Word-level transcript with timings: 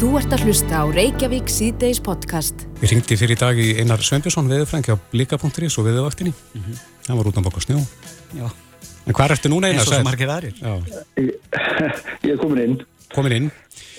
Þú 0.00 0.14
ert 0.16 0.32
að 0.32 0.46
hlusta 0.48 0.78
á 0.80 0.84
Reykjavík 0.88 1.50
síðdeis 1.52 1.98
podcast. 2.00 2.62
Við 2.80 2.94
ringdi 2.94 3.16
fyrir 3.20 3.36
dag 3.36 3.58
í 3.60 3.74
Einar 3.82 4.00
Sveinbjörnsson 4.00 4.46
veðurfrængi 4.48 4.94
á 4.94 5.02
blika.is 5.12 5.76
og 5.76 5.84
veðuvaktinni. 5.84 6.32
Mm 6.32 6.62
-hmm. 6.62 6.78
Það 7.04 7.18
var 7.18 7.28
út 7.28 7.36
á 7.36 7.42
baka 7.44 7.60
snjó. 7.60 7.80
Já. 8.32 8.46
En 9.04 9.12
hvað 9.12 9.34
ertu 9.34 9.50
núna 9.52 9.68
Einar? 9.68 9.84
Eins 9.84 9.92
og 9.92 9.94
svo 9.94 10.08
margir 10.08 10.32
aðrir. 10.32 10.56
Ég 12.24 12.32
er 12.32 12.40
komin 12.40 12.62
inn. 12.64 12.80
Komin 13.12 13.32
inn? 13.32 13.50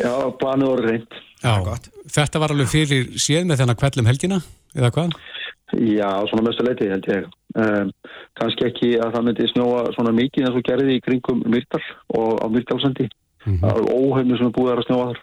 Já, 0.02 0.14
banu 0.42 0.66
orður 0.74 0.90
reynd. 0.90 1.08
Já, 1.44 1.64
gott. 1.64 1.86
Þetta 2.10 2.40
var 2.40 2.50
alveg 2.50 2.68
fyrir 2.68 3.06
séð 3.22 3.46
með 3.46 3.58
þennan 3.62 3.78
kvellum 3.78 4.10
helgina, 4.10 4.42
eða 4.74 4.90
hvað? 4.90 5.10
Já, 5.78 6.10
svona 6.26 6.48
mestu 6.50 6.66
leiti 6.66 6.90
held 6.90 7.06
ég. 7.14 7.30
Um, 7.54 7.92
Kanski 8.42 8.66
ekki 8.66 8.98
að 8.98 9.14
það 9.14 9.26
myndi 9.26 9.52
snjóa 9.54 9.94
svona 9.94 10.12
mikið 10.12 10.48
eins 10.48 10.58
og 10.58 10.66
gerði 10.66 10.98
í 10.98 11.02
kringum 11.06 11.44
Myrtal 11.46 11.86
og 12.10 12.42
á 12.42 12.46
Myrtalsandi. 12.50 13.06
Mm 13.46 13.54
-hmm. 13.54 13.62
Það 13.62 13.78
er 13.78 13.94
óheimni 13.94 14.38
sem 14.38 14.48
er 14.48 14.58
búið 14.58 14.74
að 14.74 14.86
snjóa 14.90 15.06
þar 15.12 15.22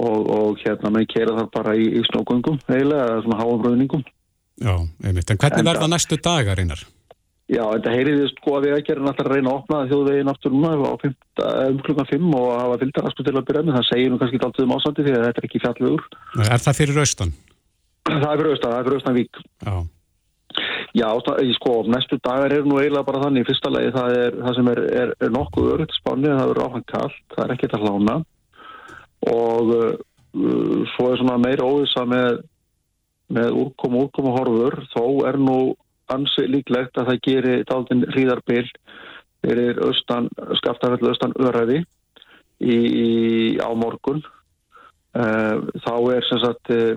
og, 0.00 0.26
og 0.34 0.64
hérna 0.64 0.92
með 0.94 1.08
kera 1.14 1.36
þar 1.38 1.48
bara 1.54 1.76
í, 1.78 1.86
í 2.00 2.02
snókungum 2.10 2.58
eiginlega, 2.66 3.06
eða 3.12 3.22
svona 3.26 3.40
háumröðningum 3.42 4.04
Já, 4.62 4.74
einmitt, 5.02 5.30
en 5.30 5.40
hvernig 5.40 5.66
verða 5.66 5.88
næstu 5.90 6.18
dagar 6.22 6.60
einar? 6.62 6.84
Já, 7.44 7.60
þetta 7.74 7.92
heyriði 7.92 8.28
sko 8.30 8.54
að 8.56 8.64
við 8.64 8.74
ekki 8.78 8.92
erum 8.94 9.08
alltaf 9.10 9.26
að 9.26 9.34
reyna 9.34 9.50
að 9.50 9.56
opna 9.58 9.80
þjóðveginn 9.90 10.30
aftur 10.32 10.54
núna 10.54 10.70
á 10.80 10.92
um 10.94 11.80
klukkan 11.84 12.08
5 12.08 12.36
og 12.38 12.46
hafa 12.56 12.78
vildarasku 12.80 13.26
til 13.26 13.34
að 13.34 13.48
byrja 13.50 13.64
með, 13.66 13.74
það 13.76 13.88
segir 13.90 14.12
nú 14.12 14.20
kannski 14.20 14.40
alltaf 14.40 14.64
um 14.64 14.76
ásandi 14.78 15.04
því 15.04 15.12
að 15.16 15.26
þetta 15.26 15.42
er 15.42 15.48
ekki 15.48 15.60
fjallvegur. 15.64 16.06
Er 16.46 16.64
það 16.64 16.78
fyrir 16.78 17.02
austan? 17.02 17.34
Það 18.08 18.30
er 18.30 18.40
fyrir 18.40 18.54
austan, 18.54 18.72
það 18.72 18.78
er 18.78 18.88
fyrir 18.88 18.98
austan 19.00 19.18
vík. 19.18 19.42
Já. 19.66 19.76
Já, 20.94 21.08
sko, 21.58 21.74
næstu 21.90 22.20
dagar 22.22 22.54
er 22.54 22.64
nú 22.64 22.78
eiginlega 22.78 23.08
bara 23.10 23.24
þannig, 23.26 23.48
fyrsta 23.48 23.72
lagi 23.74 23.92
það 23.92 24.16
er 24.22 24.36
það 24.38 24.56
sem 24.60 24.70
er, 24.70 24.80
er, 25.02 25.14
er 25.26 25.34
nokkuð 25.34 25.72
örugt 25.74 25.96
spáni, 25.98 26.30
það 26.30 26.52
verður 26.52 26.68
áfram 26.68 26.84
kallt, 26.94 27.24
það 27.34 27.44
er 27.44 27.54
ekkert 27.56 27.76
að 27.76 27.84
hlána 27.88 28.16
og 29.30 29.72
uh, 29.74 29.94
svo 30.94 31.12
er 31.12 31.20
svona 31.20 31.38
meira 31.38 31.66
óvisa 31.66 32.04
með, 32.08 32.42
með 33.32 33.56
úrkom 33.64 33.96
og 33.96 34.08
úrkom 34.08 34.30
og 34.30 34.38
horfur 34.40 34.78
þó 34.92 35.04
er 35.28 35.38
nú 35.40 35.58
ansi 36.12 36.46
líklegt 36.50 36.98
að 36.98 37.12
það 37.12 37.22
gerir 37.24 37.64
daldinn 37.68 38.04
hríðarbil 38.10 38.66
fyrir 39.44 39.80
austan, 39.84 40.28
skaftafell 40.58 41.08
austan 41.08 41.36
öræði 41.40 41.80
í, 42.60 42.76
í, 42.76 43.08
á 43.60 43.70
morgun 43.76 44.20
uh, 44.20 45.64
þá 45.84 45.94
er 46.16 46.28
sem 46.28 46.42
sagt 46.42 46.72
uh, 46.74 46.94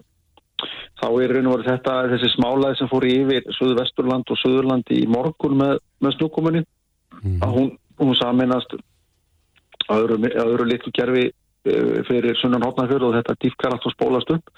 þá 0.98 1.08
er 1.22 1.36
raun 1.36 1.50
og 1.52 1.58
verið 1.58 1.72
þetta 1.72 1.96
þessi 2.14 2.34
smálaði 2.34 2.80
sem 2.80 2.92
fór 2.92 3.08
yfir 3.08 3.50
Suðvesturland 3.60 4.34
og 4.34 4.42
Suðurland 4.42 4.94
í 4.96 5.04
morgun 5.12 5.58
með, 5.60 5.82
með 6.04 6.18
snúkomunni 6.18 6.64
mm. 6.64 7.42
að 7.46 7.58
hún, 7.60 7.74
hún 8.02 8.16
saminast 8.20 8.74
öðru, 9.94 10.20
öðru 10.28 10.68
litlu 10.68 10.94
gerfi 10.96 11.28
fyrir 12.08 12.38
sunnan 12.42 12.66
hotnafjörð 12.66 13.10
og 13.10 13.16
þetta 13.18 13.38
dýfkarat 13.44 13.88
og 13.88 13.94
spólast 13.96 14.34
upp 14.36 14.52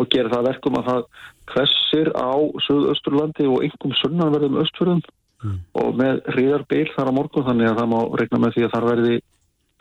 og 0.00 0.10
gera 0.12 0.32
það 0.32 0.48
verkum 0.48 0.78
að 0.80 0.90
það 0.90 1.02
hvessir 1.50 2.12
á 2.14 2.32
Suðausturlandi 2.66 3.48
og 3.50 3.64
einhverjum 3.64 3.96
sunnanverðum 4.00 4.60
östfjörðum 4.62 5.02
mm. 5.44 5.58
og 5.82 5.98
með 5.98 6.22
hriðarbeil 6.34 6.86
þar 6.94 7.10
á 7.10 7.16
morgun 7.18 7.46
þannig 7.48 7.70
að 7.70 7.80
það 7.80 7.92
má 7.92 8.00
regna 8.20 8.42
með 8.44 8.56
því 8.56 8.66
að 8.66 8.74
þar 8.74 8.88
verði, 8.90 9.20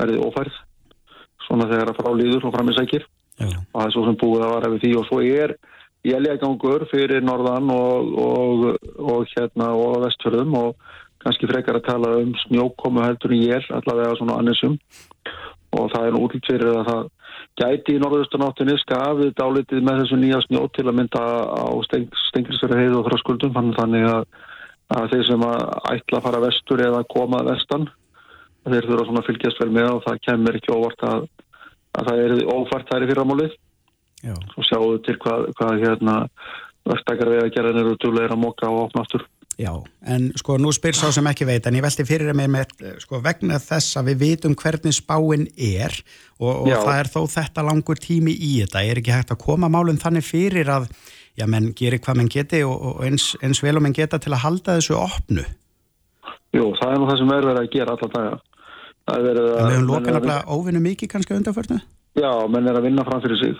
verði 0.01 0.21
ofærð 0.27 0.61
svona 1.47 1.69
þegar 1.71 1.91
að 1.91 1.99
frá 1.99 2.11
líður 2.19 2.47
og 2.49 2.55
fram 2.55 2.71
í 2.71 2.77
sækir 2.77 3.05
yeah. 3.39 3.59
og 3.73 3.81
það 3.81 3.87
er 3.87 3.95
svo 3.95 4.05
sem 4.07 4.19
búið 4.23 4.45
að 4.45 4.55
vara 4.55 4.71
við 4.73 4.85
því 4.85 4.95
og 4.99 5.09
svo 5.09 5.21
er 5.25 5.55
jæljagangur 6.07 6.87
fyrir 6.91 7.25
norðan 7.25 7.71
og, 7.75 8.13
og, 8.23 8.65
og 9.03 9.31
hérna 9.33 9.73
og 9.75 9.99
vestfjörðum 10.05 10.57
og 10.59 10.89
kannski 11.19 11.49
frekar 11.49 11.79
að 11.79 11.87
tala 11.89 12.13
um 12.21 12.31
snjókomu 12.45 13.03
heldur 13.03 13.35
í 13.35 13.41
jél 13.49 13.63
allavega 13.75 14.15
svona 14.19 14.37
annisum 14.39 14.77
og 15.77 15.91
það 15.93 16.07
er 16.07 16.17
útlýtt 16.19 16.49
fyrir 16.49 16.71
að 16.73 16.89
það 16.89 17.03
gæti 17.59 17.95
í 17.95 18.01
norðaustunáttinni 18.01 18.75
skafið 18.81 19.33
dálitið 19.37 19.85
með 19.85 20.03
þessu 20.03 20.19
nýja 20.19 20.41
snjó 20.45 20.65
til 20.73 20.87
að 20.87 20.97
mynda 20.97 21.23
á 21.45 21.67
stengilsverði 22.29 22.83
heið 22.83 22.97
og 22.99 23.07
þraskuldum 23.09 23.55
þannig 23.77 24.07
að, 24.09 24.27
að 24.97 25.09
þeir 25.13 25.25
sem 25.29 25.45
að 25.45 25.63
ætla 25.93 26.19
að 26.19 26.27
fara 26.27 26.43
vestur 26.47 26.85
eða 26.87 27.05
koma 27.13 27.43
vestan 27.47 27.89
þeir 28.69 28.87
þurfa 28.89 29.17
að 29.19 29.27
fylgjast 29.27 29.61
vel 29.61 29.71
með 29.73 29.89
og 29.93 30.05
það 30.05 30.21
kemur 30.27 30.57
ekki 30.59 30.75
óvart 30.75 31.05
að, 31.07 31.27
að 31.97 32.09
það 32.09 32.23
er 32.23 32.33
ófært 32.53 32.91
þær 32.91 33.05
í 33.05 33.09
fyrramálið. 33.11 33.57
Og 34.29 34.65
sjáu 34.67 34.97
til 35.05 35.15
hvað, 35.23 35.45
hvað 35.55 35.83
hérna 35.85 36.15
verðstakar 36.87 37.31
við 37.31 37.43
að 37.45 37.53
gera 37.55 37.75
nýru 37.75 37.95
djúleira 37.99 38.37
móka 38.39 38.67
og 38.67 38.89
opna 38.89 39.05
aftur 39.05 39.23
Já, 39.59 39.73
en 40.07 40.29
sko 40.39 40.55
nú 40.55 40.69
spyr 40.71 40.95
sá 40.95 41.09
sem 41.11 41.25
ekki 41.27 41.43
veit 41.43 41.65
en 41.67 41.75
ég 41.75 41.83
veldi 41.83 42.05
fyrir 42.07 42.31
mig 42.37 42.47
með 42.47 42.69
sko 43.03 43.19
vegna 43.19 43.57
þess 43.59 43.97
að 43.99 44.13
við 44.13 44.19
vitum 44.21 44.53
hvernig 44.55 44.95
spáinn 44.95 45.49
er 45.51 45.91
og, 46.39 46.61
og 46.63 46.69
það 46.71 46.91
er 46.93 47.09
þó 47.11 47.17
þetta 47.33 47.65
langur 47.67 47.99
tími 47.99 48.31
í 48.31 48.53
þetta, 48.61 48.85
er 48.87 49.01
ekki 49.01 49.11
hægt 49.11 49.33
að 49.35 49.41
koma 49.43 49.67
málum 49.67 49.99
þannig 49.99 50.23
fyrir 50.23 50.71
að, 50.71 50.85
já 51.35 51.43
menn 51.51 51.73
gerir 51.75 51.99
hvað 52.05 52.21
menn 52.21 52.31
geti 52.31 52.61
og, 52.63 52.71
og 52.71 53.01
eins, 53.03 53.33
eins 53.43 53.59
vel 53.65 53.75
og 53.75 53.83
menn 53.83 53.97
geta 53.97 54.21
til 54.23 54.31
að 54.31 54.45
halda 54.45 54.77
þessu 54.77 54.95
opnu? 54.95 55.43
Jú, 56.55 56.69
það 56.79 56.93
er 56.93 57.01
nú 57.01 57.09
það 57.09 57.19
sem 57.19 57.33
er 57.35 57.47
verið 57.49 57.59
að 57.59 57.73
gera 57.73 57.95
alltaf 57.97 58.13
daga. 58.13 58.37
En 59.09 59.25
við 59.25 59.41
höfum 59.43 59.89
lokanabla 59.89 60.37
óvinnu 60.47 60.83
mikið 60.85 61.11
kannski 61.11 61.35
undanförnu? 61.35 61.81
Já, 62.15 62.31
menn 62.47 62.71
er 62.71 62.79
að 62.79 62.87
vinna 62.87 63.03
fram 63.09 63.19
fyrir 63.27 63.43
sig 63.43 63.59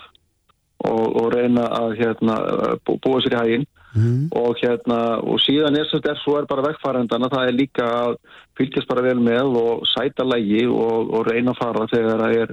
og, 0.88 1.04
og 1.20 1.28
reyna 1.36 1.68
að 1.76 1.94
hérna, 2.00 2.40
búa 2.88 3.20
sér 3.20 3.36
í 3.36 3.42
hæginn 3.42 3.68
Mm. 3.90 4.28
og 4.38 4.54
hérna 4.60 4.98
og 5.18 5.40
síðan 5.42 5.74
er 5.74 5.88
þetta 5.90 6.12
svo 6.20 6.36
er 6.38 6.46
bara 6.50 6.62
vegfærendana 6.68 7.30
það 7.32 7.48
er 7.48 7.56
líka 7.58 7.86
að 7.90 8.12
fylgjast 8.58 8.86
bara 8.86 9.02
vel 9.02 9.18
með 9.18 9.56
og 9.58 9.88
sæta 9.90 10.26
lægi 10.26 10.62
og, 10.70 11.10
og 11.10 11.26
reyna 11.26 11.50
að 11.50 11.58
fara 11.58 11.88
þegar 11.90 12.22
það 12.22 12.36
er, 12.44 12.52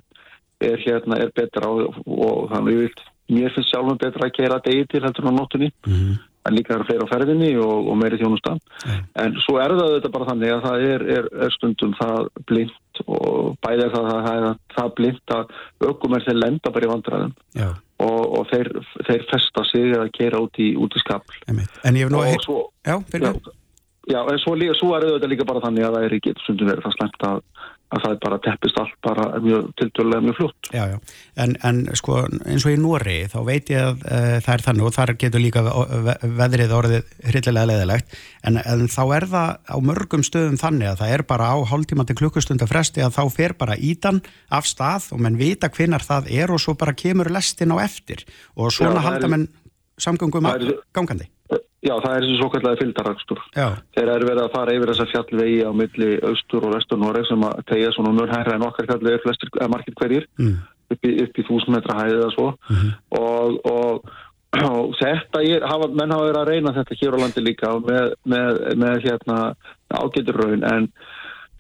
er 0.72 0.82
hérna 0.82 1.22
er 1.22 1.36
betra 1.38 1.70
og, 1.70 2.02
og 2.10 2.50
þannig 2.56 2.82
vilt, 2.82 3.06
mér 3.30 3.54
finnst 3.54 3.70
sjálfum 3.70 4.02
betra 4.02 4.26
að 4.26 4.36
kera 4.40 4.60
degi 4.66 4.90
til 4.90 5.06
heldur 5.06 5.30
á 5.30 5.34
nóttunni 5.38 5.70
mm. 5.86 6.12
en 6.50 6.58
líka 6.58 6.74
er 6.74 6.86
fleira 6.90 7.06
á 7.06 7.14
ferðinni 7.14 7.54
og, 7.62 7.86
og 7.86 8.02
meiri 8.02 8.18
þjónustan 8.18 8.58
mm. 8.58 9.08
en 9.22 9.42
svo 9.46 9.62
er 9.62 9.78
það 9.78 9.98
þetta 10.00 10.16
bara 10.18 10.32
þannig 10.34 10.58
að 10.58 10.68
það 10.70 10.90
er, 10.90 11.10
er, 11.20 11.34
er 11.46 11.60
stundum 11.60 11.98
það 12.02 12.32
blind 12.50 13.04
og 13.06 13.58
bæðið 13.62 13.94
það, 13.94 14.14
það, 14.14 14.30
það, 14.30 14.54
það 14.74 14.96
blind 15.02 15.36
að 15.38 15.60
ökum 15.92 16.18
er 16.18 16.32
þeir 16.32 16.42
lenda 16.48 16.74
bara 16.74 16.90
í 16.90 16.98
vandræðum 16.98 17.44
Já 17.54 17.70
og, 18.04 18.24
og 18.40 18.50
þeir, 18.52 18.70
þeir 19.08 19.24
festa 19.32 19.64
sig 19.72 19.94
að 19.98 20.12
gera 20.18 20.42
út 20.44 20.60
í, 20.62 20.74
í 20.78 21.02
skapl 21.02 21.40
En 21.50 21.98
ég 21.98 22.06
hef 22.06 22.14
nú 22.14 22.22
að 22.22 22.36
svo, 22.46 22.60
já, 22.86 22.98
já, 23.14 23.32
já, 24.12 24.20
en 24.22 24.42
svo, 24.44 24.56
svo 24.78 24.92
er 24.98 25.08
þetta 25.08 25.32
líka 25.32 25.48
bara 25.50 25.64
þannig 25.66 25.88
að 25.88 25.98
það 25.98 26.08
er 26.08 26.18
ekki 26.20 26.36
sundum 26.46 26.72
verið 26.72 26.88
það 26.88 26.98
slemt 26.98 27.28
að, 27.32 27.42
að 27.88 28.04
það 28.04 28.16
bara 28.24 28.40
teppist 28.44 28.80
allt 28.82 28.96
bara 29.06 29.26
mjög 29.44 29.70
tildulega 29.80 30.26
mjög 30.26 30.38
flott 30.42 30.70
Já, 30.74 30.84
já, 30.92 30.98
en, 31.44 31.56
en 31.68 31.84
sko 31.96 32.20
eins 32.28 32.66
og 32.68 32.74
í 32.74 32.80
Nóri 32.82 33.18
þá 33.32 33.38
veit 33.48 33.72
ég 33.72 33.84
að 33.84 34.02
uh, 34.04 34.38
það 34.44 34.54
er 34.56 34.66
þannig 34.66 34.88
og 34.90 34.96
þar 34.98 35.14
getur 35.24 35.44
líka 35.44 35.64
veðrið 36.42 36.76
orðið 36.78 37.14
hryllilega 37.32 37.70
leðilegt 37.72 38.18
en, 38.44 38.60
en 38.60 38.88
þá 38.92 39.02
er 39.20 39.28
það 39.32 39.54
á 39.72 39.78
mörgum 39.88 40.26
stöðum 40.28 40.60
þannig 40.60 40.92
að 40.92 41.00
það 41.04 41.14
er 41.16 41.26
bara 41.32 41.52
á 41.54 41.58
hálftíma 41.72 42.08
til 42.08 42.18
klukkustunda 42.20 42.68
fresti 42.70 43.06
að 43.06 43.16
þá 43.18 43.24
fer 43.38 43.56
bara 43.60 43.78
ídan 43.80 44.22
af 44.54 44.68
stað 44.68 45.12
og 45.16 45.24
mann 45.24 45.40
vita 45.40 45.72
hvinnar 45.74 46.04
það 46.06 46.32
er 46.34 46.54
og 46.54 46.62
svo 46.64 46.76
bara 46.80 46.96
kemur 46.98 47.32
lestin 47.34 47.74
á 47.74 47.78
eftir. 47.84 48.26
Og 48.56 48.74
svona 48.74 49.02
já, 49.02 49.08
halda 49.08 49.32
mann 49.32 49.48
samgöngum 49.98 50.48
gangandi 50.94 51.30
Já, 51.88 51.94
það 52.04 52.14
er 52.14 52.26
þessi 52.26 52.38
svo 52.40 52.50
kallega 52.52 52.80
fylgdarakstur. 52.82 53.42
Þeir 53.96 54.12
eru 54.12 54.28
verið 54.28 54.44
að 54.44 54.54
fara 54.56 54.76
yfir 54.76 54.92
þessa 54.92 55.08
fjallvegi 55.14 55.58
á 55.64 55.72
milli 55.82 56.10
austur 56.30 56.68
og 56.68 56.74
vestur 56.76 57.00
Noreg 57.02 57.28
sem 57.30 57.44
að 57.48 57.60
tegja 57.72 57.92
svona 57.96 58.14
mjög 58.18 58.34
hægra 58.34 58.56
en 58.58 58.66
okkar 58.68 58.90
fjallvegi 58.90 59.20
er 59.20 59.24
flestir, 59.24 59.52
margir 59.72 59.98
hverjir 60.00 60.26
mm. 60.42 60.56
upp 60.96 61.08
í, 61.08 61.14
í 61.24 61.46
þúsund 61.48 61.76
metra 61.76 62.00
hæðið 62.02 62.24
eða 62.24 62.32
svo 62.36 62.48
mm 62.56 62.80
-hmm. 62.80 62.96
og, 63.20 63.60
og, 63.72 64.10
og 64.68 64.98
þetta, 65.00 65.44
ég, 65.46 65.68
hafa, 65.72 65.92
menn 65.94 66.16
hafa 66.16 66.26
verið 66.28 66.42
að 66.42 66.50
reyna 66.52 66.76
þetta 66.80 67.00
hér 67.02 67.16
á 67.16 67.22
landi 67.22 67.46
líka 67.46 67.72
með, 67.86 68.10
með, 68.34 68.60
með 68.84 68.98
hérna 69.06 69.38
ágættur 69.94 70.42
raun 70.42 70.66
en, 70.68 70.90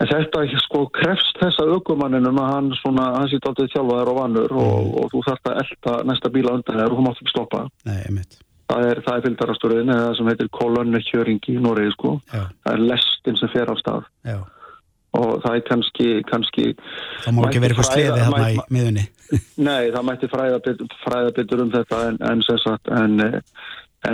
en 0.01 0.11
þetta 0.11 0.43
sko 0.65 0.83
krefst 0.97 1.39
þessa 1.39 1.69
aukumanninum 1.71 2.41
að 2.41 2.51
hann 2.55 2.73
svona, 2.81 3.13
hann 3.15 3.31
sýtt 3.31 3.47
aldrei 3.47 3.71
þjálfaður 3.71 4.11
og 4.11 4.19
vannur 4.19 4.51
mm. 4.51 4.65
og, 4.65 4.91
og 5.03 5.13
þú 5.13 5.23
þarfst 5.29 5.53
að 5.53 5.63
elda 5.63 5.95
næsta 6.11 6.33
bíla 6.33 6.57
undan 6.59 6.81
þér 6.81 6.91
og 6.91 6.99
þú 6.99 7.07
mátt 7.07 7.23
ekki 7.23 7.35
stoppa. 7.35 7.63
Nei, 7.87 8.01
einmitt. 8.01 8.41
Það 8.67 8.85
er, 8.89 8.99
er 8.99 9.23
fylgdarasturðin 9.23 9.95
eða 9.95 10.13
sem 10.17 10.29
heitir 10.31 10.51
kolonnekjöringi 10.57 11.55
í 11.55 11.63
Noregi 11.63 11.93
sko. 11.95 12.17
Já. 12.33 12.45
Það 12.65 12.73
er 12.73 12.85
lestin 12.91 13.39
sem 13.39 13.51
fer 13.53 13.71
á 13.71 13.75
stað. 13.79 14.07
Já. 14.27 14.37
Og 15.17 15.37
það 15.43 15.55
er 15.55 15.63
kannski... 15.69 16.07
kannski 16.27 16.65
það 17.23 17.37
má 17.37 17.45
ekki 17.47 17.61
vera 17.63 17.73
eitthvað 17.73 17.89
sleði 17.93 18.25
hérna 18.25 18.49
í 18.51 18.59
miðunni. 18.75 19.05
Nei, 19.59 19.89
það 19.95 20.03
mætti 20.07 20.29
fræða 20.31 20.59
byttur 21.35 21.63
um 21.63 21.71
þetta 21.73 22.01
en, 22.11 22.19
en, 22.27 22.43
en, 22.43 22.91
en 22.99 23.47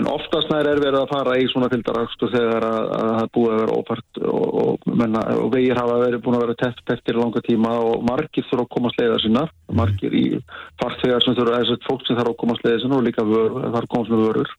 oftast 0.09 0.49
nær 0.51 0.67
er 0.69 0.79
verið 0.81 0.99
að 1.03 1.11
fara 1.11 1.35
í 1.37 1.47
svona 1.51 1.69
fylgdarakstur 1.71 2.31
þegar 2.33 2.65
að 2.67 3.09
það 3.09 3.31
búið 3.37 3.53
að 3.53 3.59
vera 3.61 3.77
ófært 3.79 4.21
og, 4.23 4.45
og, 4.63 4.87
menna, 5.01 5.23
og 5.39 5.49
vegir 5.53 5.79
hafa 5.79 5.97
verið 6.01 6.23
búin 6.25 6.37
að 6.37 6.45
vera 6.45 6.57
tett 6.63 6.93
eftir 6.95 7.19
langa 7.19 7.43
tíma 7.45 7.73
og 7.81 8.05
margir 8.07 8.47
þurfa 8.49 8.65
að 8.65 8.71
koma 8.77 8.93
sleiða 8.95 9.19
sinna, 9.23 9.43
margir 9.81 10.15
í 10.17 10.23
fartvegar 10.81 11.25
sem 11.25 11.37
þurfa, 11.37 11.59
þess 11.61 11.75
að 11.75 11.89
fólk 11.89 12.07
sem 12.07 12.19
þarf 12.19 12.33
að 12.33 12.39
koma 12.43 12.57
sleiða 12.61 12.83
sinna 12.83 12.99
og 12.99 13.05
líka 13.09 13.27
vör, 13.27 13.59
þar 13.75 13.89
komst 13.93 14.13
með 14.13 14.25
vörur. 14.27 14.55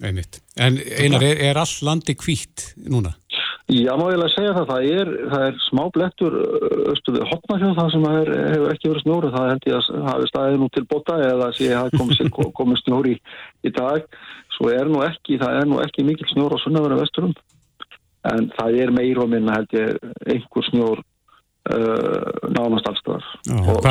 Einmitt. 0.00 0.40
En 0.56 0.78
einar, 0.78 1.24
er, 1.26 1.42
er 1.50 1.60
all 1.60 1.72
landi 1.84 2.16
kvítt 2.16 2.70
núna? 2.88 3.16
Já, 3.70 3.92
má 3.94 4.08
ég 4.10 4.16
alveg 4.18 4.32
segja 4.34 4.54
það, 4.56 4.70
það 4.70 4.86
er, 4.98 5.10
það 5.30 5.42
er 5.46 5.58
smá 5.62 5.80
blettur 5.94 6.36
östu 6.90 7.12
við 7.14 7.26
hopnafjóð 7.30 7.76
það 7.76 7.90
sem 7.94 8.06
er, 8.08 8.30
hefur 8.50 8.72
ekki 8.72 8.88
verið 8.90 9.02
snjóri, 9.04 9.30
það 9.34 9.50
held 9.50 9.66
ég 9.68 9.76
að 9.76 10.06
hafi 10.08 10.30
staðið 10.30 10.56
nú 10.58 10.68
til 10.74 10.82
bota 10.90 11.18
eða 11.22 11.50
sé 11.54 11.68
að 11.78 11.94
komið, 12.00 12.32
komið 12.58 12.80
snjóri 12.80 13.12
í, 13.14 13.20
í 13.62 13.72
dag, 13.76 14.16
svo 14.56 14.72
er 14.74 14.90
nú 14.90 15.04
ekki, 15.06 15.38
það 15.38 15.58
er 15.60 15.70
nú 15.70 15.78
ekki 15.84 16.06
mikil 16.08 16.26
snjór 16.32 16.56
á 16.58 16.62
sunnavöru 16.64 16.98
vesturum, 16.98 17.36
en 18.32 18.50
það 18.56 18.80
er 18.82 18.94
meir 18.96 19.20
og 19.22 19.30
minna 19.30 19.60
held 19.60 19.76
ég 19.76 20.08
einhver 20.34 20.66
snjór 20.66 21.02
uh, 21.04 22.48
nánast 22.50 22.90
allstaðar 22.90 23.28
og 23.70 23.86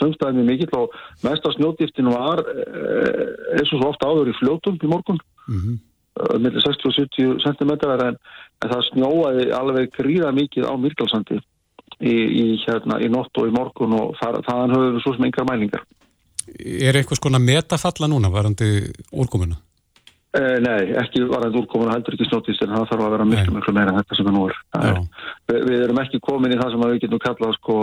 sömstaðin 0.00 0.42
er 0.42 0.48
mikill 0.50 0.72
og 0.80 0.98
mest 1.22 1.46
af 1.46 1.54
snjódýftin 1.54 2.10
var 2.10 2.42
uh, 2.42 3.22
eins 3.54 3.70
og 3.70 3.76
svo 3.76 3.92
ofta 3.92 4.10
áður 4.10 4.32
í 4.32 4.36
fljótum 4.40 4.82
í 4.82 4.90
morgun, 4.90 5.22
mm 5.46 5.62
-hmm 5.62 5.78
millir 6.18 6.64
60 6.64 6.90
og 6.90 6.96
70 6.96 7.38
cm 7.44 7.72
en, 7.92 8.18
en 8.64 8.72
það 8.72 8.84
snjóaði 8.90 9.46
alveg 9.56 9.94
gríða 9.94 10.34
mikið 10.36 10.66
á 10.66 10.74
Myrkjálsandi 10.80 11.38
í, 11.38 12.12
í, 12.12 12.44
hérna, 12.66 13.00
í 13.00 13.08
nótt 13.12 13.40
og 13.40 13.48
í 13.48 13.54
morgun 13.54 13.96
og 13.96 14.14
það, 14.20 14.42
þaðan 14.48 14.76
höfum 14.76 14.94
við 14.96 15.02
svo 15.04 15.16
sem 15.16 15.26
yngar 15.28 15.48
mælingar. 15.48 15.88
Er 16.90 16.98
eitthvað 16.98 17.20
skona 17.20 17.40
metafalla 17.42 18.08
núna 18.10 18.30
varandi 18.32 18.70
úrkomuna? 19.12 19.60
Eh, 20.30 20.56
nei, 20.62 20.92
ekki 20.98 21.24
varandi 21.26 21.58
úrkomuna 21.58 21.96
heldur 21.96 22.14
ekki 22.14 22.28
snóttist 22.28 22.62
en 22.62 22.70
það 22.70 22.86
þarf 22.92 23.06
að 23.06 23.14
vera 23.16 23.26
miklu, 23.26 23.54
miklu 23.56 23.74
meira 23.74 23.94
en 23.94 23.98
þetta 23.98 24.18
sem 24.18 24.28
það 24.28 24.36
nú 24.36 24.44
er. 24.46 24.60
er 24.78 25.00
við, 25.50 25.64
við 25.66 25.82
erum 25.86 26.02
ekki 26.04 26.22
komin 26.22 26.54
í 26.54 26.60
það 26.60 26.74
sem 26.74 26.84
við 26.84 27.00
getum 27.04 27.22
kallað 27.24 27.56
sko, 27.58 27.78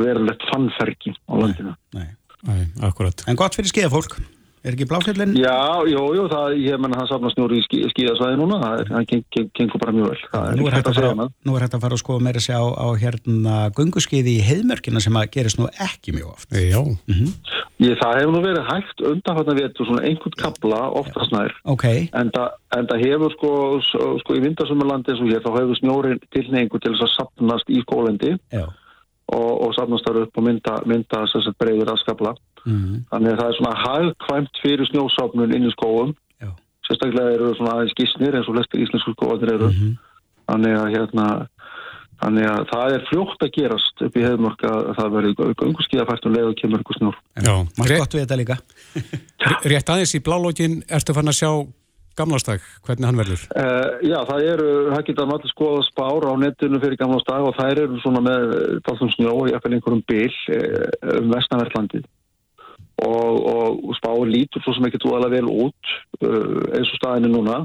verulegt 0.00 0.44
fannferki 0.50 1.14
á 1.16 1.32
landinu. 1.40 1.72
Nei, 1.96 2.10
nei, 2.48 2.60
akkurat. 2.88 3.24
En 3.28 3.40
gott 3.40 3.56
fyrir 3.56 3.72
skeiða 3.72 3.92
fólk? 3.94 4.18
Er 4.62 4.76
ekki 4.76 4.86
bláfjöldin? 4.86 5.32
Já, 5.34 5.82
jú, 5.90 6.02
jú, 6.14 6.24
það, 6.30 6.52
ég 6.62 6.78
menna 6.78 7.00
hann 7.00 7.08
safna 7.10 7.32
snjóri 7.32 7.58
í 7.58 7.62
skí, 7.64 7.80
skíðasvæði 7.90 8.36
núna, 8.38 8.60
það 8.62 8.82
er, 9.02 9.22
gengur 9.58 9.80
bara 9.82 9.94
mjög 9.96 10.12
vel. 10.12 10.18
Er 10.38 10.58
nú, 10.60 10.66
er 10.68 10.76
er 10.78 10.84
fara, 10.86 11.26
nú 11.48 11.56
er 11.56 11.64
þetta 11.64 11.78
að 11.80 11.86
fara 11.86 11.96
að 11.96 12.02
skoða 12.04 12.22
meira 12.28 12.42
sig 12.44 12.54
á, 12.54 12.62
á 12.62 12.86
hérna 13.02 13.56
gunguskiði 13.74 14.36
í 14.38 14.44
heimörkina 14.46 15.02
sem 15.02 15.18
að 15.18 15.32
gerist 15.34 15.58
nú 15.58 15.66
ekki 15.82 16.14
mjög 16.14 16.28
oft. 16.36 16.54
Já. 16.54 16.78
Mm 16.78 17.16
-hmm. 17.16 17.32
ég, 17.88 17.98
það 17.98 18.18
hefur 18.20 18.32
nú 18.36 18.42
verið 18.44 18.70
hægt 18.70 19.02
undanfatna 19.10 19.56
við 19.58 19.66
þetta 19.66 19.88
svona 19.88 20.04
einhvern 20.06 20.38
kabla 20.44 20.80
oftast 21.00 21.32
nær. 21.32 21.52
Ok. 21.64 21.84
En 22.14 22.30
það, 22.30 22.48
en 22.78 22.86
það 22.86 23.02
hefur 23.06 23.32
sko, 23.34 23.50
sko 24.22 24.36
í 24.38 24.44
vindasumurlandi 24.46 25.10
eins 25.10 25.24
og 25.24 25.26
hér, 25.32 25.42
þá 25.42 25.58
hefur 25.58 25.76
snjórin 25.80 26.22
tilneingu 26.30 26.78
til 26.78 26.94
þess 26.94 27.06
að 27.08 27.14
sapnast 27.18 27.66
í 27.66 27.82
skólendi. 27.82 28.38
Já 28.52 28.70
og, 29.32 29.52
og 29.64 29.74
safnast 29.76 30.06
þar 30.06 30.24
upp 30.24 30.38
og 30.38 30.46
mynda, 30.46 30.78
mynda 30.88 31.24
breyður 31.58 31.94
aðskapla. 31.94 32.34
Mm 32.64 32.78
-hmm. 32.78 32.98
Þannig 33.10 33.32
að 33.32 33.40
það 33.40 33.48
er 33.48 33.58
svona 33.58 33.82
hagkvæmt 33.84 34.62
fyrir 34.62 34.86
snjósafnun 34.90 35.54
inn 35.54 35.68
í 35.68 35.74
skóum. 35.76 36.14
Já. 36.42 36.50
Sérstaklega 36.86 37.34
eru 37.34 37.54
svona 37.54 37.74
aðeins 37.76 37.96
gísnir 37.98 38.36
eins 38.36 38.48
og 38.48 38.56
lestir 38.56 38.82
íslensku 38.84 39.14
skóanir 39.14 39.54
eru. 39.54 39.68
Mm 39.70 39.78
-hmm. 39.78 39.96
Þannig 40.48 40.74
að 40.82 40.92
hérna 40.96 41.26
Þannig 42.22 42.46
að 42.46 42.68
það 42.70 42.92
er 42.94 43.06
fljótt 43.08 43.40
að 43.42 43.54
gerast 43.56 44.02
upp 44.06 44.16
í 44.16 44.22
hefðmörk 44.22 44.60
að 44.68 44.88
það 44.94 45.14
verður 45.16 45.54
gunguskíðafært 45.58 46.26
og 46.28 46.34
leið 46.36 46.50
og 46.50 46.58
kemur 46.60 46.82
ykkur 46.84 46.98
snjór. 47.00 47.16
Já, 47.34 47.54
maður 47.78 47.94
gott 47.98 48.14
við 48.14 48.22
þetta 48.22 48.38
líka. 48.38 48.56
Rétt 49.72 49.90
aðeins 49.90 50.14
í 50.14 50.20
blálógin, 50.22 50.76
ertu 50.86 51.16
fann 51.16 51.32
að 51.32 51.38
sjá 51.40 51.50
Gamlastag, 52.12 52.60
hvernig 52.84 53.08
hann 53.08 53.18
verður? 53.18 53.42
Uh, 53.56 53.86
já, 54.04 54.18
það 54.28 54.46
eru, 54.52 54.70
það 54.92 55.04
geta 55.08 55.24
allir 55.24 55.50
skoða 55.50 55.84
spár 55.86 56.26
á 56.28 56.32
netinu 56.36 56.80
fyrir 56.82 56.98
Gamlastag 57.00 57.46
og 57.48 57.56
þær 57.56 57.80
eru 57.86 58.00
svona 58.04 58.20
með 58.26 58.50
talsum 58.86 59.10
snjó 59.14 59.32
í 59.48 59.54
einhverjum 59.56 60.02
bil 60.12 60.28
uh, 60.28 61.16
um 61.16 61.32
vestanverðlandið 61.32 62.04
og, 63.06 63.80
og 63.88 63.96
spár 63.98 64.22
lítur 64.28 64.64
svo 64.64 64.74
sem 64.76 64.88
ekki 64.88 65.02
tóðalega 65.02 65.38
vel 65.38 65.48
út 65.68 65.94
uh, 66.24 66.60
eins 66.76 66.90
og 66.90 67.00
staðinu 67.00 67.32
núna. 67.36 67.62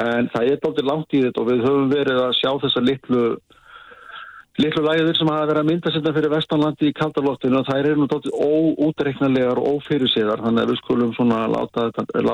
En 0.00 0.30
það 0.32 0.52
er 0.54 0.68
aldrei 0.68 0.86
langt 0.88 1.12
í 1.12 1.24
þetta 1.26 1.42
og 1.42 1.50
við 1.50 1.66
höfum 1.66 1.90
verið 1.92 2.22
að 2.22 2.38
sjá 2.38 2.50
þessa 2.62 2.84
litlu 2.84 3.24
Liklu 4.60 4.82
lægir 4.84 5.16
sem 5.16 5.30
hafa 5.32 5.46
verið 5.48 5.62
að 5.62 5.68
mynda 5.70 5.90
sérna 5.94 6.10
fyrir 6.12 6.32
vestanlandi 6.34 6.90
í 6.90 6.94
kaldalottinu 6.98 7.56
og 7.62 7.68
þær 7.70 7.86
eru 7.88 8.02
náttúrulega 8.02 8.82
óútreiknarlegar 8.84 9.60
og 9.62 9.78
ófyrirséðar 9.78 10.42
þannig 10.44 10.66
að 10.66 10.72
við 10.72 10.80
skulum 10.82 11.14
svona 11.16 11.38
láta 11.48 11.86
þetta 11.96 12.24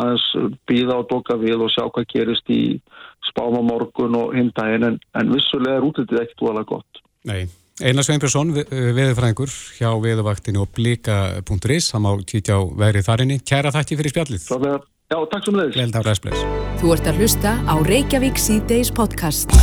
aðeins 0.00 0.24
býða 0.66 0.96
og 0.98 1.06
doka 1.12 1.36
við 1.38 1.62
og 1.62 1.70
sjá 1.70 1.84
hvað 1.86 2.08
gerist 2.10 2.50
í 2.50 2.64
spáma 3.28 3.62
morgun 3.62 4.18
og 4.18 4.34
hindaginn 4.34 4.88
en, 4.88 4.98
en 5.14 5.30
vissulega 5.30 5.78
er 5.78 5.86
útlitið 5.86 6.24
ekkert 6.24 6.44
úalega 6.48 6.70
gott. 6.72 7.02
Nei, 7.30 7.46
Einar 7.80 8.04
Sveinbjörnsson 8.04 8.50
veðurfræðingur 8.68 9.52
hjá 9.78 9.88
veðuvaktinu 10.04 10.64
og 10.66 10.72
blika.is 10.76 11.86
hann 11.94 12.04
á 12.04 12.12
títjá 12.28 12.58
verið 12.76 13.06
þarinni. 13.06 13.38
Kæra 13.40 13.72
þætti 13.72 13.96
fyrir 13.96 14.12
spjallið. 14.12 14.48
Já, 15.10 15.16
takk 15.32 15.46
sem 15.48 15.56
leiðis. 15.56 16.42
Þú 16.82 16.92
ert 16.94 17.08
að 17.10 17.20
hlusta 17.22 17.54
á 17.64 17.74
Reykjavík 17.88 18.36
C-Days 18.38 18.92
podcast. 18.94 19.54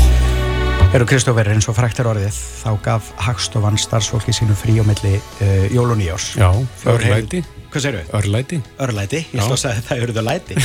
Eru 0.97 1.05
Kristófer 1.07 1.49
eins 1.51 1.67
og 1.69 1.75
fræktar 1.77 2.07
orðið 2.09 2.33
þá 2.63 2.71
gaf 2.85 3.11
Hagstofan 3.21 3.77
starfsfólki 3.81 4.33
sínu 4.33 4.55
frí 4.57 4.77
á 4.79 4.83
milli 4.87 5.17
uh, 5.19 5.67
jól 5.73 5.91
og 5.91 5.99
nýjós 5.99 6.29
Já, 6.39 6.47
örlæti. 6.87 7.43
Hvað 7.67 7.83
segir 7.83 7.99
þau? 8.07 8.15
Örlæti. 8.21 8.59
Örlæti, 8.85 9.21
ég 9.35 9.43
slúst 9.43 9.67
að 9.67 9.81
það 9.89 10.03
eruðu 10.05 10.23
læti. 10.29 10.57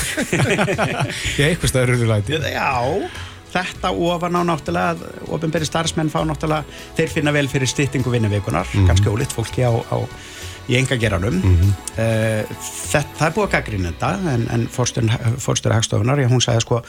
Já, 1.37 1.49
eitthvað 1.51 1.73
stað 1.73 1.85
eruðu 1.89 2.09
læti. 2.13 2.39
Já, 2.55 2.71
þetta 3.53 3.91
ofan 3.93 4.39
á 4.39 4.43
náttúrulega 4.49 5.13
ofinberi 5.29 5.69
starfsmenn 5.69 6.13
fá 6.13 6.21
náttúrulega 6.25 6.65
þeir 6.97 7.11
finna 7.17 7.33
vel 7.33 7.49
fyrir 7.49 7.69
styttingu 7.69 8.11
vinnuveikunar 8.11 8.67
mm 8.67 8.81
-hmm. 8.81 8.87
ganski 8.87 9.09
ólitt 9.09 9.33
fólki 9.33 9.63
á, 9.63 9.73
á 9.73 9.99
í 10.69 10.79
engageranum 10.79 11.35
mm 11.35 11.59
-hmm. 11.59 11.71
uh, 11.99 12.57
það 13.19 13.27
er 13.27 13.35
búið 13.35 13.47
að 13.47 13.53
gaggrina 13.57 13.93
þetta 13.93 14.35
en, 14.35 14.49
en 14.51 14.69
fórstur 14.69 15.73
Hagstofunar, 15.73 16.19
já, 16.19 16.29
hún 16.29 16.41
sagði 16.41 16.61
sko 16.61 16.83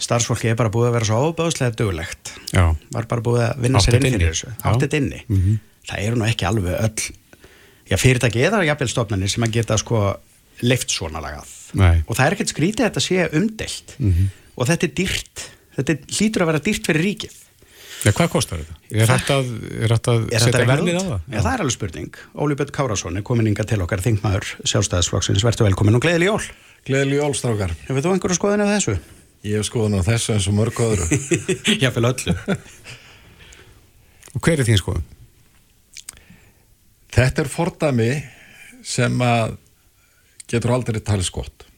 starfsfólki 0.00 0.50
er 0.50 0.58
bara 0.58 0.72
búið 0.72 0.90
að 0.90 0.96
vera 0.98 1.08
svo 1.08 1.20
óbáðslega 1.28 1.76
dögulegt 1.76 2.32
Já. 2.54 2.76
var 2.94 3.06
bara 3.10 3.24
búið 3.24 3.44
að 3.48 3.64
vinna 3.64 3.82
sér 3.84 3.98
inn 3.98 4.06
fyrir 4.08 4.32
þessu 4.32 4.52
áttið 4.62 4.96
inni 5.00 5.22
mm 5.26 5.36
-hmm. 5.36 5.58
það 5.90 6.04
eru 6.06 6.16
nú 6.16 6.24
ekki 6.24 6.48
alveg 6.48 6.74
öll 6.80 7.02
já, 7.90 7.96
fyrirtæki 7.96 8.44
eða 8.48 8.64
jafnveldstofnarnir 8.64 9.30
sem 9.30 9.44
að 9.44 9.56
geta 9.58 9.78
sko 9.78 10.16
leift 10.62 10.90
svona 10.90 11.20
lagað 11.20 11.48
Nei. 11.74 12.02
og 12.06 12.16
það 12.16 12.26
er 12.26 12.36
ekkert 12.36 12.52
skrítið 12.54 12.84
að 12.84 12.90
þetta 12.90 13.00
sé 13.00 13.28
umdelt 13.32 13.96
mm 13.98 14.12
-hmm. 14.12 14.28
og 14.56 14.66
þetta 14.66 14.86
er 14.86 14.94
dýrt 14.94 15.50
þetta 15.80 16.18
lítur 16.20 16.44
að 16.44 16.52
vera 16.52 16.64
dýrt 16.66 16.90
fyrir 16.90 17.08
ríkið 17.08 17.38
Já, 18.00 18.14
hvað 18.16 18.28
kostar 18.32 18.60
þetta? 18.62 18.76
Er 18.96 19.10
þetta 19.10 19.34
að, 19.36 19.48
er 19.76 19.92
að 19.92 20.22
er 20.32 20.40
setja 20.42 20.66
verðið 20.68 20.96
á 20.96 21.04
það? 21.04 21.24
Já, 21.26 21.36
það 21.36 21.50
er 21.50 21.62
alveg 21.64 21.74
spurning. 21.74 22.20
Óli 22.40 22.56
Björn 22.56 22.72
Kárásson 22.78 23.20
er 23.20 23.24
komin 23.28 23.50
inga 23.50 23.66
til 23.68 23.80
okkar 23.84 24.00
þingmaður 24.00 24.52
sjálfstæðisflokksins. 24.70 25.44
Verður 25.44 25.68
velkomin 25.68 25.98
og 25.98 26.04
gleðileg 26.06 26.30
jól. 26.30 26.46
Gleðileg 26.88 27.20
jól, 27.20 27.34
strákar. 27.36 27.74
Hefur 27.90 28.06
þú 28.06 28.14
einhverju 28.14 28.38
skoðin 28.38 28.64
af 28.64 28.72
þessu? 28.72 28.96
Ég 29.44 29.60
hef 29.60 29.68
skoðan 29.68 30.00
á 30.00 30.08
þessu 30.08 30.32
eins 30.32 30.48
og 30.48 30.56
mörg 30.56 30.80
öðru. 30.80 31.20
Jáfnveil 31.82 32.08
öllu. 32.08 32.36
og 34.32 34.40
hver 34.46 34.64
er 34.64 34.68
þín 34.70 34.80
skoðan? 34.80 35.08
Þetta 37.12 37.44
er 37.44 37.52
fordami 37.52 38.10
sem 38.86 39.26
að 39.26 39.58
getur 40.48 40.72
aldrei 40.72 41.02
talið 41.04 41.28
skott. 41.28 41.68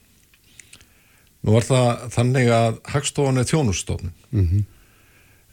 Nú 1.43 1.57
er 1.59 1.67
það 1.67 2.05
þannig 2.15 2.51
að 2.55 2.77
Hagstofan 2.93 3.41
er 3.43 3.49
þjónustofnun 3.51 4.13
mm 4.31 4.49
-hmm. 4.49 4.65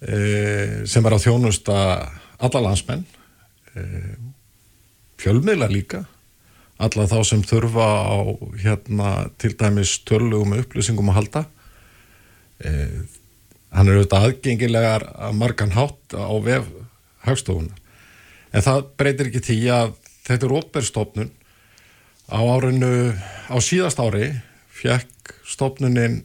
e, 0.02 0.86
sem 0.86 1.06
er 1.06 1.16
á 1.18 1.20
þjónusta 1.20 1.78
alla 2.40 2.62
landsmenn, 2.62 3.06
e, 3.76 3.84
fjölmiðla 5.20 5.68
líka, 5.72 6.06
alla 6.80 7.08
þá 7.12 7.24
sem 7.28 7.42
þurfa 7.44 7.88
á 8.08 8.18
hérna, 8.64 9.30
til 9.38 9.56
dæmis 9.60 10.00
törlugum 10.08 10.56
upplýsingum 10.62 11.12
að 11.12 11.18
halda 11.20 11.46
eh, 12.64 13.02
hann 13.76 13.90
er 13.90 14.00
auðvitað 14.00 14.28
aðgengilegar 14.30 15.06
að 15.16 15.36
margan 15.42 15.76
hátt 15.76 16.16
á 16.16 16.34
vef 16.44 16.70
hagstofuna 17.28 17.76
en 18.56 18.66
það 18.66 18.86
breytir 19.00 19.30
ekki 19.30 19.44
tí 19.46 19.58
að 19.74 19.94
þetta 20.28 20.48
er 20.48 20.56
óperstofnun 20.56 21.34
á 22.32 22.40
árinu 22.40 22.94
á 23.52 23.58
síðast 23.60 24.00
ári 24.02 24.32
fekk 24.80 25.36
stofnunin 25.48 26.22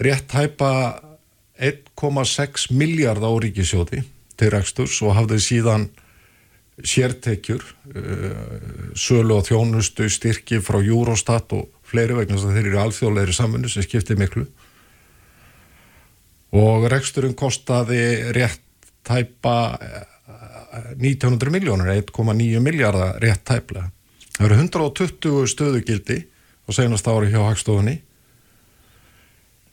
rétt 0.00 0.32
hæpa 0.32 0.72
1,6 1.60 2.70
miljard 2.72 3.20
á 3.20 3.30
ríkisjóti 3.44 4.02
til 4.40 4.52
reksturs 4.54 4.96
og 5.04 5.16
hafði 5.18 5.40
síðan 5.44 5.90
sértekjur 6.80 7.60
uh, 7.60 8.94
sölu 8.96 9.36
og 9.36 9.44
þjónustu 9.50 10.08
styrki 10.08 10.62
frá 10.64 10.80
Eurostat 10.80 11.52
og 11.52 11.68
fleiri 11.84 12.16
vegna 12.16 12.38
þess 12.38 12.48
að 12.48 12.56
þeir 12.56 12.70
eru 12.70 12.80
alþjóðleiri 12.84 13.36
samfunnu 13.36 13.68
sem 13.68 13.84
skiptir 13.84 14.16
miklu 14.20 14.46
og 16.56 16.88
reksturinn 16.90 17.36
kostaði 17.38 18.32
rétt 18.34 18.64
tæpa 19.06 19.56
1900 20.96 21.46
eh, 21.46 21.52
miljónur, 21.52 21.92
1,9 21.92 22.60
miljardar 22.62 23.20
rétt 23.22 23.44
tæplega. 23.46 23.90
Það 24.36 24.46
eru 24.46 24.58
120 24.64 25.50
stöðugildi 25.52 26.18
og 26.70 26.76
senast 26.76 27.08
ári 27.10 27.32
hjá 27.32 27.42
Hagstofunni. 27.42 27.96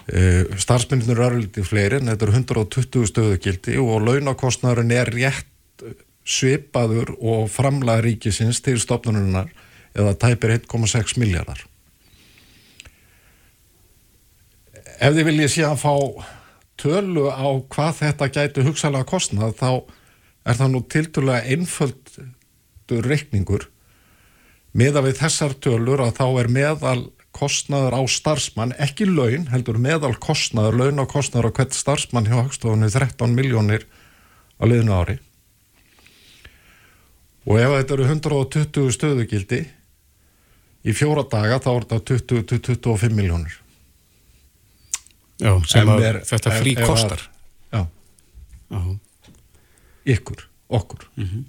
Eh, 0.08 0.58
Starfsmyndinur 0.58 1.22
eru 1.27 1.44
litið 1.44 1.68
fleiri 1.68 2.00
en 2.00 2.10
þetta 2.10 2.25
eru 2.25 2.36
120 2.39 3.10
stöðugildi 3.12 3.77
og 3.84 4.06
launakostnarinn 4.08 4.94
er 4.96 5.12
rétt 5.13 5.86
svipaður 6.27 7.13
og 7.20 7.48
framlega 7.51 8.04
ríkisins 8.04 8.60
til 8.63 8.80
stopnurinnar 8.82 9.51
eða 9.98 10.16
tæpir 10.20 10.58
1,6 10.58 11.18
miljardar. 11.22 11.62
Ef 14.98 15.13
þið 15.13 15.27
viljið 15.30 15.54
sé 15.54 15.68
að 15.68 15.80
fá 15.84 15.94
tölu 16.82 17.27
á 17.30 17.48
hvað 17.70 17.96
þetta 18.01 18.32
gæti 18.34 18.66
hugsalega 18.66 19.08
kostnað 19.08 19.56
þá 19.60 19.72
er 20.48 20.60
það 20.60 20.74
nú 20.74 20.84
tildulega 20.89 21.54
einföldur 21.54 23.10
reikningur 23.12 23.68
meða 24.77 25.03
við 25.05 25.22
þessar 25.22 25.55
tölur 25.63 26.03
að 26.05 26.17
þá 26.19 26.25
er 26.41 26.51
meðal 26.53 27.00
kostnaður 27.38 27.98
á 27.98 28.01
starfsmann, 28.10 28.74
ekki 28.81 29.05
laun, 29.10 29.48
heldur 29.51 29.77
meðal 29.81 30.15
kostnaður, 30.22 30.79
laun 30.81 31.03
og 31.03 31.10
kostnaður 31.12 31.51
á 31.53 31.55
hvert 31.60 31.77
starfsmann 31.77 32.29
hjá 32.29 32.39
hagstofunni 32.39 32.89
13 32.93 33.36
miljónir 33.38 33.86
á 34.57 34.63
liðinu 34.65 34.96
ári. 34.98 35.17
Og 37.48 37.62
ef 37.62 37.74
þetta 37.75 37.96
eru 37.96 38.07
120 38.10 38.96
stöðugildi 38.96 39.62
í 40.88 40.96
fjóra 40.96 41.24
daga 41.29 41.62
þá 41.63 41.69
er 41.75 41.88
þetta 41.91 42.17
20-25 42.25 43.15
miljónir 43.15 43.55
Já, 45.38 45.51
sem 45.69 45.89
að 45.93 46.05
þetta 46.25 46.53
frí 46.57 46.74
kostar. 46.79 47.22
Já. 47.69 47.84
Ykkur, 50.07 50.48
okkur. 50.74 51.05
Mm 51.15 51.27
-hmm. 51.27 51.46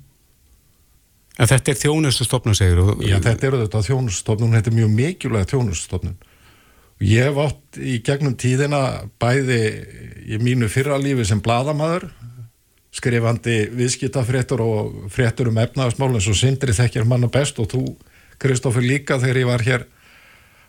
En 1.38 1.47
þetta 1.47 1.73
er 1.73 1.78
þjónustustofnun, 1.78 2.57
segir 2.59 2.80
þú? 2.83 2.97
Já, 3.07 3.18
þetta 3.23 3.47
er 3.47 3.57
þetta 3.62 3.83
þjónustustofnun, 3.87 4.57
þetta 4.59 4.71
er 4.73 4.76
mjög 4.80 4.95
mikilvæg 4.97 5.50
þjónustustofnun. 5.52 6.16
Ég 6.99 7.28
hef 7.28 7.37
átt 7.45 7.78
í 7.78 8.00
gegnum 8.02 8.35
tíðina 8.35 8.80
bæði 9.23 9.61
í 10.26 10.40
mínu 10.42 10.66
fyrralífi 10.73 11.28
sem 11.28 11.42
bladamæður, 11.42 12.09
skrifandi 12.99 13.68
viðskiptafréttur 13.78 14.64
og 14.64 14.97
fréttur 15.14 15.52
um 15.52 15.61
efnaðasmálinn, 15.62 16.25
svo 16.25 16.35
sindri 16.35 16.75
þekkir 16.75 17.07
manna 17.07 17.30
best 17.30 17.61
og 17.62 17.71
þú, 17.71 17.85
Kristófur, 18.42 18.83
líka 18.83 19.21
þegar 19.23 19.38
ég 19.38 19.50
var 19.52 19.66
hér 19.66 19.87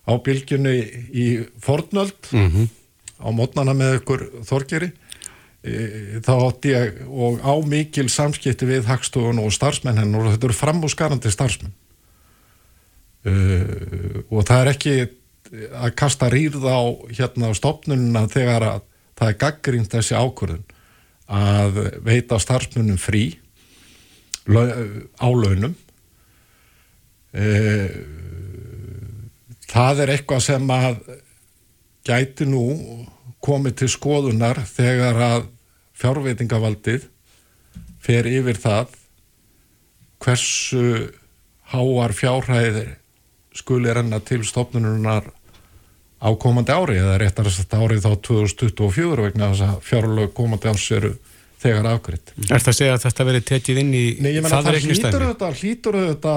á 0.05 0.13
bylgjunni 0.21 0.75
í 1.09 1.27
Fornöld 1.61 2.29
mm 2.29 2.49
-hmm. 2.49 2.69
á 3.25 3.29
mótnana 3.33 3.73
með 3.73 4.01
ykkur 4.01 4.29
Þorgeri 4.45 4.91
þá 5.59 6.33
átti 6.39 6.71
ég 6.71 6.99
og 7.11 7.41
á 7.43 7.53
mikil 7.67 8.07
samskipti 8.07 8.67
við 8.69 8.87
hagstofun 8.87 9.41
og 9.43 9.51
starfsmenn 9.51 9.99
henn 9.99 10.15
og 10.15 10.29
þetta 10.31 10.47
eru 10.47 10.55
framúsgarandi 10.55 11.31
starfsmenn. 11.33 11.73
Uh, 13.27 14.23
og 14.31 14.45
það 14.47 14.61
er 14.61 14.71
ekki 14.71 14.93
að 15.75 15.95
kasta 15.99 16.29
rýrð 16.31 16.63
á 16.63 16.79
hérna 17.11 17.51
á 17.51 17.57
stopnununa 17.57 18.23
þegar 18.31 18.65
að 18.69 18.85
það 19.19 19.31
er 19.31 19.39
gaggrínt 19.41 19.91
þessi 19.91 20.15
ákvörðun 20.15 20.63
að 21.27 21.81
veita 22.05 22.39
starfsmennum 22.39 23.01
frí 23.01 23.25
á 24.47 25.27
launum. 25.27 25.75
Uh, 27.35 27.91
það 29.67 30.05
er 30.05 30.15
eitthvað 30.15 30.45
sem 30.47 30.71
að 30.71 31.03
gæti 32.07 32.47
nú 32.47 32.63
komið 33.43 33.79
til 33.81 33.89
skoðunar 33.91 34.61
þegar 34.67 35.19
að 35.23 35.47
fjárveitingavaldið 35.99 37.07
fer 38.03 38.27
yfir 38.29 38.59
það 38.59 38.95
hversu 40.19 40.85
háar 41.71 42.15
fjárhæðir 42.15 42.95
skuli 43.55 43.91
renna 43.93 44.19
til 44.23 44.41
stopnununar 44.47 45.29
á 46.19 46.29
komandi 46.35 46.75
ári 46.75 46.99
eða 46.99 47.17
réttar 47.21 47.47
þess 47.47 47.65
að 47.65 47.83
árið 47.83 48.05
þá 48.05 48.11
2024 48.27 49.27
vegna 49.27 49.51
þess 49.53 49.65
að 49.67 49.83
fjárlög 49.87 50.33
komandi 50.35 50.71
árs 50.71 50.87
eru 50.95 51.13
þegar 51.59 51.89
afgriðt. 51.93 52.33
Er 52.47 52.63
það 52.63 52.71
að 52.71 52.77
segja 52.77 52.95
að 52.95 53.05
þetta 53.05 53.27
verið 53.29 53.45
tekið 53.49 53.81
inn 53.81 53.93
í 53.95 54.03
Nei, 54.23 54.31
menna 54.39 54.61
það 54.63 54.79
hlýtur 54.85 55.25
þetta, 55.25 55.51
hlýtur 55.59 55.97
þetta 55.99 56.35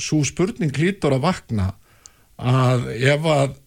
svo 0.00 0.20
spurning 0.28 0.72
hlýtur 0.76 1.16
að 1.16 1.26
vakna 1.26 1.68
að 2.40 2.86
ef 2.96 3.28
að 3.28 3.58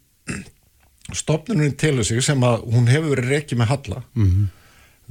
stopnunum 1.13 1.73
til 1.77 2.03
sig 2.05 2.23
sem 2.23 2.43
að 2.43 2.65
hún 2.73 2.87
hefur 2.89 3.15
verið 3.15 3.29
reikið 3.29 3.57
með 3.57 3.71
halla 3.73 4.03
mm 4.13 4.29
-hmm. 4.29 4.47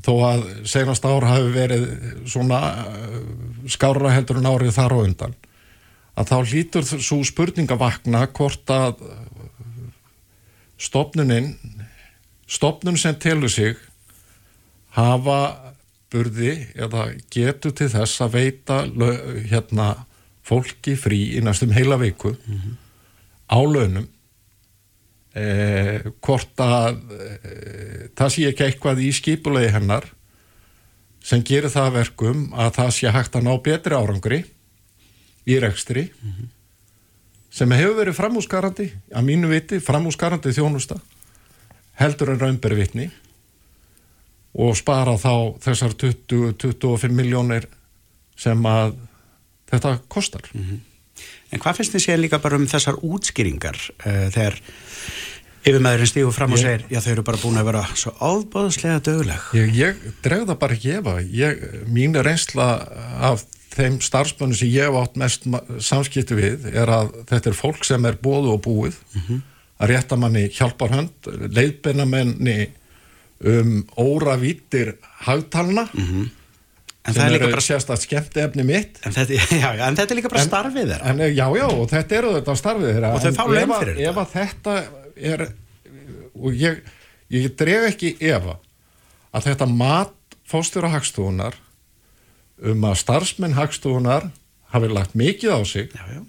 þó 0.03 0.13
að 0.31 0.67
senast 0.67 1.05
ár 1.05 1.25
hafi 1.25 1.51
verið 1.55 1.85
svona 2.27 2.61
uh, 2.87 3.21
skára 3.69 4.11
heldur 4.11 4.37
en 4.37 4.51
árið 4.51 4.75
þar 4.75 4.93
og 4.93 5.05
undan 5.05 5.35
að 6.17 6.29
þá 6.31 6.37
hlýtur 6.51 6.85
svo 6.85 7.25
spurning 7.25 7.71
að 7.71 7.79
vakna 7.79 8.27
hvort 8.27 8.71
að 8.71 8.95
stopnunin 10.79 11.55
stopnun 12.47 12.99
sem 12.99 13.15
telur 13.15 13.51
sig 13.51 13.77
hafa 14.95 15.75
burði 16.13 16.69
eða 16.79 17.09
getur 17.35 17.75
til 17.75 17.89
þess 17.91 18.23
að 18.23 18.37
veita 18.39 18.81
hérna 19.51 20.07
fólki 20.47 20.95
frí 21.01 21.21
í 21.39 21.43
næstum 21.43 21.73
heila 21.75 21.97
viku 21.99 22.35
mm 22.35 22.55
-hmm. 22.55 22.75
á 23.51 23.59
launum 23.59 24.09
eh, 25.35 26.05
hvort 26.25 26.61
að 26.62 27.00
eh, 27.19 28.11
það 28.17 28.33
sé 28.35 28.47
ekki 28.50 28.67
eitthvað 28.69 29.03
í 29.05 29.11
skipulegi 29.14 29.73
hennar 29.75 30.07
sem 31.25 31.43
gerir 31.47 31.73
það 31.73 31.95
verkum 31.99 32.47
að 32.53 32.75
það 32.79 32.91
sé 32.99 33.14
hægt 33.14 33.37
að 33.38 33.47
ná 33.49 33.55
betri 33.64 33.97
árangri 33.97 34.41
í 35.49 35.59
rekstri 35.61 36.09
mm 36.11 36.31
-hmm. 36.31 36.49
sem 37.50 37.71
hefur 37.71 37.99
verið 38.00 38.19
framhúsgarandi 38.21 38.93
að 39.12 39.25
mínu 39.25 39.49
viti, 39.49 39.81
framhúsgarandi 39.81 40.53
þjónusta 40.53 41.00
heldur 42.00 42.31
en 42.31 42.41
raunbervitni 42.41 43.11
og 44.55 44.76
spara 44.76 45.17
þá 45.19 45.59
þessar 45.61 45.95
20-25 45.99 47.11
miljónir 47.11 47.67
sem 48.37 48.67
að 48.67 48.95
þetta 49.71 49.99
kostar 50.09 50.43
mm 50.55 50.61
-hmm. 50.61 50.81
En 51.54 51.62
hvað 51.62 51.80
finnst 51.80 51.94
þið 51.94 52.04
sér 52.06 52.20
líka 52.20 52.42
bara 52.42 52.58
um 52.58 52.66
þessar 52.66 52.99
útskýringar 53.02 53.78
uh, 53.78 54.26
þegar 54.34 54.61
yfirmæðurinn 55.64 56.11
stígur 56.11 56.34
fram 56.37 56.54
og 56.54 56.61
segir 56.61 56.84
já 56.92 57.00
þau 57.00 57.11
eru 57.14 57.25
bara 57.25 57.40
búin 57.40 57.58
að 57.61 57.68
vera 57.70 57.82
svo 57.96 58.12
ábáðslega 58.20 59.00
döguleg 59.06 59.50
ég, 59.56 59.70
ég 59.78 60.02
dregða 60.25 60.58
bara 60.61 60.76
ekki 60.76 60.99
efa 60.99 61.16
mín 61.88 62.18
reynsla 62.20 62.68
af 63.30 63.46
þeim 63.75 63.99
starfsmönu 64.04 64.56
sem 64.58 64.70
ég 64.70 64.88
hef 64.88 64.99
átt 65.00 65.18
mest 65.20 65.49
samskipti 65.82 66.37
við 66.38 66.68
er 66.70 66.92
að 66.92 67.14
þetta 67.30 67.50
er 67.50 67.58
fólk 67.58 67.87
sem 67.88 68.08
er 68.08 68.20
bóðu 68.20 68.54
og 68.54 68.62
búið 68.66 68.99
mm 69.00 69.23
-hmm. 69.26 69.42
að 69.80 69.92
rétta 69.94 70.20
manni 70.20 70.44
hjálparhönd 70.52 71.32
leiðbeina 71.56 72.06
menni 72.06 72.58
um 73.40 73.82
óra 73.96 74.37
vítir 74.40 74.96
hagtalna 75.26 75.88
mm 75.92 76.04
-hmm. 76.04 76.28
En 77.04 77.12
það 77.12 77.25
er 77.26 77.34
líka 77.34 77.49
bara 77.52 77.64
sérstaklega 77.64 78.06
skemmt 78.06 78.38
efni 78.40 78.64
mitt. 78.64 79.00
En 79.04 79.12
þetta, 79.12 79.37
já, 79.62 79.68
já, 79.76 79.82
en 79.87 79.99
þetta 79.99 80.14
er 80.14 80.18
líka 80.20 80.30
bara 80.32 80.40
en, 80.40 80.49
starfið 80.49 80.92
þeirra. 80.92 81.28
Já, 81.28 81.46
já, 81.58 81.66
og 81.68 81.90
þetta 81.90 82.16
eru 82.20 82.30
þetta 82.38 82.54
starfið 82.61 82.90
þeirra. 82.90 83.11
Og 83.12 83.25
þau 83.25 83.34
fá 83.37 83.44
leim 83.52 83.75
fyrir 83.75 84.00
Ef 84.08 84.20
að 84.23 84.32
þetta 84.38 84.76
er 85.34 85.44
og 86.34 86.56
ég, 86.58 86.80
ég 87.32 87.52
dref 87.58 87.90
ekki 87.92 88.14
efa 88.25 88.56
að 89.34 89.50
þetta 89.50 89.68
mat 89.70 90.38
fóstjóra 90.49 90.90
hagstofunar 90.94 91.56
um 92.64 92.87
að 92.87 92.99
starfsmenn 93.02 93.56
hagstofunar 93.58 94.30
hafi 94.75 94.90
lagt 94.90 95.14
mikið 95.18 95.54
á 95.54 95.61
sig 95.66 95.92
já, 95.94 96.04
já. 96.18 96.23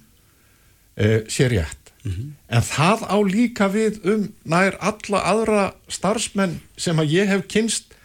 E, 0.96 1.08
sé 1.29 1.50
rétt. 1.51 1.91
Mm 2.05 2.12
-hmm. 2.12 2.29
en 2.48 2.62
það 2.62 3.00
á 3.10 3.17
líka 3.25 3.67
við 3.67 4.00
um 4.05 4.34
nær 4.44 4.77
alla 4.79 5.20
aðra 5.25 5.74
starfsmenn 5.88 6.62
sem 6.77 7.00
að 7.00 7.10
ég 7.10 7.27
hef 7.27 7.48
kynst 7.48 7.96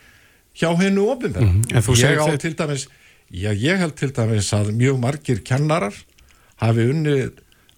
hjá 0.57 0.71
hennu 0.81 1.11
ofinverð 1.11 1.47
mm 1.47 1.63
-hmm. 1.63 1.97
ég 1.97 2.19
á 2.19 2.37
til 2.39 2.55
dæmis 2.57 2.89
já, 3.31 3.53
ég 3.55 3.77
held 3.79 3.95
til 3.95 4.13
dæmis 4.13 4.53
að 4.53 4.73
mjög 4.73 4.99
margir 4.99 5.45
kennarar 5.45 5.95
hafi 6.57 6.91
unnið 6.93 7.31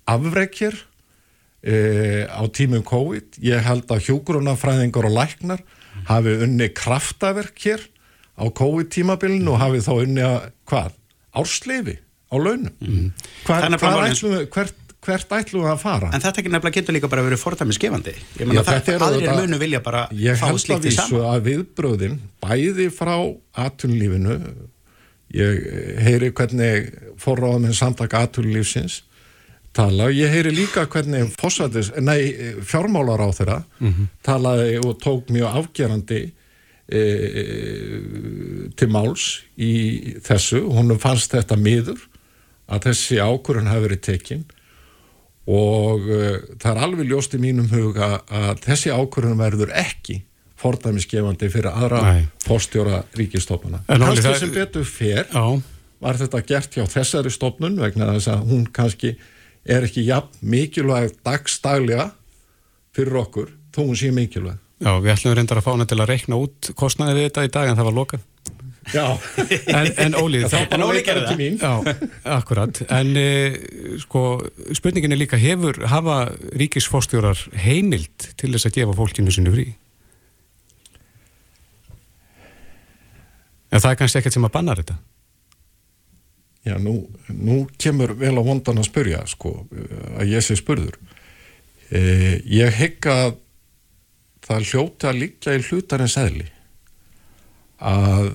afreikjir 0.09 0.75
e, 1.63 1.75
á 2.27 2.43
tímum 2.51 2.83
COVID. 2.87 3.39
Ég 3.43 3.63
held 3.63 3.91
að 3.93 4.09
hjógrunafræðingar 4.09 5.09
og 5.09 5.17
læknar 5.17 5.63
hafi 6.09 6.37
unni 6.47 6.69
kraftaverk 6.75 7.59
hér 7.63 7.85
á 8.35 8.45
COVID 8.51 8.91
tímabilinu 8.91 9.55
og 9.55 9.63
hafi 9.63 9.83
þá 9.85 9.93
unni 9.95 10.25
að 10.27 10.51
hvað? 10.71 10.97
Ársleifi 11.33 11.97
á 12.33 12.37
launum. 12.37 12.73
Mm. 12.81 13.13
Hver, 13.47 13.69
ætlum, 13.69 14.39
hvert, 14.53 14.75
hvert 15.03 15.33
ætlum 15.39 15.65
við 15.65 15.73
að 15.73 15.81
fara? 15.83 16.11
En 16.15 16.23
þetta 16.23 16.43
ekki 16.43 16.53
nefnilega 16.53 16.79
getur 16.81 16.97
líka 16.97 17.11
bara 17.11 17.25
verið 17.27 17.41
fordæmi 17.43 17.75
skefandi. 17.77 18.15
Ég 18.39 18.47
menna 18.47 18.63
það 18.67 19.07
aðrir 19.09 19.33
munu 19.41 19.59
vilja 19.59 19.81
bara 19.83 20.05
fá 20.11 20.49
slikt 20.59 20.87
í 20.87 20.93
saman. 20.93 20.93
Ég 20.93 20.93
held 20.93 20.93
að 20.93 21.09
vísu 21.09 21.25
að 21.31 21.49
viðbröðin 21.49 22.21
bæði 22.45 22.87
frá 22.95 23.17
atunlífinu 23.65 24.37
ég 25.33 25.65
heyri 26.05 26.31
hvernig 26.37 26.93
forráðum 27.21 27.71
en 27.71 27.77
samtaka 27.77 28.27
atunlífsins 28.27 29.03
tala. 29.77 30.11
Ég 30.13 30.33
heyri 30.33 30.53
líka 30.55 30.85
hvernig 30.91 31.33
fósætis, 31.41 31.93
nei, 32.01 32.61
fjármálar 32.61 33.25
á 33.25 33.29
þeirra 33.33 33.59
mm 33.79 33.89
-hmm. 33.89 34.07
talaði 34.23 34.79
og 34.85 35.01
tók 35.01 35.31
mjög 35.33 35.57
afgerandi 35.63 36.33
e, 36.89 37.01
til 38.77 38.89
máls 38.89 39.43
í 39.57 40.17
þessu. 40.21 40.61
Húnum 40.69 40.99
fannst 40.99 41.33
þetta 41.33 41.57
miður 41.57 42.01
að 42.69 42.91
þessi 42.91 43.21
ákurinn 43.21 43.71
hafi 43.71 43.89
verið 43.89 44.01
tekinn 44.01 44.45
og 45.51 46.07
e, 46.07 46.27
það 46.63 46.69
er 46.73 46.83
alveg 46.87 47.11
ljóst 47.11 47.35
í 47.35 47.41
mínum 47.43 47.71
huga 47.73 48.23
að 48.31 48.63
þessi 48.67 48.93
ákurinn 48.95 49.41
verður 49.41 49.75
ekki 49.75 50.21
fordæmisgefandi 50.63 51.51
fyrir 51.51 51.73
aðra 51.73 52.03
fórstjóra 52.45 53.03
ríkistofnuna. 53.19 53.83
Kannski 53.89 54.35
sem 54.39 54.55
betur 54.55 54.87
fer 54.87 55.27
á. 55.35 55.59
var 56.03 56.19
þetta 56.21 56.43
gert 56.47 56.77
hjá 56.79 56.85
þessari 56.87 57.33
stofnun 57.35 57.81
vegna 57.83 58.13
þess 58.15 58.31
að 58.31 58.45
hún 58.53 58.67
kannski 58.71 59.17
er 59.67 59.87
ekki 59.87 60.07
jafn 60.07 60.31
mikilvæg 60.43 61.17
dagstaglega 61.27 62.13
fyrir 62.95 63.19
okkur, 63.23 63.51
þó 63.75 63.83
hún 63.87 63.99
sé 63.99 64.13
mikilvæg 64.15 64.61
Já, 64.83 64.97
við 64.99 65.13
ætlum 65.13 65.37
reyndar 65.39 65.61
að 65.61 65.67
fá 65.67 65.73
hana 65.77 65.87
til 65.87 66.01
að 66.03 66.11
reikna 66.11 66.39
út 66.43 66.73
kostnaði 66.79 67.15
við 67.15 67.29
þetta 67.29 67.45
í 67.47 67.51
dag 67.55 67.69
en 67.71 67.77
það 67.79 67.87
var 67.87 67.95
lokað. 68.01 68.25
Já, 68.91 69.19
En, 69.67 69.87
en 69.97 70.15
Óli, 70.19 70.43
En 70.43 70.67
bara 70.71 70.89
veikar 70.91 71.21
ekki 71.23 71.37
mín. 71.39 71.59
Já, 71.61 71.95
akkurat. 72.25 72.83
En 72.91 73.13
e, 73.17 73.29
sko, 74.03 74.43
spurningin 74.75 75.15
er 75.15 75.21
líka, 75.21 75.39
hefur, 75.39 75.79
hafa 75.87 76.17
ríkisfórstjórar 76.59 77.39
heimild 77.63 78.33
til 78.41 78.51
þess 78.51 78.69
að 78.69 78.81
gefa 78.81 78.97
fólkinu 78.99 79.35
sinu 79.35 79.55
frí? 79.55 79.69
En 83.73 83.81
það 83.81 83.91
er 83.93 84.01
kannski 84.03 84.21
ekkert 84.21 84.37
sem 84.37 84.51
að 84.51 84.55
banna 84.59 84.77
þetta. 84.83 84.99
Já, 86.67 86.77
nú, 86.79 86.99
nú 87.31 87.63
kemur 87.81 88.13
vel 88.19 88.37
á 88.39 88.43
vondan 88.43 88.83
að 88.83 88.91
spurja, 88.91 89.23
sko, 89.31 89.55
að 90.19 90.35
ég 90.35 90.45
sé 90.45 90.59
spurður. 90.59 90.99
E, 91.91 92.03
ég 92.51 92.75
hygg 92.83 93.09
að 93.11 93.37
það 94.43 94.69
hljóti 94.73 95.09
að 95.09 95.21
liggja 95.23 95.55
í 95.55 95.63
hlutarins 95.69 96.19
eðli 96.19 96.49
að 97.83 98.33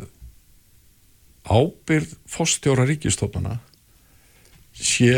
ábyrð 1.48 2.16
fórstjóra 2.30 2.86
ríkistofnuna 2.88 3.58
sé 4.78 5.12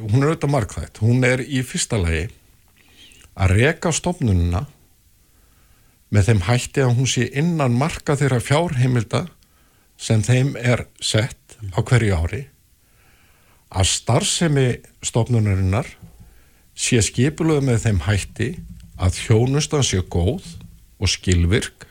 hún 0.00 0.22
er 0.22 0.32
auðvitað 0.32 0.52
markþætt 0.54 1.00
hún 1.04 1.24
er 1.26 1.42
í 1.44 1.62
fyrsta 1.66 2.00
lagi 2.00 2.26
að 3.38 3.54
reka 3.58 3.92
stofnununa 3.94 4.64
með 6.14 6.30
þeim 6.30 6.44
hætti 6.46 6.84
að 6.84 6.94
hún 6.96 7.10
sé 7.10 7.26
innan 7.36 7.76
marka 7.78 8.16
þeirra 8.18 8.40
fjárheimilda 8.42 9.26
sem 10.00 10.22
þeim 10.24 10.54
er 10.56 10.86
sett 11.02 11.58
á 11.74 11.82
hverju 11.82 12.16
ári 12.16 12.44
að 13.68 13.90
starfsemi 13.90 14.68
stofnunarinnar 15.04 15.90
sé 16.78 17.02
skipulöð 17.04 17.66
með 17.68 17.84
þeim 17.84 18.00
hætti 18.06 18.48
að 18.98 19.18
þjónustan 19.18 19.84
sé 19.86 20.00
góð 20.06 20.46
og 20.98 21.10
skilvirk 21.12 21.87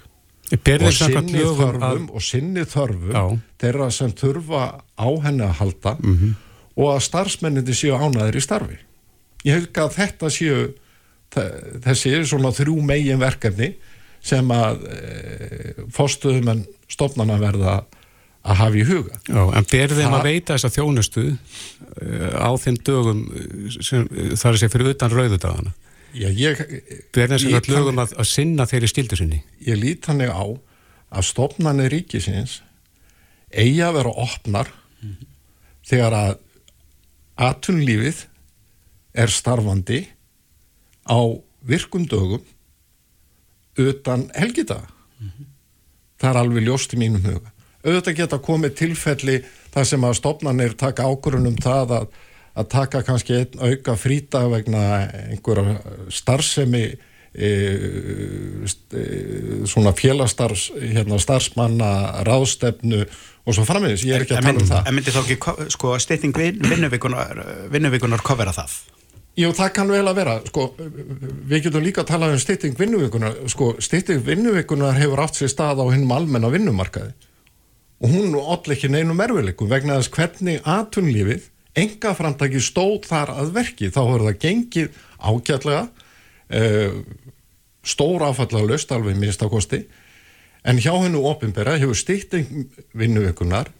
og 0.51 0.94
sinni 0.96 1.44
þörfum 1.44 2.10
og 2.16 2.22
sinni 2.24 2.63
þörfum 2.66 3.39
þeirra 3.60 3.89
sem 3.92 4.12
þurfa 4.16 4.62
á 4.96 5.08
henni 5.25 5.44
að 5.44 5.58
halda 5.60 5.98
Mhm. 6.00 6.36
og 6.77 6.92
að 6.96 7.01
starfsmennindi 7.10 7.74
séu 7.75 7.98
ánæðir 7.98 8.36
í 8.39 8.42
starfi 8.46 8.77
ég 9.46 9.54
hef 9.54 9.68
að 9.74 9.94
þetta 9.98 10.30
séu 10.32 10.74
þe- 11.32 11.82
þessi 11.84 12.25
svona 12.25 12.51
þrjú 12.56 12.82
megin 12.82 13.20
verkefni 13.20 13.74
sem 14.22 14.48
að 14.50 14.88
e, 14.88 15.74
fórstuðum 15.94 16.50
en 16.51 16.66
stofnana 16.89 17.38
verða 17.39 17.84
að 18.48 18.56
hafa 18.56 18.75
í 18.80 18.84
huga 18.88 19.20
Já, 19.27 19.44
en 19.58 19.66
ber 19.72 19.88
þeim 19.92 20.08
Það- 20.10 20.20
að 20.20 20.24
veita 20.24 20.54
þessa 20.56 20.72
þjónustu 20.77 21.24
uh, 21.27 22.39
á 22.39 22.50
þeim 22.56 22.77
dögum 22.88 23.22
eh, 23.36 23.82
sem 23.84 24.08
það 24.08 24.51
er 24.54 24.58
segja 24.62 24.70
fyrir 24.72 24.94
utan 24.94 25.12
rauðudagana. 25.12 25.74
Já, 26.15 26.29
ég, 26.31 26.61
þeim 27.15 27.33
sem 27.35 27.49
Lít 27.49 27.57
sagt 27.57 27.69
lögum 27.71 27.99
að, 28.01 28.13
að 28.19 28.29
sinna 28.29 28.67
þeirri 28.69 28.89
stildu 28.91 29.19
sinni. 29.19 29.41
ég 29.65 29.79
lít 29.79 30.07
þannig 30.07 30.31
á 30.31 30.45
að 31.17 31.27
stofnanir 31.27 31.91
ríkisins 31.91 32.61
eigi 33.51 33.81
að 33.83 33.99
vera 33.99 34.13
opnar 34.23 34.71
þegar 35.87 36.15
að 36.17 36.33
atunlífið 37.47 38.23
er 39.17 39.31
starfandi 39.31 40.01
á 41.07 41.19
virkum 41.67 42.07
dögum 42.09 42.43
utan 43.77 44.27
helgita 44.35 44.81
það 46.17 46.29
er 46.31 46.41
alveg 46.41 46.65
ljóst 46.65 46.95
í 46.95 47.01
mínum 47.01 47.23
huga 47.23 47.53
auðvitað 47.85 48.17
geta 48.17 48.39
komið 48.43 48.75
tilfelli 48.81 49.37
þar 49.73 49.87
sem 49.87 50.07
að 50.07 50.17
stofnanir 50.19 50.75
taka 50.79 51.05
ákvörunum 51.07 51.55
það 51.61 51.93
að, 52.01 52.07
að 52.57 52.67
taka 52.73 53.03
kannski 53.05 53.37
einn 53.41 53.61
auka 53.69 53.95
frýta 53.99 54.41
vegna 54.51 54.81
einhverja 55.31 55.77
starfsemi 56.13 56.83
e, 57.37 57.49
st, 58.65 58.93
e, 58.97 59.05
svona 59.69 59.93
félastarfs 59.97 60.69
hérna, 60.81 61.19
starfsmanna, 61.21 61.89
ráðstefnu 62.27 63.03
og 63.47 63.55
svo 63.55 63.63
framvegis, 63.67 64.03
ég 64.09 64.17
er 64.17 64.25
ekki 64.25 64.37
að 64.39 64.47
tala 64.49 64.61
um 64.63 64.69
það. 64.69 64.87
En 64.89 64.97
myndi 64.97 65.13
þá 65.15 65.19
ekki 65.23 65.37
ko- 65.45 65.57
sko, 65.71 65.93
stytting 66.03 66.35
vin- 66.35 66.61
vinnuvikunar, 66.65 67.43
vinnuvikunar 67.71 68.24
kofera 68.25 68.51
það? 68.55 68.74
Jú, 69.37 69.51
það 69.53 69.70
kann 69.75 69.91
vel 69.93 70.01
að 70.09 70.15
vera, 70.17 70.33
sko, 70.50 70.63
við 71.48 71.67
getum 71.67 71.83
líka 71.85 72.01
að 72.01 72.09
tala 72.09 72.31
um 72.33 72.39
stytting 72.41 72.74
vinnuvíkunar, 72.79 73.35
sko, 73.53 73.75
stytting 73.85 74.24
vinnuvíkunar 74.25 74.98
hefur 74.98 75.22
átt 75.22 75.37
sér 75.37 75.51
stað 75.53 75.83
á 75.83 75.85
hinnum 75.93 76.11
almenna 76.15 76.50
vinnumarkaði. 76.50 77.13
Og 78.01 78.09
hún 78.13 78.33
all 78.37 78.74
ekki 78.74 78.89
neinum 78.89 79.22
erfileikum 79.22 79.70
vegna 79.70 80.00
þess 80.01 80.09
hvernig 80.13 80.65
atunlífið, 80.65 81.46
enga 81.77 82.13
framtaki 82.18 82.61
stóð 82.63 83.07
þar 83.09 83.33
að 83.37 83.53
verki, 83.55 83.92
þá 83.94 84.01
hefur 84.03 84.25
það 84.27 84.42
gengið 84.44 85.00
ágætlega, 85.18 85.87
uh, 86.57 87.00
stór 87.87 88.27
áfallega 88.27 88.68
löst 88.74 88.92
alveg 88.92 89.18
minnstakosti, 89.20 89.83
en 90.68 90.81
hjá 90.83 90.94
hennu 90.98 91.24
opinbera 91.29 91.77
hefur 91.79 91.98
stytting 91.98 92.68
vinnuvíkunar 92.98 93.72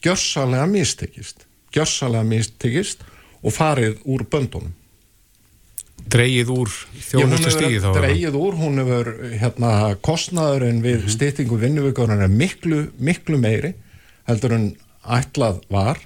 gjörsalega 0.00 0.66
mistekist, 0.70 1.46
gjörsalega 1.74 2.24
mistekist 2.26 3.02
og 3.42 3.54
farið 3.54 4.00
úr 4.08 4.24
böndunum. 4.30 4.76
Dreigið 6.10 6.50
úr 6.54 6.70
þjónustu 7.10 7.50
stíði 7.52 7.80
þá. 7.84 7.90
dreigið 7.98 8.36
úr, 8.40 8.54
hún 8.56 8.80
hefur 8.80 9.10
hérna, 9.36 9.72
kostnaðurinn 10.00 10.80
við 10.84 11.02
mm 11.02 11.12
styttingu 11.12 11.58
vinnuvíkunar 11.60 12.24
er 12.24 12.32
miklu, 12.32 12.86
miklu 12.98 13.36
meiri 13.40 13.74
heldur 14.28 14.56
en 14.56 14.64
ætlað 15.04 15.60
var 15.68 16.00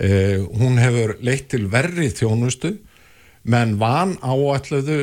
eh, 0.00 0.40
hún 0.40 0.80
hefur 0.80 1.16
leitt 1.24 1.50
til 1.52 1.68
verri 1.72 2.08
þjónustu 2.10 2.74
menn 3.50 3.78
van 3.80 4.16
áætluðu 4.20 5.00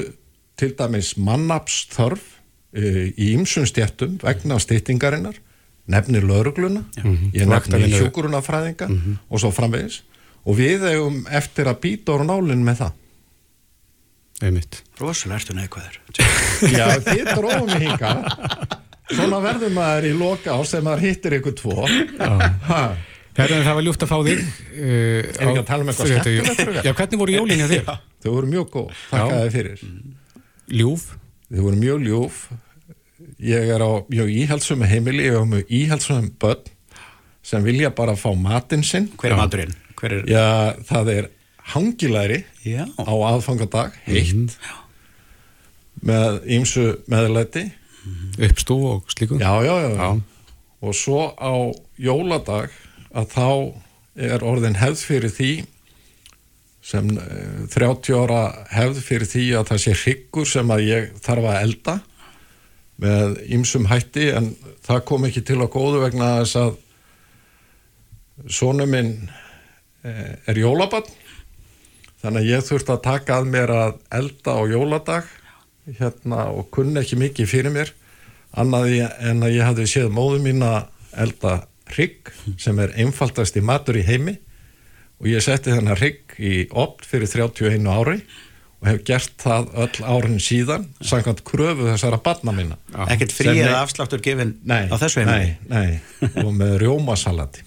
til 0.58 0.74
dæmis 0.78 1.16
mannapsþörf 1.22 2.24
eh, 2.78 3.10
í 3.14 3.32
ymsum 3.38 3.66
stjættum 3.70 4.18
vegna 4.24 4.60
styttingarinnar. 4.62 5.38
Nefnir 5.88 6.26
laurugluna, 6.28 6.82
ég 7.00 7.46
nefni 7.48 7.54
Vaktavinnu. 7.54 8.00
hjúkurunafræðinga 8.02 8.90
og 9.32 9.40
svo 9.40 9.54
framvegis. 9.56 10.02
Og 10.44 10.58
við 10.60 10.84
eigum 10.90 11.22
eftir 11.32 11.70
að 11.72 11.80
býta 11.86 12.18
úr 12.18 12.26
nálinn 12.28 12.66
með 12.66 12.82
það. 12.82 12.98
Einmitt. 14.48 14.82
Rosalega 15.00 15.40
ertu 15.40 15.56
neikvæður. 15.56 15.96
Já, 16.76 16.86
þið 17.08 17.32
dróðum 17.32 17.72
mig 17.72 17.88
hinga 17.88 18.12
Svona 19.08 19.40
verður 19.40 19.72
maður 19.72 20.06
í 20.10 20.14
loka 20.20 20.52
á 20.52 20.60
sem 20.68 20.84
maður 20.84 21.06
hittir 21.08 21.38
ykkur 21.40 21.56
tvo. 21.56 21.86
Ha, 22.68 22.82
Herra, 23.38 23.58
það 23.66 23.76
var 23.78 23.86
ljúft 23.86 24.04
að 24.06 24.10
fá 24.12 24.18
þig. 24.26 24.40
Uh, 24.74 24.88
Er 24.88 25.44
ekki 25.48 25.62
að 25.62 25.68
tala 25.68 25.84
um 25.86 25.92
eitthvað 25.92 26.14
frekar? 26.14 26.80
Já, 26.88 26.92
hvernig 26.98 27.20
voru 27.22 27.36
jólinn 27.36 27.62
hjá 27.62 27.68
þér? 27.72 27.92
Þau 28.24 28.32
voru 28.34 28.50
mjög 28.54 28.70
góð, 28.74 28.88
þakka 29.12 29.28
Já. 29.28 29.42
þið 29.44 29.52
fyrir 29.58 29.84
Ljúf. 30.80 31.04
Þau 31.52 31.62
voru 31.68 31.82
mjög 31.84 32.02
ljúf 32.08 32.40
Ég 33.48 33.70
er 33.76 33.82
á 33.86 33.92
mjög 34.10 34.32
íhaldsum 34.34 34.82
heimili 34.90 35.28
Ég 35.28 35.36
er 35.38 35.46
á 35.46 35.52
mjög 35.54 35.70
íhaldsum 35.78 36.32
börn 36.42 36.74
sem 37.48 37.64
vilja 37.64 37.94
bara 37.96 38.16
fá 38.20 38.28
matinn 38.36 38.82
sinn 38.84 39.06
Hver 39.22 39.32
er 39.32 39.40
maturinn? 39.40 39.76
Hver 39.98 40.18
er... 40.18 40.24
Já, 40.28 40.48
það 40.90 41.12
er 41.14 41.30
hangilæri 41.72 42.42
Já. 42.68 42.84
á 43.00 43.14
aðfangadag, 43.30 43.96
heitt 44.08 44.58
með 46.08 46.42
ýmsu 46.58 46.84
meðlæti 47.12 47.64
Uppstú 48.44 48.76
og 48.92 49.08
slíku. 49.12 49.40
já, 49.42 49.52
já, 49.66 49.74
já, 49.84 49.90
Já. 49.96 50.10
og 50.84 50.94
svo 50.96 51.22
á 51.40 51.52
jóladag 52.00 52.76
að 53.18 53.32
þá 53.34 53.48
er 54.28 54.44
orðin 54.46 54.78
hefð 54.82 55.04
fyrir 55.12 55.34
því 55.34 55.52
sem 56.88 57.10
eh, 57.20 57.66
30 57.74 58.16
ára 58.22 58.42
hefð 58.72 59.02
fyrir 59.06 59.28
því 59.30 59.46
að 59.60 59.70
það 59.72 59.82
sé 59.86 59.96
hryggur 60.04 60.48
sem 60.50 60.74
að 60.74 60.86
ég 60.88 61.10
þarf 61.26 61.50
að 61.52 61.62
elda 61.66 61.96
með 63.04 63.36
ýmsum 63.54 63.86
hætti 63.92 64.30
en 64.34 64.52
það 64.88 65.04
kom 65.10 65.28
ekki 65.28 65.44
til 65.46 65.60
að 65.62 65.74
góðu 65.76 66.00
vegna 66.06 66.30
þess 66.40 66.56
að 66.64 66.72
sonu 68.54 68.86
minn 68.90 69.12
eh, 70.06 70.34
er 70.50 70.60
jólabann 70.62 71.06
þannig 72.22 72.42
að 72.44 72.50
ég 72.52 72.66
þurfti 72.66 72.94
að 72.96 73.04
taka 73.06 73.38
að 73.42 73.50
mér 73.54 73.74
að 73.74 73.98
elda 74.20 74.56
á 74.58 74.62
jóladag 74.72 75.30
hérna 76.00 76.48
og 76.54 76.70
kunni 76.74 77.00
ekki 77.02 77.20
mikið 77.22 77.50
fyrir 77.52 77.74
mér 77.76 77.92
annað 78.58 78.90
í- 78.96 79.12
en 79.30 79.44
að 79.46 79.54
ég 79.60 79.68
hafði 79.68 79.86
séð 79.92 80.10
móðu 80.18 80.42
mín 80.44 80.64
að 80.66 80.88
elda 81.18 81.54
hrygg 81.96 82.34
sem 82.60 82.80
er 82.84 82.96
einfaldast 83.00 83.58
í 83.58 83.64
matur 83.66 84.00
í 84.00 84.06
heimi 84.08 84.36
og 85.22 85.32
ég 85.32 85.44
setti 85.46 85.74
þennan 85.74 85.98
hrygg 85.98 86.38
í 86.38 86.68
opn 86.72 87.08
fyrir 87.08 87.32
31 87.32 87.88
ári 87.90 88.20
og 88.78 88.86
hef 88.92 89.02
gert 89.08 89.34
það 89.42 89.72
öll 89.86 90.04
árin 90.06 90.38
síðan 90.44 90.86
samkvæmt 91.02 91.42
kröfu 91.48 91.88
þessara 91.90 92.20
barna 92.22 92.54
mína 92.54 92.78
Ekkert 93.10 93.34
frí 93.34 93.56
eða 93.56 93.82
afsláttur 93.82 94.22
gefin 94.22 94.58
nei, 94.64 94.86
á 94.86 94.96
þessu 95.02 95.24
heimili? 95.24 95.58
nei, 95.72 95.98
nei, 96.22 96.38
og 96.44 96.54
með 96.54 96.78
rjómasalati 96.84 97.66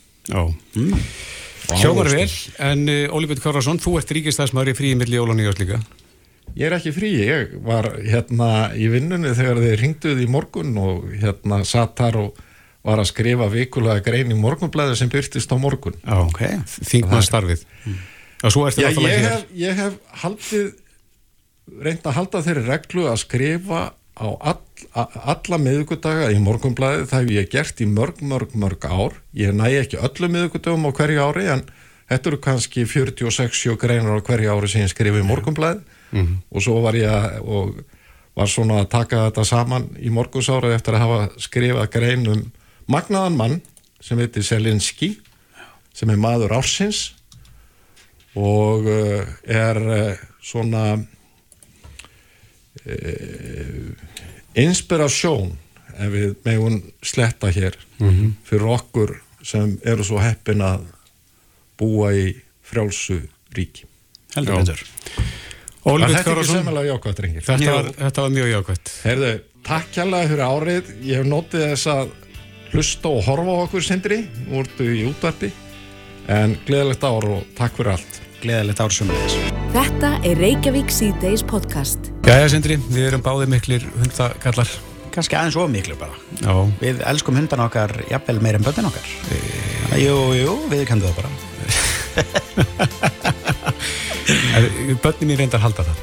Hljómar 1.70 2.08
ávöxtum. 2.08 2.18
vel, 2.18 2.66
en 2.66 2.88
uh, 2.88 3.14
Ólífur 3.14 3.40
Kárásson, 3.44 3.78
þú 3.82 3.96
ert 4.00 4.12
ríkistæðsmaður 4.16 4.72
í 4.72 4.76
fríi 4.78 4.98
milli 4.98 5.18
jól 5.18 5.30
og 5.30 5.36
nýjás 5.38 5.58
líka. 5.60 5.80
Ég 6.58 6.66
er 6.66 6.74
ekki 6.74 6.92
frí, 6.94 7.10
ég 7.22 7.52
var 7.62 7.86
hérna 8.02 8.70
í 8.74 8.88
vinnunni 8.90 9.30
þegar 9.38 9.60
þeir 9.62 9.82
ringduð 9.84 10.22
í 10.24 10.26
morgun 10.30 10.72
og 10.82 11.04
hérna 11.20 11.60
satt 11.68 11.94
þar 12.00 12.18
og 12.24 12.40
var 12.86 13.02
að 13.02 13.10
skrifa 13.10 13.48
vikulega 13.52 14.04
grein 14.04 14.32
í 14.32 14.38
morgunblæði 14.38 14.96
sem 14.96 15.10
byrtist 15.12 15.52
á 15.52 15.56
morgun. 15.60 15.96
Já, 16.04 16.16
Ok. 16.24 16.40
Þingmann 16.88 17.26
starfið. 17.26 17.66
Og 18.40 18.52
svo 18.54 18.66
ertu 18.68 18.80
Já, 18.80 18.90
ég 18.94 19.26
hef, 19.26 19.44
ég 19.52 19.76
hef 19.76 19.98
haldið 20.22 20.70
reynd 21.84 22.06
að 22.06 22.16
halda 22.16 22.42
þeirri 22.44 22.66
reglu 22.66 23.06
að 23.10 23.20
skrifa 23.22 23.82
á 24.20 24.26
all, 24.26 24.62
a, 24.92 25.04
alla 25.32 25.58
miðugudaga 25.60 26.30
í 26.34 26.40
morgunblæði 26.42 27.06
það 27.10 27.22
hef 27.22 27.34
ég 27.36 27.52
gert 27.52 27.80
í 27.80 27.86
mörg, 27.88 28.20
mörg, 28.26 28.56
mörg 28.58 28.84
ár 28.84 29.16
ég 29.36 29.54
næ 29.56 29.68
ekki 29.80 30.00
öllu 30.00 30.28
miðugudagum 30.32 30.88
á 30.88 30.96
hverju 30.96 31.22
ári 31.24 31.46
en 31.54 31.64
þetta 32.10 32.32
eru 32.32 32.40
kannski 32.42 32.84
46 32.88 33.78
greinar 33.80 34.20
á 34.20 34.26
hverju 34.26 34.52
ári 34.52 34.72
sem 34.72 34.84
ég 34.84 34.92
skrifi 34.92 35.22
í 35.22 35.26
morgunblæði 35.26 35.80
mm 35.80 36.20
-hmm. 36.20 36.36
og 36.50 36.64
svo 36.64 36.80
var 36.84 36.98
ég 36.98 37.08
að 37.08 37.40
og 37.46 37.80
var 38.36 38.48
svona 38.48 38.80
að 38.82 38.90
taka 38.92 39.24
þetta 39.28 39.44
saman 39.44 39.88
í 39.98 40.10
morgunsára 40.10 40.74
eftir 40.74 40.94
að 40.94 41.04
hafa 41.04 41.28
skrifað 41.38 41.90
grein 41.90 42.26
um 42.26 42.42
magnaðan 42.90 43.36
mann 43.38 43.56
sem 44.02 44.18
heitir 44.20 44.44
Selinski 44.46 45.14
sem 45.96 46.10
er 46.10 46.20
maður 46.20 46.54
ársins 46.58 47.12
og 48.38 48.86
uh, 48.88 49.24
er 49.44 49.76
uh, 49.80 50.14
svona 50.42 50.84
uh, 52.86 53.90
inspirasjón 54.58 55.58
ef 56.00 56.10
við 56.14 56.36
megun 56.46 56.80
sletta 57.04 57.50
hér 57.52 57.76
mm 57.98 58.08
-hmm. 58.08 58.30
fyrir 58.44 58.66
okkur 58.76 59.22
sem 59.42 59.78
eru 59.84 60.04
svo 60.04 60.18
heppin 60.20 60.60
að 60.62 60.86
búa 61.78 62.12
í 62.14 62.36
frjálsu 62.62 63.20
ríki 63.56 63.84
heldur 64.36 64.78
Var 65.80 66.10
þetta 66.12 66.32
ekki 66.34 66.44
semmelega 66.44 66.92
jákvæmt, 66.92 67.20
reyngir? 67.24 67.44
Þetta, 67.44 67.92
þetta 67.96 68.22
var 68.22 68.32
mjög 68.34 68.48
jákvæmt. 68.50 68.90
Herðu, 69.04 69.30
takk 69.64 69.86
kjærlega 69.94 70.28
fyrir 70.28 70.44
árið. 70.44 70.90
Ég 71.08 71.16
hef 71.16 71.26
notið 71.30 71.64
þess 71.70 71.86
að 71.88 72.10
hlusta 72.74 73.10
og 73.10 73.24
horfa 73.26 73.52
á 73.54 73.62
okkur 73.64 73.84
sindri. 73.84 74.18
Nú 74.46 74.60
vortu 74.60 74.86
í 74.86 75.04
útvarpi. 75.08 75.50
En 76.30 76.56
gleðilegt 76.66 77.04
ár 77.06 77.26
og 77.26 77.46
takk 77.58 77.74
fyrir 77.78 77.92
allt. 77.96 78.20
Gleðilegt 78.40 78.80
ár 78.82 78.94
sem 78.94 79.10
þess. 79.10 79.34
Þetta 79.74 80.10
er 80.26 80.40
Reykjavík 80.40 80.90
C-Days 80.94 81.42
podcast. 81.46 82.10
Jæja, 82.26 82.48
sindri, 82.52 82.78
við 82.90 83.10
erum 83.10 83.22
báðið 83.26 83.52
miklir 83.54 83.82
hundakallar. 83.98 84.70
Kanski 85.14 85.34
aðeins 85.38 85.58
of 85.58 85.70
miklu 85.70 85.96
bara. 85.98 86.14
Já. 86.38 86.54
Við 86.80 87.02
elskum 87.10 87.38
hundan 87.38 87.64
okkar 87.66 87.90
jafnvel 88.10 88.38
meir 88.42 88.58
en 88.58 88.66
börnin 88.66 88.90
okkar. 88.90 89.06
E... 89.34 89.40
Jú, 90.04 90.16
jú, 90.38 90.52
við 90.70 90.86
kendum 90.90 91.10
það 91.10 91.16
bara. 91.22 91.30
Bönni 95.02 95.26
mín 95.26 95.38
reyndar 95.40 95.62
halda 95.62 95.84
það 95.86 95.98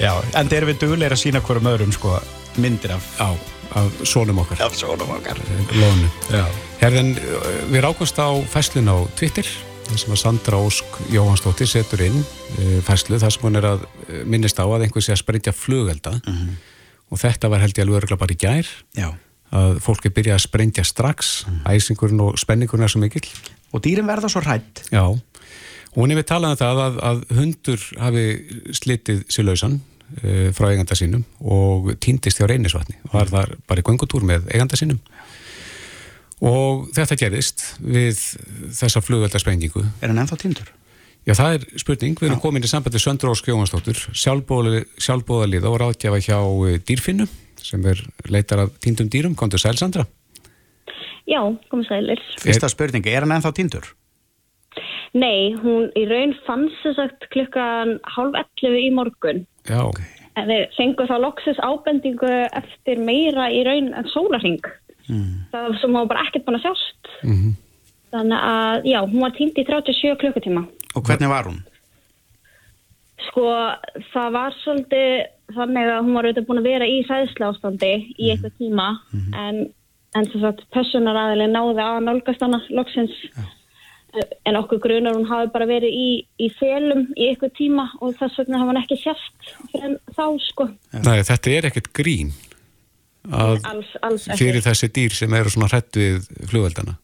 Já, 0.00 0.12
en 0.38 0.48
þeir 0.50 0.58
eru 0.60 0.70
við 0.72 0.80
dugleira 0.82 1.16
að 1.16 1.22
sína 1.22 1.42
hverjum 1.44 1.70
öðrum 1.72 1.92
sko, 1.94 2.16
myndir 2.60 2.94
af, 2.96 3.04
á, 3.18 3.28
af 3.78 4.02
sónum 4.08 4.42
okkar 4.42 4.62
af 4.64 4.76
sónum 4.76 5.10
okkar 5.16 5.38
Lónu 5.72 6.08
Herðin, 6.82 7.14
við 7.70 7.84
rákumst 7.84 8.18
á 8.18 8.28
fæslun 8.50 8.90
á 8.90 8.96
Twitter 9.18 9.46
sem 9.92 10.12
að 10.12 10.20
Sandra 10.22 10.60
Ósk 10.62 11.00
Jóhansdóttir 11.12 11.68
setur 11.68 12.04
inn 12.06 12.20
uh, 12.22 12.78
fæslu 12.86 13.18
þar 13.20 13.34
sem 13.34 13.44
hún 13.44 13.60
er 13.60 13.68
að 13.74 13.82
minnist 14.28 14.60
á 14.60 14.64
að 14.64 14.86
einhversi 14.86 15.12
að 15.14 15.20
spreytja 15.22 15.54
flugelda 15.56 16.14
mhm. 16.20 16.38
-huh. 16.38 16.54
og 17.12 17.22
þetta 17.22 17.50
var 17.52 17.64
held 17.64 17.76
ég 17.76 17.84
alveg 17.84 18.00
öruglega 18.00 18.22
bara 18.24 18.36
í 18.36 18.40
gær 18.40 18.70
Já. 18.96 19.10
að 19.52 19.80
fólki 19.84 20.10
byrja 20.10 20.38
að 20.38 20.46
spreyndja 20.46 20.84
strax 20.84 21.44
mhm. 21.46 21.60
-huh. 21.60 21.76
æsingurinn 21.76 22.20
og 22.20 22.38
spenningurinn 22.38 22.84
er 22.84 22.92
svo 22.92 23.00
mikill 23.00 23.28
og 23.72 23.84
dýrin 23.84 24.08
verða 24.08 24.28
svo 24.28 24.40
hrætt 24.40 24.88
Já 24.90 25.18
Hún 25.92 26.08
hefur 26.08 26.24
talað 26.24 26.54
um 26.54 26.56
það 26.56 26.78
að, 26.80 26.94
að 27.04 27.18
hundur 27.36 27.82
hafi 28.00 28.26
slitið 28.72 29.24
sér 29.28 29.44
lausan 29.44 29.74
frá 30.56 30.68
eiganda 30.70 30.96
sínum 30.98 31.22
og 31.40 31.92
týndist 32.02 32.40
hjá 32.40 32.48
reynisvatni 32.50 32.98
og 33.08 33.14
var 33.16 33.32
þar 33.32 33.54
bara 33.68 33.82
í 33.82 33.86
gangutúr 33.86 34.26
með 34.28 34.50
eiganda 34.52 34.78
sínum 34.78 35.00
og 36.42 36.88
þetta 36.96 37.18
gerist 37.20 37.64
við 37.78 38.18
þessa 38.74 39.02
flugveldarsprengingu. 39.04 39.84
Er 40.02 40.10
hann 40.10 40.22
ennþá 40.24 40.38
týndur? 40.42 40.72
Já, 41.22 41.36
það 41.38 41.54
er 41.54 41.66
spurning. 41.78 42.16
Við 42.18 42.28
erum 42.28 42.40
Já. 42.40 42.42
komin 42.42 42.66
í 42.66 42.70
sambandi 42.70 42.98
Söndru 42.98 43.30
Ósk 43.30 43.46
Jóhansdóttur, 43.52 44.00
sjálfbóðalið 44.18 45.68
og 45.70 45.78
ráðgjafa 45.84 46.18
hjá 46.18 46.38
eh, 46.42 46.80
dýrfinnu 46.82 47.28
sem 47.62 47.84
er 47.86 48.00
leitar 48.26 48.64
af 48.64 48.72
týndum 48.82 49.10
dýrum. 49.10 49.36
Kondur 49.38 49.62
sæl, 49.62 49.76
Sandra? 49.78 50.08
Já, 51.30 51.38
komið 51.70 51.86
sælir. 51.86 52.22
Fyrsta 52.42 52.70
spurningi, 52.72 53.12
er 53.14 53.22
hann 53.22 53.36
ennþá 53.36 53.54
týndur? 53.54 53.86
Nei, 55.12 55.52
hún 55.60 55.90
í 55.98 56.06
raun 56.08 56.32
fannst 56.46 56.78
þess 56.80 57.00
að 57.02 57.26
klukkan 57.34 57.98
halv 58.14 58.36
11 58.38 58.78
í 58.80 58.88
morgun. 58.96 59.42
Já, 59.68 59.82
ok. 59.84 60.00
En 60.40 60.48
við 60.48 60.62
fengum 60.78 61.10
þá 61.10 61.18
loksis 61.20 61.60
ábendingu 61.60 62.30
eftir 62.56 63.02
meira 63.04 63.50
í 63.52 63.60
raun 63.66 63.90
en 63.92 64.08
sólarhing. 64.08 64.64
Mm. 65.10 65.44
Það 65.52 65.76
sem 65.82 65.98
hún 65.98 66.08
bara 66.08 66.24
ekkert 66.24 66.46
búin 66.46 66.56
að 66.56 66.64
sjást. 66.64 67.12
Mm 67.26 67.36
-hmm. 67.36 67.52
Þannig 68.12 68.40
að, 68.48 68.88
já, 68.88 69.00
hún 69.04 69.20
var 69.20 69.36
týnd 69.36 69.58
í 69.60 69.66
37 69.68 70.16
klukkutíma. 70.16 70.64
Og 70.96 71.04
hvernig 71.04 71.28
var 71.28 71.44
hún? 71.44 71.60
Sko, 73.28 73.44
það 74.12 74.32
var 74.32 74.52
svolítið 74.64 75.26
þannig 75.54 75.86
að 75.92 76.02
hún 76.04 76.14
var 76.14 76.24
auðvitað 76.24 76.46
búin 76.46 76.60
að 76.60 76.70
vera 76.72 76.86
í 76.88 77.04
sæðsla 77.04 77.52
ástandi 77.52 77.94
í 78.16 78.24
mhm. 78.24 78.30
eitthvað 78.32 78.58
tíma. 78.58 78.88
Mm 79.12 79.20
-hmm. 79.20 79.34
En, 79.44 79.56
en 80.16 80.24
þess 80.24 80.44
að 80.44 80.64
personaræðileg 80.72 81.50
náði 81.52 81.82
að 81.84 82.04
nálgast 82.08 82.40
hana 82.40 82.64
loksins. 82.70 83.12
Já 83.36 83.61
en 84.44 84.58
okkur 84.58 84.80
grunar 84.84 85.16
hún 85.16 85.28
hafi 85.28 85.50
bara 85.54 85.68
verið 85.68 85.94
í, 85.96 86.08
í 86.36 86.48
felum 86.58 87.06
í 87.16 87.30
eitthvað 87.30 87.54
tíma 87.56 87.86
og 88.00 88.16
þess 88.18 88.42
vegna 88.42 88.60
hafa 88.60 88.72
hann 88.72 88.80
ekki 88.82 88.98
sérst 89.00 89.52
fyrir 89.72 89.94
þá 90.12 90.24
sko. 90.48 90.68
Nei, 90.98 91.22
þetta 91.24 91.54
er 91.54 91.68
ekkert 91.70 91.92
grín 91.96 92.34
alls, 93.30 93.94
alls 94.02 94.26
fyrir 94.36 94.60
þessi 94.64 94.90
dýr 94.92 95.16
sem 95.16 95.34
eru 95.38 95.52
svona 95.52 95.70
hrætt 95.70 95.96
við 95.96 96.28
flugveldana 96.50 96.98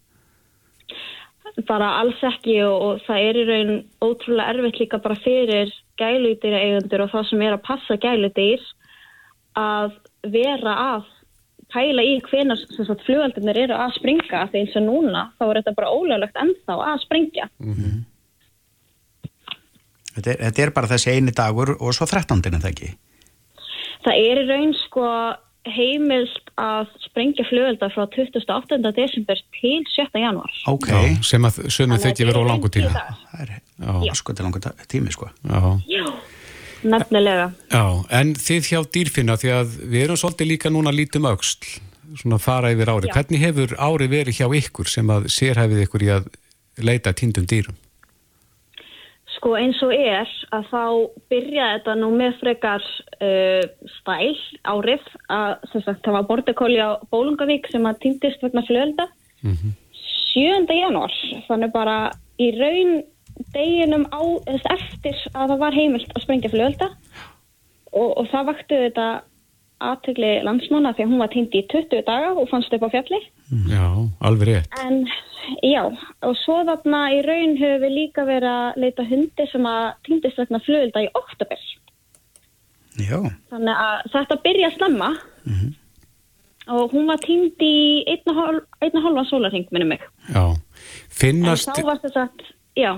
bara 1.67 1.91
alls 2.03 2.19
ekki 2.23 2.61
og, 2.63 2.77
og 2.83 3.05
það 3.07 3.29
er 3.29 3.39
í 3.39 3.45
raun 3.49 3.73
ótrúlega 4.05 4.53
erfitt 4.53 4.81
líka 4.83 5.01
bara 5.03 5.19
fyrir 5.25 5.73
gælutýra 5.99 6.61
eigundur 6.63 7.07
og 7.07 7.15
það 7.15 7.31
sem 7.31 7.47
er 7.47 7.57
að 7.57 7.65
passa 7.67 7.99
gælutýr 7.99 8.67
að 9.59 9.97
vera 10.31 10.75
að 10.95 11.09
pæla 11.73 12.05
í 12.05 12.15
hvenar 12.25 12.61
flugaldunir 13.05 13.59
eru 13.65 13.77
að 13.77 13.97
springa 13.99 14.45
því 14.53 14.63
eins 14.63 14.77
og 14.79 14.87
núna 14.87 15.25
þá 15.39 15.45
er 15.49 15.61
þetta 15.61 15.75
bara 15.81 15.93
ólöglegt 15.93 16.41
ennþá 16.45 16.79
að 16.93 17.03
springja 17.05 17.49
mm 17.59 17.75
-hmm. 17.75 17.99
þetta, 20.15 20.31
er, 20.31 20.39
þetta 20.47 20.63
er 20.63 20.73
bara 20.79 20.91
þessi 20.95 21.13
eini 21.13 21.35
dagur 21.43 21.77
og 21.77 21.93
svo 21.95 22.07
13. 22.07 22.41
en 22.47 22.63
það 22.63 22.73
ekki? 22.73 22.95
Það 24.07 24.15
er 24.15 24.41
í 24.43 24.49
raun 24.49 24.75
sko 24.87 25.05
heimilt 25.69 26.53
að 26.57 26.89
sprengja 27.05 27.45
flugaldar 27.49 27.93
frá 27.93 28.07
28. 28.07 28.79
desember 28.97 29.41
til 29.61 29.85
7. 29.93 30.09
januar 30.15 30.53
okay. 30.71 31.13
Já, 31.13 31.23
sem 31.23 31.45
að 31.45 31.61
sömum 31.69 32.01
þau 32.01 32.11
ekki 32.13 32.29
verið 32.29 32.41
á 32.41 32.51
langu 32.51 32.71
tíma 32.73 32.93
Það 33.29 34.09
er 34.09 34.19
sko 34.19 34.33
til 34.33 34.49
langu 34.49 34.63
tími 34.89 35.13
sko 35.13 35.29
Já, 35.45 35.61
Já. 35.91 36.05
Nefnilega. 36.87 37.51
Já, 37.73 37.85
en 38.21 38.35
þið 38.39 38.71
hjá 38.71 38.81
dýrfinna, 38.95 39.37
því 39.41 39.53
að 39.57 39.77
við 39.83 40.05
erum 40.05 40.21
svolítið 40.21 40.51
líka 40.53 40.71
núna 40.71 40.93
lítum 40.95 41.27
auksl, 41.27 41.67
svona 42.21 42.39
fara 42.43 42.71
yfir 42.75 42.93
ári. 42.93 43.11
Já. 43.11 43.17
Hvernig 43.19 43.43
hefur 43.43 43.75
ári 43.83 44.09
verið 44.13 44.39
hjá 44.39 44.47
ykkur 44.61 44.91
sem 44.91 45.11
að 45.11 45.29
sérhæfið 45.35 45.85
ykkur 45.87 46.07
í 46.07 46.11
að 46.15 46.31
leita 46.79 47.13
tindum 47.17 47.49
dýrum? 47.51 47.77
Sko 49.39 49.53
eins 49.59 49.79
og 49.87 49.93
er 49.95 50.31
að 50.55 50.71
þá 50.71 50.85
byrja 51.31 51.67
þetta 51.77 51.99
nú 52.01 52.09
með 52.19 52.39
frekar 52.41 52.87
uh, 53.23 53.67
stæl 53.99 54.39
árið 54.67 55.05
að 55.31 55.53
sagt, 55.75 56.01
það 56.07 56.17
var 56.17 56.27
bortekóli 56.31 56.81
á 56.83 56.99
Bólungavík 57.13 57.69
sem 57.71 57.87
að 57.87 58.01
týndist 58.07 58.43
vegna 58.43 58.65
flölda 58.67 59.07
mm 59.43 59.53
-hmm. 59.55 59.77
7. 60.35 60.67
januar, 60.75 61.15
þannig 61.47 61.73
bara 61.73 62.11
í 62.39 62.51
raun 62.59 63.03
deginum 63.55 64.05
á, 64.11 64.21
eftir 64.49 65.17
að 65.35 65.55
það 65.55 65.59
var 65.65 65.77
heimilt 65.77 66.15
að 66.15 66.25
sprengja 66.25 66.53
fljóðölda 66.53 66.89
og, 67.93 68.11
og 68.19 68.29
það 68.33 68.49
vakti 68.53 68.81
þetta 68.85 69.09
aðtökli 69.79 70.31
landsmána 70.43 70.93
því 70.97 71.05
að 71.05 71.13
hún 71.13 71.23
var 71.23 71.31
týndi 71.33 71.61
í 71.63 71.67
20 71.71 72.05
daga 72.07 72.31
og 72.35 72.49
fannst 72.51 72.73
upp 72.75 72.87
á 72.91 72.95
fjalli. 72.95 73.21
Já, 73.71 73.85
alveg 74.27 74.49
rétt. 74.49 74.79
En 74.83 75.05
já, 75.63 75.83
og 76.27 76.39
svo 76.43 76.59
þarna 76.67 77.03
í 77.15 77.21
raun 77.27 77.55
höfum 77.61 77.85
við 77.85 77.95
líka 77.95 78.25
verið 78.27 78.51
að 78.51 78.81
leita 78.85 79.07
hundi 79.07 79.47
sem 79.53 79.69
að 79.71 79.85
týndist 80.09 80.41
vegna 80.43 80.63
fljóðölda 80.67 81.05
í 81.07 81.11
oktober. 81.21 81.67
Já. 82.99 83.19
Þannig 83.53 83.85
að 83.87 84.09
þetta 84.17 84.41
byrja 84.49 84.71
að 84.73 84.77
slemma 84.81 85.11
mm 85.15 85.55
-hmm. 85.55 85.75
og 86.75 86.93
hún 86.93 87.07
var 87.07 87.23
týndi 87.23 87.71
í 87.71 88.05
einna 88.11 89.05
halva 89.07 89.25
sólarheng 89.31 89.71
minnum 89.71 89.95
mig. 89.95 90.03
Já, 90.35 90.59
finnast... 91.09 91.69
En 91.69 91.75
þá 91.75 91.87
var 91.87 92.01
þetta 92.03 92.27
að 92.27 92.47
Já. 92.79 92.93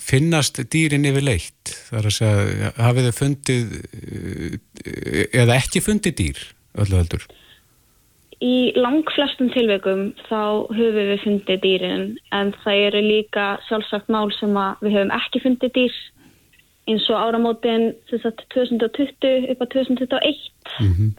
Finnast 0.00 0.60
dýrin 0.72 1.04
yfir 1.08 1.24
leitt? 1.26 1.72
Það 1.90 1.98
er 1.98 2.08
að 2.08 2.14
segja, 2.16 2.70
hafið 2.80 3.08
þið 3.08 3.16
fundið 3.20 3.74
eh, 3.82 5.26
eða 5.42 5.58
ekki 5.60 5.82
fundið 5.84 6.16
dýr 6.22 6.40
öllu 6.80 7.00
heldur? 7.02 7.26
Í 8.44 8.72
langflestum 8.76 9.48
tilveikum 9.52 10.10
þá 10.26 10.68
höfum 10.76 10.98
við 11.12 11.22
fundið 11.24 11.62
dýrin 11.62 12.10
en 12.36 12.52
það 12.64 12.82
eru 12.88 13.04
líka 13.04 13.46
sjálfsagt 13.68 14.12
mál 14.12 14.28
sem 14.36 14.56
við 14.82 14.98
höfum 14.98 15.14
ekki 15.20 15.44
fundið 15.44 15.74
dýr 15.78 16.02
eins 16.86 17.06
og 17.10 17.18
áramótin 17.18 17.88
2020 18.12 19.48
upp 19.52 19.64
á 19.64 19.66
2021 19.72 20.44
mm 20.80 20.92
-hmm. 20.92 21.10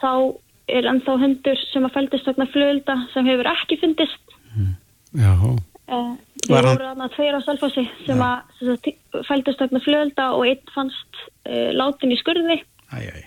þá 0.00 0.34
er 0.68 0.88
ennþá 0.88 1.18
hundur 1.20 1.60
sem 1.72 1.84
að 1.84 1.94
fældist 1.96 2.28
vegna 2.28 2.46
flölda 2.52 2.96
sem 3.12 3.28
hefur 3.28 3.50
ekki 3.50 3.78
fundist. 3.82 4.36
Mm. 4.54 4.74
Jáhó. 5.20 5.52
Uh, 5.52 5.73
við 5.88 6.50
vorum 6.50 6.84
aðna 6.90 7.10
tveir 7.12 7.36
á 7.36 7.40
Salfossi 7.44 7.84
sem 8.06 8.22
að 8.24 8.90
fæltist 9.28 9.60
vegna 9.60 9.82
flölda 9.84 10.30
og 10.36 10.46
einn 10.48 10.74
fannst 10.74 11.20
uh, 11.48 11.70
látin 11.76 12.14
í 12.14 12.18
skurði 12.20 12.60
Æ, 12.94 12.98
æ. 13.04 13.22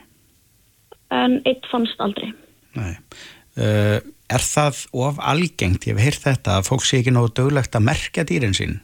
en 1.14 1.40
eitt 1.46 1.66
fannst 1.72 2.00
aldrei. 2.04 2.32
Uh, 2.78 4.00
er 4.30 4.44
það 4.44 4.84
of 4.94 5.22
algengt, 5.24 5.88
ég 5.88 5.98
hef 5.98 6.04
heyrt 6.04 6.26
þetta, 6.26 6.60
að 6.60 6.68
fólk 6.70 6.86
sé 6.86 7.02
ekki 7.02 7.14
nógu 7.16 7.34
döglegt 7.40 7.78
að 7.78 7.88
merkja 7.88 8.26
dýrin 8.28 8.58
sín? 8.58 8.78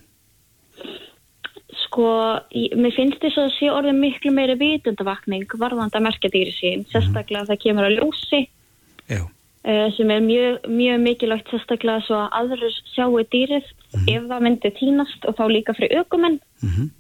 Sko, 1.84 2.08
ég, 2.56 2.74
mér 2.80 2.96
finnst 2.96 3.22
þess 3.22 3.42
að 3.42 3.54
sé 3.58 3.70
orðið 3.70 4.00
miklu 4.00 4.34
meiri 4.34 4.58
vitundavakning 4.58 5.46
varðandi 5.62 6.00
að 6.00 6.08
merkja 6.08 6.34
dýri 6.34 6.54
sín, 6.56 6.86
sérstaklega 6.90 7.50
það 7.52 7.64
kemur 7.68 7.90
að 7.90 7.98
ljósi 8.00 8.46
Já. 9.12 9.28
Uh, 9.68 9.88
sem 9.98 10.12
er 10.12 10.26
mjög, 10.26 10.68
mjög 10.68 11.06
mikilvægt 11.08 11.54
sérstaklega 11.54 12.04
svo 12.08 12.20
að 12.24 12.36
aðrir 12.42 12.82
sjáu 12.94 13.24
dýrið 13.36 13.72
ef 14.08 14.28
það 14.28 14.44
myndi 14.48 14.74
týnast 14.80 15.30
og 15.30 15.38
þá 15.40 15.46
líka 15.52 15.78
fyrir 15.78 16.04
aukumenn. 16.04 16.42
Mm 16.66 16.92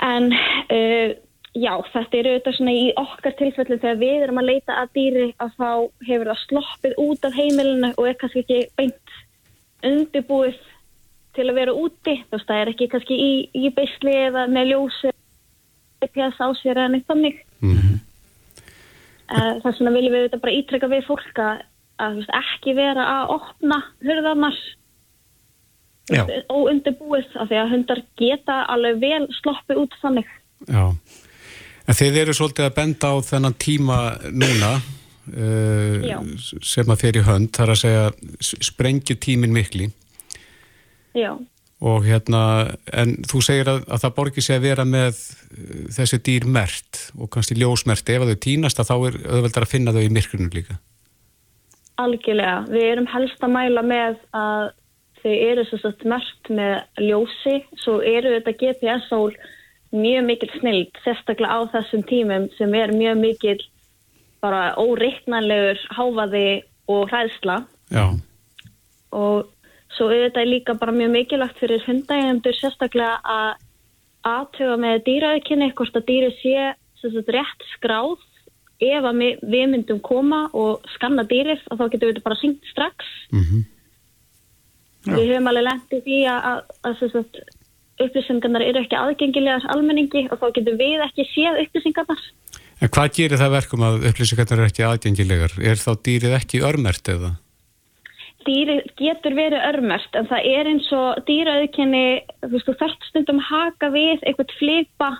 En 0.00 0.30
uh, 0.32 1.10
já, 1.52 1.72
þetta 1.92 2.16
er 2.16 2.28
auðvitað 2.30 2.56
svona 2.56 2.72
í 2.72 2.84
okkar 3.00 3.36
tilfellu 3.38 3.78
þegar 3.82 4.00
við 4.00 4.24
erum 4.24 4.40
að 4.40 4.48
leita 4.48 4.76
að 4.80 4.92
dýri 4.96 5.26
að 5.42 5.56
þá 5.58 5.70
hefur 6.08 6.30
það 6.30 6.42
sloppið 6.46 6.98
út 7.04 7.26
af 7.28 7.36
heimilinu 7.36 7.90
og 7.92 8.08
er 8.08 8.18
kannski 8.20 8.44
ekki 8.44 8.60
beint 8.80 9.16
undirbúið 9.90 10.60
til 11.36 11.46
að 11.48 11.58
vera 11.60 11.76
úti. 11.76 12.16
Þú 12.28 12.36
veist, 12.36 12.48
það 12.48 12.62
er 12.62 12.72
ekki 12.72 12.90
kannski 12.94 13.18
í, 13.20 13.32
í 13.54 13.72
beisli 13.76 14.14
eða 14.26 14.46
með 14.50 14.72
ljósi 14.72 15.12
GPS 16.00 16.40
á 16.40 16.48
sér 16.62 16.78
eða 16.78 16.92
neitt 16.94 17.10
þannig. 17.10 17.42
Mhm. 17.60 17.76
Uh, 17.76 18.06
þess 19.30 19.80
vegna 19.80 19.94
viljum 19.94 20.14
við 20.14 20.20
auðvitað 20.24 20.44
bara 20.44 20.58
ítrekka 20.58 20.90
við 20.90 21.06
fólk 21.06 21.40
að, 21.44 21.64
að 22.02 22.20
ekki 22.40 22.76
vera 22.78 23.08
að 23.14 23.34
opna 23.36 23.80
hurðarnar 24.04 24.60
Já. 26.10 26.24
óundirbúið 26.50 27.36
af 27.38 27.50
því 27.50 27.58
að 27.60 27.74
hundar 27.74 28.00
geta 28.18 28.62
alveg 28.72 29.02
vel 29.02 29.26
sloppið 29.36 29.82
út 29.84 29.92
þannig. 30.02 30.32
Já, 30.66 30.86
en 31.86 31.98
þið 32.00 32.18
eru 32.24 32.34
svolítið 32.36 32.66
að 32.66 32.74
benda 32.80 33.12
á 33.14 33.16
þennan 33.28 33.56
tíma 33.62 34.00
núna 34.34 34.72
uh, 34.80 36.34
sem 36.66 36.90
að 36.90 37.04
þeir 37.04 37.20
í 37.20 37.24
hönd, 37.30 37.52
þar 37.54 37.74
að 37.76 37.80
segja 37.84 38.04
sprengju 38.66 39.16
tímin 39.22 39.54
mikli 39.54 39.88
Já. 41.16 41.34
Og 41.80 42.04
hérna, 42.04 42.42
en 42.92 43.16
þú 43.28 43.40
segir 43.44 43.70
að, 43.72 43.86
að 43.88 44.02
það 44.04 44.16
borgir 44.18 44.44
sig 44.44 44.58
að 44.58 44.66
vera 44.68 44.84
með 44.88 45.14
uh, 45.16 45.86
þessi 45.96 46.20
dýr 46.26 46.48
mert 46.48 47.04
og 47.16 47.30
kannski 47.32 47.56
ljósmert 47.56 48.12
ef 48.12 48.26
þau 48.28 48.36
týnast 48.44 48.82
að 48.82 48.90
þá 48.90 48.96
er 48.98 49.16
auðveldar 49.24 49.66
að 49.66 49.72
finna 49.72 49.94
þau 49.96 50.02
í 50.02 50.12
myrkrunum 50.12 50.52
líka. 50.54 50.76
Algjörlega. 52.00 52.58
Við 52.72 52.86
erum 52.90 53.08
helst 53.12 53.42
að 53.44 53.54
mæla 53.56 53.84
með 53.84 54.20
að 54.36 54.68
þau 55.20 55.32
eru 55.32 55.64
svo 55.68 55.80
sagt 55.80 56.04
mert 56.08 56.52
með 56.52 56.76
ljósi, 57.04 57.56
svo 57.82 57.98
eru 58.04 58.36
þetta 58.38 58.56
GPS-sól 58.60 59.32
mjög 59.90 60.26
mikil 60.28 60.50
snild, 60.60 61.00
sérstaklega 61.04 61.56
á 61.56 61.60
þessum 61.74 62.04
tímum 62.08 62.48
sem 62.56 62.74
er 62.78 62.92
mjög 62.94 63.20
mikil 63.20 63.58
bara 64.40 64.70
óreiknanlegur 64.80 65.80
háfaði 65.96 66.62
og 66.90 67.10
hræðsla 67.10 67.56
Já, 67.90 68.04
og 69.16 69.50
svo 69.96 70.08
auðvitað 70.10 70.42
er 70.42 70.50
líka 70.50 70.76
bara 70.78 70.94
mjög 70.94 71.12
mikilvægt 71.16 71.60
fyrir 71.62 71.84
hundægjendur 71.86 72.56
sérstaklega 72.58 73.18
að 73.24 73.50
aðtöga 74.30 74.76
með 74.80 75.04
dýraaukinni 75.08 75.70
hvort 75.78 75.96
að 75.96 76.08
dýri 76.10 76.30
sé 76.40 76.72
sagt, 77.00 77.32
rétt 77.36 77.68
skráð. 77.76 78.18
Ef 78.80 79.04
að 79.04 79.18
við 79.44 79.66
myndum 79.68 79.98
koma 80.00 80.46
og 80.56 80.86
skanna 80.94 81.26
dýrið 81.28 81.60
og 81.68 81.76
þá 81.76 81.84
getum 81.92 82.08
við 82.10 82.22
bara 82.24 82.40
syngt 82.40 82.64
strax. 82.70 83.04
Mm 83.28 83.44
við 85.08 85.32
höfum 85.32 85.48
alveg 85.50 85.66
lendið 85.66 86.04
því 86.04 86.18
að, 86.28 86.46
að, 86.50 86.60
að 86.88 87.02
sagt, 87.14 87.40
upplýsingarnar 88.00 88.64
eru 88.64 88.82
ekki 88.82 88.98
aðgengilegar 88.98 89.68
almenningi 89.72 90.26
og 90.28 90.40
þá 90.40 90.46
getum 90.58 90.80
við 90.80 91.04
ekki 91.06 91.26
séð 91.32 91.60
upplýsingarnar. 91.64 92.26
En 92.80 92.92
hvað 92.92 93.14
gerir 93.16 93.40
það 93.40 93.54
verkum 93.56 93.86
að 93.86 94.08
upplýsingarnar 94.10 94.62
eru 94.62 94.72
ekki 94.72 94.86
aðgengilegar? 94.88 95.56
Er 95.60 95.80
þá 95.80 95.90
dýrið 96.06 96.36
ekki 96.40 96.62
örmert 96.64 97.12
eða? 97.12 97.34
Dýrið 98.46 98.80
getur 98.98 99.34
verið 99.36 99.64
örmert 99.70 100.16
en 100.18 100.28
það 100.30 100.46
er 100.52 100.70
eins 100.72 100.88
og 100.96 101.20
dýraauðkenni 101.28 102.04
þarft 102.80 103.08
stundum 103.10 103.40
haka 103.50 103.90
við 103.94 104.22
eitthvað 104.26 104.54
flipa 104.58 105.10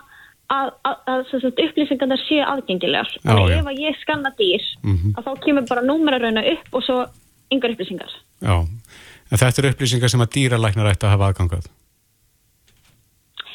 að, 0.51 0.71
að, 0.83 0.95
að 1.13 1.25
upplýsingarnar 1.67 2.21
séu 2.27 2.41
aðgengilegar 2.43 3.11
já. 3.49 3.59
ef 3.59 3.69
að 3.71 3.81
ég 3.85 3.99
skanna 4.03 4.33
dýr 4.39 4.63
Mhm. 4.83 5.13
að 5.17 5.27
þá 5.27 5.31
kemur 5.45 5.67
bara 5.69 5.85
númeraröna 5.85 6.43
upp 6.53 6.73
og 6.73 6.83
svo 6.83 7.05
yngar 7.51 7.75
upplýsingar 7.75 8.11
Já, 8.41 8.57
en 9.31 9.37
þetta 9.37 9.61
eru 9.61 9.69
upplýsingar 9.75 10.09
sem 10.09 10.23
að 10.25 10.33
dýralæknar 10.35 10.91
ætti 10.91 11.05
að 11.05 11.13
hafa 11.13 11.29
aðgangað. 11.31 11.69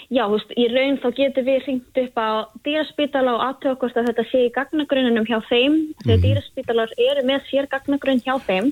Já, 0.07 0.22
þú 0.29 0.37
veist, 0.37 0.52
í 0.55 0.66
raun 0.70 0.98
þá 1.02 1.09
getur 1.16 1.44
við 1.46 1.64
ringt 1.66 1.98
upp 1.98 2.18
á 2.22 2.29
dýraspítala 2.62 3.33
og 3.35 3.40
hvort 3.81 3.96
að 3.98 4.07
þetta 4.12 4.24
sé 4.31 4.42
í 4.46 4.52
gagnagrunninum 4.55 5.26
hjá 5.26 5.40
þeim 5.48 5.74
þegar 6.05 6.20
dýraspítalar 6.22 6.92
eru 7.11 7.24
með 7.26 7.48
sér 7.50 7.66
gagnagrunn 7.72 8.22
hjá 8.22 8.37
þeim 8.46 8.68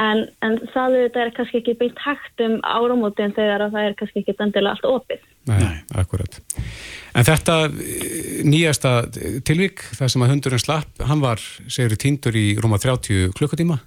en, 0.00 0.24
en 0.44 0.58
það 0.72 0.96
er 1.10 1.32
kannski 1.36 1.60
ekki 1.60 1.76
beint 1.80 2.00
hægt 2.04 2.42
um 2.44 2.58
áramótin 2.62 3.34
þegar 3.36 3.66
að 3.66 3.76
það 3.76 3.88
er 3.88 3.96
kannski 4.00 4.22
ekki 4.22 4.36
endilega 4.38 4.76
allt 4.76 4.88
opið. 4.88 5.28
Nei, 5.50 5.72
akkurat. 5.98 6.38
En 7.18 7.26
þetta 7.26 7.56
eh, 7.66 8.42
nýjasta 8.46 8.92
tilvík, 9.44 9.82
það 9.98 10.12
sem 10.14 10.24
að 10.24 10.34
hundurinn 10.36 10.62
slapp, 10.62 11.02
hann 11.08 11.24
var, 11.24 11.42
segir 11.66 11.98
týndur 11.98 12.38
í 12.38 12.52
rúma 12.62 12.78
30 12.82 13.34
klukkutíma 13.38 13.80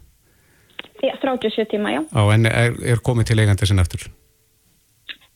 Já, 1.03 1.15
37 1.21 1.65
tíma, 1.69 1.91
já. 1.91 2.01
á 2.15 2.21
en 2.33 2.47
er, 2.47 2.75
er 2.81 3.01
komið 3.03 3.31
til 3.31 3.41
eigandi 3.43 3.67
sinna 3.67 3.83
eftir. 3.85 4.07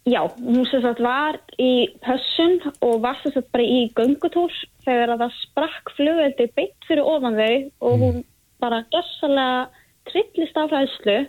Já, 0.08 0.24
hún 0.40 0.66
sem 0.70 0.82
sagt 0.82 1.02
var 1.04 1.38
í 1.60 1.92
pössun 2.02 2.58
og 2.86 3.02
var 3.04 3.20
sem 3.22 3.34
sagt 3.36 3.52
bara 3.54 3.66
í 3.66 3.90
göngutúr 3.94 4.54
þegar 4.86 5.14
að 5.14 5.26
það 5.26 5.36
sprakk 5.44 5.92
flugveldi 5.98 6.48
beitt 6.56 6.88
fyrir 6.88 7.06
ofan 7.06 7.38
þau 7.38 7.58
og 7.90 8.04
hún 8.04 8.24
bara 8.64 8.82
gessalega 8.94 9.68
trillist 10.10 10.58
af 10.58 10.72
hræðslu 10.72 11.20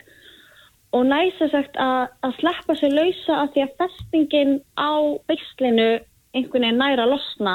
og 0.97 1.13
sem 1.39 1.51
sagt 1.53 1.77
að, 1.79 2.09
að 2.27 2.39
sleppa 2.41 2.77
sér 2.79 2.95
lausa 2.95 3.43
af 3.45 3.53
því 3.55 3.67
að 3.67 3.77
festingin 3.83 4.57
á 4.75 4.93
beislinu 5.31 5.91
einhvern 6.35 6.67
veginn 6.67 6.81
næra 6.81 7.07
að 7.07 7.15
losna 7.15 7.55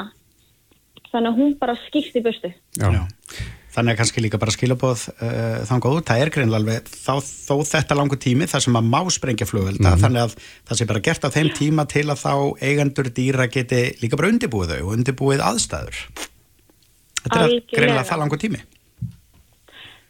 þannig 1.11 1.29
að 1.31 1.39
hún 1.39 1.53
bara 1.59 1.75
skýrt 1.85 2.17
í. 2.19 2.51
Já. 2.79 2.89
Þannig 3.75 3.91
að 3.91 3.97
kannski 3.99 4.21
líka 4.23 4.39
bara 4.39 4.53
skilabóð 4.55 5.01
uh, 5.11 5.63
þangað 5.67 5.97
út, 5.97 6.05
það 6.07 6.21
er 6.23 6.29
greinlega 6.31 6.59
alveg 6.61 6.91
þá, 6.93 7.15
þó 7.19 7.55
þetta 7.67 7.97
langur 7.99 8.19
tími 8.23 8.47
þar 8.47 8.63
sem 8.63 8.77
að 8.79 8.87
má 8.93 8.99
sprengja 9.11 9.47
flugvelda, 9.49 9.97
þannig 9.99 10.21
að 10.21 10.35
það 10.69 10.79
sé 10.79 10.87
bara 10.91 11.01
gert 11.03 11.27
á 11.27 11.35
þeim 11.35 11.49
tíma 11.57 11.85
til 11.91 12.05
að 12.07 12.21
þá 12.21 12.33
eigendur 12.63 13.09
dýra 13.17 13.49
geti 13.51 13.81
líka 13.99 14.19
bara 14.19 14.31
undirbúið 14.31 14.71
þau 14.71 14.79
og 14.85 14.93
undirbúið 14.95 15.43
aðstæður. 15.43 15.99
Þetta 17.25 17.35
er 17.35 17.43
Algjörlega. 17.43 17.75
greinlega 17.75 18.07
það 18.07 18.23
langur 18.23 18.43
tími. 18.45 18.63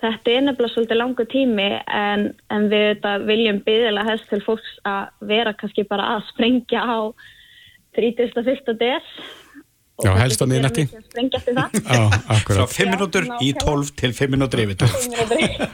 Þetta 0.04 0.34
er 0.34 0.44
nefnilega 0.44 0.74
svolítið 0.74 1.00
langur 1.00 1.28
tími 1.32 1.70
en, 1.88 2.28
en 2.52 2.68
við 2.72 2.84
þetta 2.90 3.14
viljum 3.26 3.62
byggðilega 3.66 4.12
hest 4.12 4.28
til 4.32 4.42
fólks 4.44 4.76
að 4.86 5.30
vera 5.32 5.56
kannski 5.56 5.88
bara 5.88 6.10
að 6.18 6.28
sprengja 6.34 6.84
á 6.84 7.00
31. 7.96 8.76
des. 8.80 9.10
Já, 10.04 10.12
helst 10.20 10.42
á 10.44 10.46
miðnætti. 10.52 10.84
Sprengja 11.08 11.40
eftir 11.40 11.56
það. 11.56 11.78
Já, 11.96 12.02
Frá 12.12 12.34
akkurat. 12.36 12.74
5 12.76 12.92
minútur 12.92 13.28
í 13.40 13.54
12 13.56 13.94
til 13.96 14.12
5 14.18 14.34
minútur 14.36 14.64
yfir 14.66 14.82
12. 14.84 15.16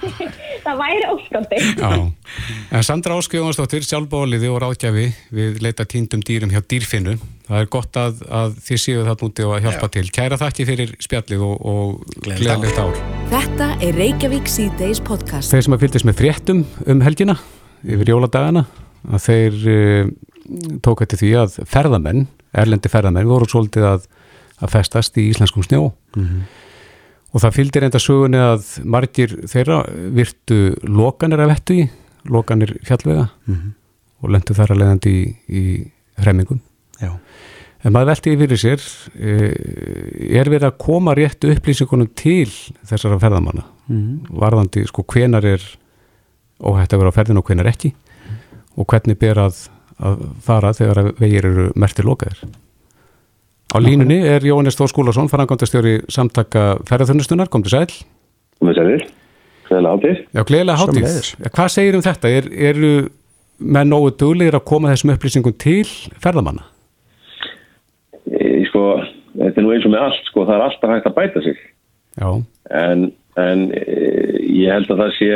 það 0.66 0.82
væri 0.84 1.08
óskandi. 1.10 1.62
Já. 1.82 1.90
En 2.70 2.86
Sandra 2.86 3.18
Áskjóðansdóttir, 3.18 3.88
sjálfbóliði 3.88 4.52
og 4.54 4.62
ráðgjafi 4.62 5.08
við 5.34 5.62
leita 5.66 5.88
týndum 5.90 6.22
dýrum 6.22 6.54
hjá 6.54 6.62
dýrfinnu. 6.62 7.18
Það 7.52 7.60
er 7.66 7.68
gott 7.68 7.98
að, 8.00 8.20
að 8.32 8.52
þið 8.64 8.78
séu 8.80 9.00
það 9.04 9.24
núti 9.26 9.44
og 9.44 9.54
að 9.58 9.66
hjálpa 9.66 9.88
til. 9.92 10.04
Kæra 10.16 10.38
þakki 10.40 10.66
fyrir 10.70 10.92
spjallið 11.04 11.42
og, 11.44 11.66
og 11.68 12.22
Gleðilegt 12.24 12.80
ár. 12.80 13.02
Þetta 13.28 13.68
er 13.84 14.00
Reykjavík 14.00 14.48
síðdeis 14.48 15.02
podcast. 15.04 15.52
Þeir 15.52 15.66
sem 15.66 15.76
að 15.76 15.84
fylgdist 15.84 16.08
með 16.08 16.22
fréttum 16.22 16.62
um 16.88 17.04
helgina 17.04 17.36
yfir 17.84 18.14
jóladagana 18.14 18.64
að 19.04 19.26
þeir 19.26 19.60
uh, 19.74 20.14
tók 20.88 21.04
eftir 21.04 21.20
því 21.26 21.34
að 21.42 21.60
ferðamenn, 21.76 22.24
erlendi 22.56 22.94
ferðamenn 22.96 23.28
voru 23.34 23.52
svolítið 23.52 23.90
að, 23.90 24.08
að 24.64 24.74
festast 24.78 25.20
í 25.20 25.28
íslenskum 25.34 25.68
snjó 25.68 25.84
og 25.92 27.38
það 27.44 27.56
fylgdi 27.60 27.84
reynda 27.84 28.00
sögunni 28.00 28.40
að 28.48 28.74
margir 28.96 29.36
þeirra 29.52 29.84
virtu 30.16 30.64
lokanir 30.88 31.44
af 31.44 31.52
vettu 31.58 31.82
í, 31.84 31.86
lokanir 32.32 32.78
fjallvega 32.88 33.28
og 34.24 34.36
lendu 34.36 34.56
þar 34.56 34.76
að 34.76 34.86
leiðandi 34.86 35.18
í, 35.20 35.32
í 35.52 35.64
hremmingum. 36.22 36.64
En 37.82 37.94
maður 37.96 38.12
velti 38.12 38.34
fyrir 38.38 38.60
sér, 38.62 38.84
eh, 39.18 40.38
er 40.38 40.50
verið 40.52 40.68
að 40.70 40.78
koma 40.84 41.16
réttu 41.18 41.50
upplýsingunum 41.50 42.12
til 42.14 42.50
þessara 42.86 43.18
ferðamanna? 43.22 43.64
Varðandi, 44.30 44.86
sko, 44.88 45.04
hvenar 45.04 45.46
er 45.46 45.64
óhætt 46.62 46.94
að 46.94 47.02
vera 47.02 47.10
á 47.10 47.18
ferðinu 47.18 47.42
og 47.42 47.48
hvenar 47.50 47.70
ekki? 47.72 47.94
Og 48.78 48.86
hvernig 48.86 49.18
ber 49.20 49.42
að, 49.42 49.64
að 50.00 50.22
fara 50.46 50.74
þegar 50.78 51.02
að 51.02 51.10
vegir 51.20 51.48
eru 51.50 51.72
merti 51.76 52.06
lokaðir? 52.06 52.44
Á 53.72 53.78
línunni 53.80 54.20
er 54.28 54.44
Jóhannes 54.46 54.76
Þór 54.76 54.92
Skúlason, 54.92 55.30
farangandastjóri 55.32 56.02
samtaka 56.12 56.76
ferðarþunnustunar, 56.90 57.50
kom 57.50 57.64
til 57.64 57.72
sæl. 57.72 57.88
Komið 58.62 58.78
sælir, 58.78 59.06
gleðilega 59.70 59.96
hátíð. 59.96 60.22
Já, 60.36 60.42
gleðilega 60.50 60.82
hátíð. 60.82 61.32
Hvað 61.56 61.72
segir 61.72 61.98
um 61.98 62.04
þetta? 62.06 62.32
Er, 62.38 62.50
eru 62.72 62.92
menn 63.58 63.90
nógu 63.90 64.12
duglegir 64.20 64.60
að 64.60 64.68
koma 64.68 64.92
þessum 64.92 65.16
upplýsingum 65.16 65.56
til 65.58 65.88
ferðamanna? 66.22 66.68
Ég 68.42 68.68
sko, 68.70 68.86
þetta 69.38 69.62
er 69.62 69.66
nú 69.66 69.74
eins 69.76 69.88
og 69.88 69.94
með 69.94 70.06
allt 70.08 70.30
sko, 70.30 70.46
það 70.48 70.56
er 70.58 70.66
alltaf 70.68 70.94
hægt 70.96 71.10
að 71.10 71.18
bæta 71.20 71.44
sig. 71.46 71.60
Já. 72.20 72.30
en, 72.76 73.06
en 73.40 73.62
e, 73.72 73.84
ég 74.52 74.74
held 74.74 74.90
að 74.92 75.04
það 75.06 75.14
sé 75.16 75.30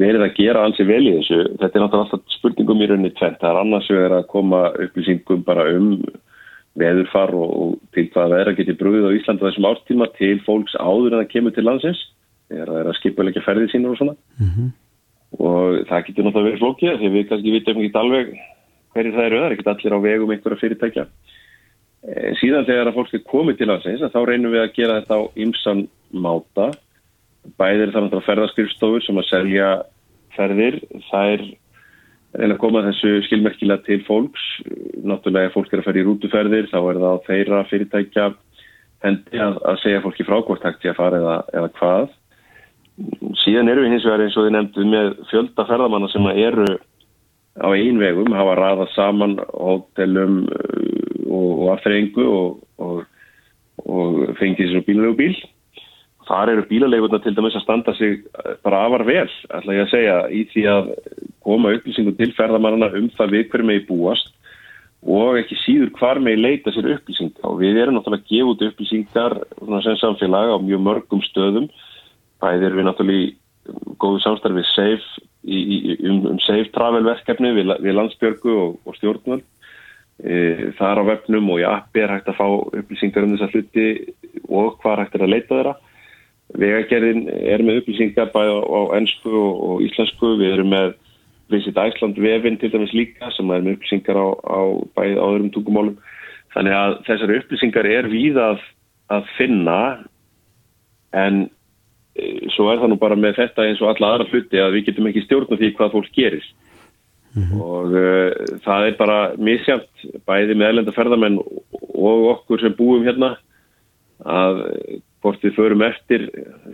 verið 0.00 0.24
að 0.24 0.36
gera 0.38 0.64
vel 0.88 1.02
í 1.04 1.12
þessu. 1.18 1.40
Þetta 1.60 1.78
er 1.78 1.84
náttúrulega 1.84 2.06
alltaf 2.06 2.34
spurningum 2.36 2.82
í 2.82 2.88
rauninni 2.88 3.12
tvent 3.16 3.40
það 3.40 3.50
er 3.50 3.60
annars 3.60 3.90
vegar 3.92 4.16
að 4.16 4.28
koma 4.32 4.62
upplýsingum 4.86 5.44
bara 5.44 5.66
um 5.76 5.90
veðurfar 6.78 7.32
og, 7.34 7.50
og 7.50 7.72
til 7.94 8.06
hvað 8.14 8.34
veðra 8.34 8.54
geti 8.58 8.76
brúið 8.78 9.08
á 9.10 9.16
Íslanda 9.16 9.48
þessum 9.48 9.68
ástíma 9.70 10.08
til 10.18 10.36
fólks 10.46 10.76
áður 10.78 11.16
en 11.16 11.22
það 11.22 11.32
kemur 11.32 11.56
til 11.56 11.66
landsins 11.66 12.02
þegar 12.50 12.70
það 12.70 12.80
er 12.80 12.90
að 12.90 12.98
skipulegja 13.00 13.44
ferðið 13.46 13.74
sínur 13.74 13.94
og 13.94 14.00
svona. 14.00 14.16
Mhm. 14.40 14.70
og 15.38 15.84
það 15.86 16.06
getur 16.06 16.24
náttúrulega 16.26 16.48
verið 16.48 16.62
flókið 16.62 16.96
því 17.00 17.08
við 17.14 17.28
kannski 17.28 17.52
vitum 17.54 17.80
ekki 17.80 17.98
alveg 18.00 18.32
hverju 18.94 19.12
það 19.14 19.26
eru, 19.26 19.36
það 19.38 19.44
er 19.46 19.52
ekkert 19.54 19.70
allir 19.70 19.94
á 19.94 19.98
vegum 20.06 20.32
einhverja 20.34 20.60
fyrirtækja. 20.60 21.04
e, 21.06 21.39
síðan 22.40 22.64
þegar 22.64 22.88
að 22.88 22.96
fólk 22.96 23.16
er 23.16 23.24
komið 23.28 23.58
til 23.58 23.68
landsins 23.68 24.04
að 24.04 24.14
þá 24.14 24.20
reynum 24.28 24.54
við 24.54 24.62
að 24.64 24.76
gera 24.78 25.00
þetta 25.00 25.18
á 25.20 25.22
ymsan 25.44 25.82
máta. 26.10 26.68
Bæðir 27.60 27.88
er 27.88 27.92
það 27.94 28.04
náttúrulega 28.06 28.28
ferðaskrifstofur 28.28 29.04
sem 29.04 29.20
að 29.20 29.28
selja 29.28 29.70
ferðir. 30.36 30.78
Þær 31.10 31.44
reyna 32.40 32.54
að 32.54 32.60
koma 32.62 32.84
þessu 32.86 33.12
skilmerkilega 33.26 33.84
til 33.84 34.00
fólks. 34.06 34.46
Náttúrulega 35.04 35.50
ef 35.50 35.58
fólk 35.58 35.74
er 35.74 35.82
að 35.82 35.90
ferja 35.90 36.04
í 36.04 36.06
rútuferðir 36.08 36.70
þá 36.70 36.78
er 36.80 37.02
það 37.02 37.10
á 37.12 37.24
þeirra 37.26 37.66
fyrirtækja 37.72 38.30
hendi 39.04 39.40
að, 39.40 39.60
að 39.64 39.78
segja 39.84 40.02
fólki 40.04 40.26
frá 40.28 40.40
hvort 40.44 40.64
hægt 40.64 40.82
sé 40.84 40.92
að 40.92 40.98
fara 41.00 41.20
eða, 41.20 41.36
eða 41.56 41.72
hvað. 41.78 42.08
Síðan 43.40 43.70
eru 43.72 43.84
við 43.84 43.94
hins 43.94 44.06
vegar 44.08 44.24
eins 44.24 44.36
og 44.36 44.46
þið 44.46 44.56
nefndu 44.56 44.86
með 44.88 45.12
fjölda 45.30 45.64
ferðamanna 45.68 46.10
sem 46.12 46.26
að 46.28 46.40
eru 46.48 46.66
á 47.60 47.68
einvegum, 47.74 48.32
hafa 48.36 48.56
raðað 48.56 48.92
saman 48.94 49.38
hótelum 49.52 50.42
og, 51.30 51.64
afþreyingu 51.76 52.26
og, 52.26 52.60
og, 52.82 53.00
og 53.86 54.20
fengið 54.40 54.74
sér 54.74 54.86
bílalegu 54.86 55.18
bíl 55.18 55.38
þar 56.30 56.52
eru 56.52 56.66
bílalegurna 56.68 57.18
til 57.22 57.34
dæmis 57.34 57.56
að 57.58 57.64
standa 57.64 57.94
sig 57.98 58.20
uh, 58.38 58.54
bara 58.64 58.84
afar 58.86 59.06
vel, 59.08 59.30
ætla 59.50 59.76
ég 59.76 59.86
að 59.86 59.94
segja 59.94 60.18
í 60.30 60.44
því 60.52 60.66
að 60.70 60.92
koma 61.46 61.72
upplýsingum 61.74 62.18
til 62.18 62.30
ferðamannana 62.36 62.92
um 63.00 63.08
það 63.16 63.34
við 63.36 63.48
hverju 63.50 63.70
megi 63.70 63.86
búast 63.88 64.30
og 65.00 65.38
ekki 65.40 65.56
síður 65.62 65.92
hvar 65.96 66.20
megi 66.20 66.42
leita 66.42 66.72
sér 66.74 66.90
upplýsingar 66.94 67.48
og 67.48 67.60
við 67.62 67.80
erum 67.80 67.96
náttúrulega 67.96 68.26
að 68.26 68.32
gefa 68.32 68.52
út 68.52 68.64
upplýsingar 68.68 69.36
sem 69.86 70.00
samfélag 70.02 70.52
á 70.52 70.56
mjög 70.60 70.82
mörgum 70.84 71.22
stöðum. 71.24 71.70
Bæðir 72.40 72.76
við 72.76 72.86
náttúrulega 72.86 73.24
í 73.24 73.30
góðu 74.00 74.20
samstarfi 74.24 74.64
safe, 74.74 75.24
í, 75.44 75.56
í, 75.56 75.78
um, 76.08 76.20
um 76.34 76.42
safe 76.44 76.68
travel 76.74 77.02
verkefni 77.06 77.54
við, 77.56 77.72
við 77.80 77.96
landsbjörgu 77.96 78.54
og, 78.60 78.76
og 78.84 78.98
stjórnvöld 78.98 79.46
e, 80.24 80.72
það 80.78 80.90
er 80.90 81.00
á 81.00 81.04
vefnum 81.10 81.52
og 81.54 81.60
í 81.62 81.66
appi 81.68 82.02
er 82.02 82.12
hægt 82.14 82.30
að 82.30 82.38
fá 82.40 82.46
upplýsingar 82.80 83.26
um 83.26 83.36
þessa 83.36 83.50
hluti 83.54 83.86
og 84.48 84.76
hvað 84.82 85.04
hægt 85.04 85.16
er 85.16 85.24
að 85.26 85.32
leita 85.34 85.54
þeirra. 85.54 85.76
Vegagerðin 86.60 87.28
er 87.30 87.62
með 87.62 87.82
upplýsingar 87.82 88.32
bæði 88.34 88.56
á, 88.58 88.80
ennsku 88.98 89.30
og, 89.30 89.84
íslensku. 89.86 90.34
Við 90.40 90.56
erum 90.56 90.72
með 90.74 90.96
Visit 91.50 91.78
Iceland 91.78 92.18
vefin 92.22 92.58
til 92.58 92.70
dæmis 92.72 92.94
líka 92.94 93.30
sem 93.34 93.50
er 93.50 93.62
með 93.62 93.78
upplýsingar 93.78 94.18
á, 94.18 94.28
á 94.34 94.60
bæði 94.98 95.16
á 95.18 95.24
öðrum 95.26 95.52
tungumálum. 95.54 95.96
Þannig 96.54 96.76
að 96.76 96.96
þessari 97.06 97.38
upplýsingar 97.40 97.86
er 97.86 98.10
víð 98.10 98.40
að, 98.42 98.64
að 99.14 99.30
finna 99.36 99.80
en 101.14 101.44
e, 102.18 102.50
svo 102.54 102.70
er 102.70 102.82
það 102.82 102.92
nú 102.92 102.98
bara 103.02 103.18
með 103.18 103.38
þetta 103.38 103.66
eins 103.66 103.82
og 103.82 103.92
alla 103.92 104.14
aðra 104.14 104.30
hluti 104.30 104.58
að 104.58 104.76
við 104.76 104.90
getum 104.90 105.10
ekki 105.10 105.24
stjórna 105.26 105.58
því 105.58 105.72
hvað 105.78 105.94
fólk 105.96 106.10
gerir 107.34 107.60
og 107.60 107.94
uh, 107.94 108.56
það 108.64 108.88
er 108.88 108.96
bara 108.98 109.18
misjæmt 109.38 110.08
bæði 110.28 110.56
með 110.56 110.72
elenda 110.74 110.96
ferðamenn 110.96 111.38
og 111.40 112.26
okkur 112.34 112.64
sem 112.64 112.74
búum 112.76 113.06
hérna 113.06 113.36
að 114.20 114.64
hvort 115.20 115.44
við 115.44 115.56
förum 115.56 115.84
eftir 115.84 116.26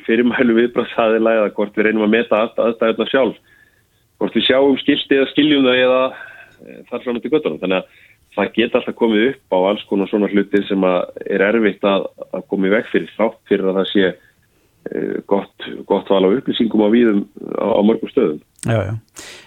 fyrirmælu 0.07 0.55
viðbrastæðilega 0.61 1.45
eða 1.45 1.55
hvort 1.57 1.77
við 1.77 1.89
reynum 1.89 2.07
að 2.07 2.15
meta 2.15 2.43
aðstæðuna 2.47 3.09
sjálf. 3.11 3.39
Hvort 4.17 4.37
við 4.39 4.47
sjáum 4.47 4.77
skilti 4.81 5.19
eða 5.19 5.31
skiljum 5.33 5.67
það 5.67 5.81
eða 5.83 6.03
þar 6.91 7.03
fram 7.05 7.19
til 7.21 7.33
göttunum 7.33 7.61
þannig 7.63 7.83
að 7.83 8.05
það 8.37 8.53
geta 8.59 8.81
alltaf 8.81 8.97
komið 8.99 9.27
upp 9.31 9.57
á 9.57 9.59
alls 9.71 9.85
konar 9.89 10.11
svona 10.11 10.31
hlutir 10.31 10.65
sem 10.69 10.87
er 10.87 11.45
erfitt 11.47 11.85
að, 11.89 12.07
að 12.37 12.47
koma 12.51 12.69
í 12.69 12.73
veg 12.75 12.89
fyrir 12.93 13.13
þátt 13.17 13.39
fyrir 13.49 13.71
að 13.71 13.81
það 13.81 13.91
sé 13.93 14.07
uh, 14.13 15.17
gott, 15.29 15.69
gott 15.89 16.13
val 16.13 16.23
á 16.29 16.35
upplýsingum 16.37 16.85
á 16.85 16.89
víðum 16.93 17.25
á, 17.57 17.67
á 17.77 17.81
mörgum 17.87 18.13
stöðum. 18.13 18.41
Já, 18.67 18.79
já. 18.91 18.95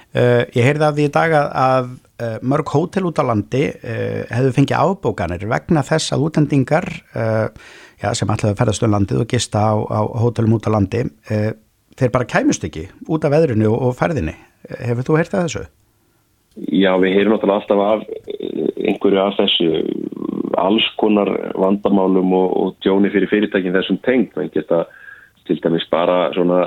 Uh, 0.10 0.42
ég 0.58 0.66
heyrði 0.66 0.86
af 0.88 0.96
því 0.98 1.04
í 1.06 1.12
dag 1.14 1.34
að, 1.38 1.48
að 1.62 1.90
uh, 1.94 2.38
mörg 2.50 2.72
hótel 2.74 3.06
út 3.06 3.20
á 3.22 3.30
landi 3.30 3.68
uh, 3.70 4.24
hefðu 4.34 4.54
fengið 4.56 4.80
ábókanir 4.82 5.44
vegna 5.52 5.84
þess 5.86 6.16
að 6.16 6.24
útendingar 6.26 6.88
já, 7.14 8.08
sem 8.18 8.32
ætlaði 8.34 8.56
að 8.56 8.62
ferðast 8.64 8.86
um 8.88 8.96
landið 8.96 9.22
og 9.22 9.30
gista 9.30 9.68
á, 9.70 9.78
á 9.78 10.02
hótelum 10.24 10.56
út 10.58 10.66
á 10.66 10.74
landi 10.74 11.04
þeir 11.30 12.14
bara 12.16 12.30
kæmust 12.32 12.66
ekki 12.66 12.88
út 13.06 13.28
af 13.28 13.36
veðrinu 13.36 13.70
og, 13.70 13.78
og 13.86 13.98
ferðinni. 14.00 14.34
Hefur 14.82 15.06
þú 15.06 15.20
heyrtið 15.20 15.44
þessu? 15.44 15.64
Já, 16.74 16.92
við 16.98 17.14
heyrum 17.14 17.36
náttúrulega 17.36 17.62
alltaf 17.62 17.82
af 17.86 18.02
einhverju 18.90 19.22
af 19.22 19.38
þessu 19.38 19.70
alls 20.60 20.88
konar 21.00 21.30
vandamálum 21.54 22.34
og, 22.34 22.50
og 22.58 22.78
tjóni 22.84 23.12
fyrir 23.14 23.30
fyrirtækin 23.30 23.78
þessum 23.78 24.02
tengt. 24.08 24.34
Það 24.34 24.54
geta 24.58 24.82
til 25.46 25.60
dæmis 25.62 25.86
bara 25.92 26.32
svona 26.34 26.66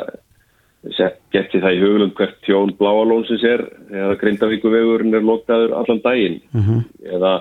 geti 1.33 1.61
það 1.63 1.77
í 1.77 1.83
hugulund 1.83 2.15
hvert 2.19 2.39
tjón 2.47 2.75
bláalónsins 2.79 3.45
er 3.47 3.63
eða 3.93 4.17
grindavíkuvegurinn 4.19 5.15
er 5.15 5.23
loktaður 5.27 5.77
allan 5.79 6.03
daginn? 6.03 6.41
Mm 6.53 6.65
-hmm. 6.67 6.81
eða, 7.17 7.33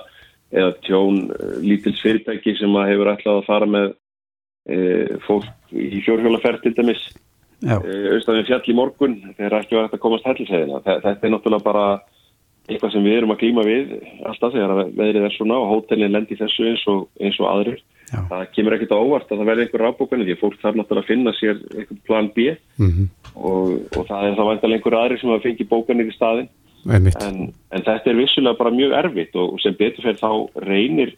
eða 0.51 0.71
tjón 0.86 1.17
lítils 1.62 2.01
fyrirtæki 2.01 2.56
sem 2.60 2.75
að 2.75 2.89
hefur 2.93 3.13
ætlað 3.15 3.41
að 3.41 3.49
fara 3.49 3.65
með 3.65 3.88
e, 4.69 4.77
fólk 5.25 5.73
í 5.73 6.01
fjórhjólaferð 6.06 6.62
til 6.62 6.75
dæmis 6.77 7.04
auðvitað 7.62 8.45
fjall 8.47 8.63
í 8.65 8.73
morgun 8.73 9.17
var 9.38 9.62
hægt 9.62 9.93
að 9.93 9.99
komast 10.01 10.25
hellisæðina 10.25 10.82
þetta 10.82 11.19
er 11.21 11.34
náttúrulega 11.34 11.63
bara 11.63 11.86
eitthvað 12.71 12.93
sem 12.95 13.05
við 13.05 13.17
erum 13.19 13.34
að 13.34 13.41
klíma 13.41 13.63
við 13.67 13.95
alltaf 14.27 14.53
þegar 14.55 14.91
veðrið 14.97 15.27
er 15.27 15.36
svona 15.36 15.60
og 15.62 15.71
hótelin 15.71 16.13
lendir 16.15 16.39
þessu 16.39 16.67
eins 16.71 16.86
og, 16.91 17.03
eins 17.21 17.39
og 17.41 17.49
aðrir 17.51 17.81
Já. 18.12 18.19
það 18.29 18.47
kemur 18.55 18.75
ekkert 18.75 18.95
á 18.95 19.03
óvart 19.03 19.31
að 19.31 19.41
það 19.41 19.49
verði 19.51 19.65
einhver 19.65 19.84
rafbókanu 19.86 20.27
því 20.27 20.36
að 20.36 20.41
fólk 20.41 20.57
þarf 20.62 20.79
náttúrulega 20.79 21.05
að 21.05 21.12
finna 21.12 21.34
sér 21.38 21.62
einhvern 21.75 22.01
plan 22.07 22.31
B 22.36 22.47
Mm 22.81 22.89
-hmm. 22.89 23.07
og, 23.36 23.67
og 23.97 24.07
það 24.07 24.25
er 24.27 24.36
þá 24.38 24.43
vantilega 24.49 24.77
einhver 24.77 24.97
aðri 24.97 25.19
sem 25.19 25.29
að 25.29 25.43
fengi 25.43 25.69
bókanir 25.69 26.10
í 26.10 26.15
staðin 26.15 26.49
en, 26.89 27.53
en 27.71 27.84
þetta 27.86 28.10
er 28.10 28.17
vissulega 28.17 28.57
bara 28.57 28.73
mjög 28.73 28.95
erfitt 28.97 29.36
og 29.36 29.60
sem 29.62 29.75
betur 29.77 30.03
fyrir 30.03 30.17
þá 30.17 30.31
reynir 30.65 31.13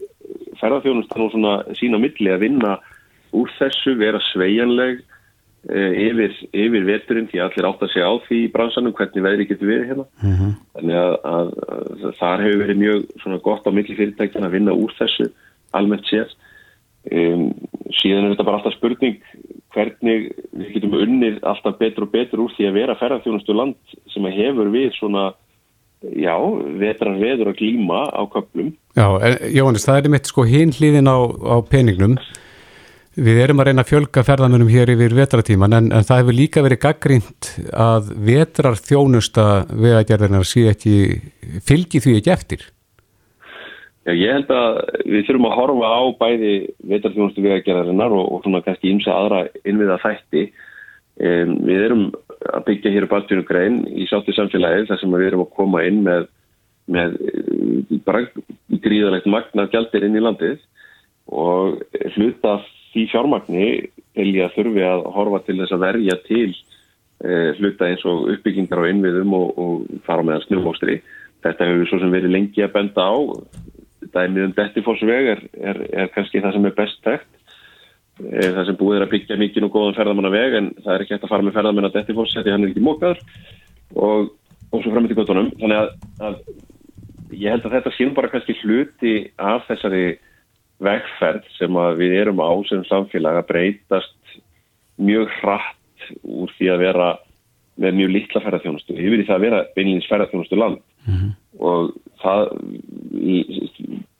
ferðarþjónustan 0.59 1.25
og 1.25 1.31
svona 1.31 1.53
sína 1.79 1.99
milli 2.01 2.29
að 2.31 2.43
vinna 2.45 2.77
úr 3.33 3.49
þessu, 3.57 3.95
vera 3.97 4.19
sveigjanleg 4.31 4.99
eh, 4.99 5.12
yfir, 5.71 6.33
yfir 6.51 6.87
veturinn 6.87 7.29
því 7.31 7.39
allir 7.45 7.67
átt 7.69 7.83
að 7.85 7.93
segja 7.93 8.09
á 8.11 8.15
því 8.25 8.39
í 8.43 8.51
bransanum 8.51 8.95
hvernig 8.97 9.23
veðri 9.23 9.47
getur 9.47 9.69
verið 9.69 9.91
hérna. 9.91 10.05
Mhm. 10.23 10.55
þannig 10.75 10.97
að, 10.99 11.13
að, 11.33 11.51
að 12.03 12.17
þar 12.19 12.43
hefur 12.43 12.63
verið 12.63 12.81
mjög 12.81 13.43
gott 13.43 13.67
á 13.67 13.71
milli 13.71 13.95
fyrirtækjan 13.99 14.47
að 14.47 14.55
vinna 14.57 14.75
úr 14.75 14.95
þessu 14.99 15.29
almennt 15.73 16.09
séð. 16.09 16.33
Um, 17.11 17.49
síðan 17.99 18.25
er 18.25 18.33
þetta 18.33 18.45
bara 18.47 18.59
alltaf 18.61 18.77
spurning 18.77 19.17
hvernig 19.73 20.29
við 20.53 20.75
getum 20.77 20.93
unnið 20.95 21.39
alltaf 21.49 21.79
betur 21.79 22.05
og 22.05 22.13
betur 22.13 22.43
úr 22.45 22.53
því 22.55 22.69
að 22.69 22.77
vera 22.77 22.95
ferðarþjónustu 22.99 23.55
land 23.57 23.95
sem 24.13 24.27
hefur 24.31 24.69
við 24.71 24.93
svona 24.95 25.31
já, 26.11 26.35
vetrar 26.79 27.17
veður 27.19 27.51
að 27.51 27.59
glíma 27.59 28.05
á 28.11 28.21
köplum 28.31 28.71
Já, 28.95 29.07
Jóhannes, 29.51 29.85
það 29.87 29.99
er 29.99 30.13
mitt 30.13 30.29
sko 30.29 30.45
hinn 30.47 30.73
hlýðin 30.75 31.09
á, 31.09 31.17
á 31.27 31.55
peningnum 31.67 32.15
Við 33.13 33.39
erum 33.43 33.59
að 33.61 33.67
reyna 33.67 33.83
að 33.83 33.89
fjölga 33.91 34.23
ferðamönum 34.25 34.69
hér 34.73 34.89
yfir 34.89 35.13
vetratíman 35.13 35.75
en, 35.77 35.91
en 35.93 36.05
það 36.07 36.23
hefur 36.23 36.33
líka 36.33 36.63
verið 36.65 36.79
gaggrínt 36.81 37.49
að 37.69 38.09
vetrar 38.25 38.79
þjónusta 38.79 39.45
vegagerðinar 39.69 40.47
sé 40.49 40.63
ekki, 40.71 40.95
fylgi 41.61 42.01
því 42.01 42.15
ekki 42.17 42.33
eftir. 42.33 42.65
Já, 44.03 44.11
ég 44.17 44.33
held 44.33 44.49
að 44.57 44.81
við 45.05 45.27
þurfum 45.27 45.47
að 45.51 45.55
horfa 45.59 45.93
á 45.93 46.01
bæði 46.23 46.55
vetarþjónustu 46.89 47.45
vegagerðarinnar 47.45 48.17
og, 48.17 48.25
og 48.33 48.43
svona 48.43 48.63
kannski 48.65 48.89
ímsa 48.95 49.13
aðra 49.13 49.45
innviða 49.61 50.01
þætti. 50.01 50.47
Um, 51.21 51.55
við 51.69 51.85
erum 51.85 52.05
að 52.49 52.65
byggja 52.67 52.97
hér 52.97 53.05
upp 53.05 53.17
alltfjörnum 53.19 53.45
grein 53.47 53.81
í 53.93 54.09
sáttu 54.09 54.33
samfélagið 54.33 54.89
þar 54.89 55.03
sem 55.03 55.13
við 55.13 55.29
erum 55.29 55.45
að 55.45 55.53
koma 55.61 55.85
inn 55.85 56.01
með, 56.03 56.25
með 56.89 57.19
eh, 57.29 58.29
gríðalegt 58.81 59.29
magna 59.29 59.69
gjaldir 59.69 60.07
inn 60.09 60.17
í 60.17 60.23
landið 60.25 60.57
og 61.29 61.83
hluta 62.17 62.57
því 62.93 63.07
fjármagni 63.11 63.67
að 64.13 64.55
þurfi 64.55 64.85
að 64.85 65.03
horfa 65.15 65.41
til 65.47 65.57
þess 65.59 65.75
að 65.75 65.83
verja 65.87 66.17
til 66.27 66.49
uh, 66.53 67.51
hluta 67.59 67.89
eins 67.89 68.05
og 68.09 68.29
uppbyggingar 68.35 68.83
á 68.85 68.89
innviðum 68.91 69.35
og, 69.37 69.53
og 69.57 70.01
fara 70.07 70.25
meðan 70.25 70.45
snjúmóstri. 70.47 70.99
Þetta 71.43 71.69
hefur 71.69 71.89
svo 71.89 72.01
sem 72.03 72.13
verið 72.13 72.35
lengi 72.35 72.63
að 72.63 72.75
benda 72.77 73.07
á. 73.09 73.15
Dæmið 74.13 74.49
um 74.49 74.57
Dettifossveg 74.57 75.31
er, 75.33 75.41
er, 75.57 75.79
er 76.03 76.11
kannski 76.13 76.41
það 76.43 76.57
sem 76.57 76.69
er 76.69 76.77
best 76.77 77.01
tekt 77.05 77.31
það 78.19 78.67
sem 78.67 78.77
búið 78.77 78.99
er 78.99 79.05
að 79.07 79.13
byggja 79.13 79.37
mikið 79.41 79.65
og 79.67 79.73
góðan 79.73 79.95
ferðamannaveg 79.97 80.57
en 80.59 80.67
það 80.83 80.93
er 80.93 81.03
ekki 81.03 81.15
hægt 81.15 81.23
að 81.25 81.31
fara 81.31 81.45
með 81.45 81.55
ferðamenn 81.57 81.87
að 81.87 81.95
Dettifoss 81.97 82.35
því 82.35 82.51
hann 82.53 82.65
er 82.65 82.69
ekki 82.69 82.83
mókaður 82.85 83.21
og, 83.95 84.27
og 84.69 84.83
svo 84.83 84.91
fram 84.91 85.05
með 85.05 85.13
til 85.13 85.17
göttunum 85.17 85.49
þannig 85.57 85.79
að, 85.79 85.89
að 86.27 86.35
ég 87.33 87.55
held 87.55 87.65
að 87.65 87.75
þetta 87.77 87.93
sín 87.97 88.13
bara 88.13 88.29
kannski 88.29 88.55
hluti 88.61 89.15
af 89.41 89.65
þessari 89.69 90.03
vegferð 90.83 91.45
sem 91.57 91.79
við 91.99 92.17
erum 92.21 92.41
á 92.43 92.51
sem 92.69 92.83
samfélag 92.89 93.41
að 93.41 93.49
breytast 93.51 94.39
mjög 95.01 95.31
hratt 95.39 96.09
úr 96.23 96.51
því 96.57 96.71
að 96.73 96.83
vera 96.83 97.11
með 97.81 97.95
mjög 97.99 98.11
litla 98.13 98.41
ferðarþjónustu 98.43 98.97
yfir 98.97 99.23
í 99.23 99.27
það 99.27 99.37
að 99.37 99.45
vera 99.47 99.61
beinleins 99.75 100.09
ferðarþjónustu 100.11 100.59
land 100.59 100.81
mm 101.07 101.15
-hmm. 101.15 101.31
og 101.59 101.93
það 102.21 102.41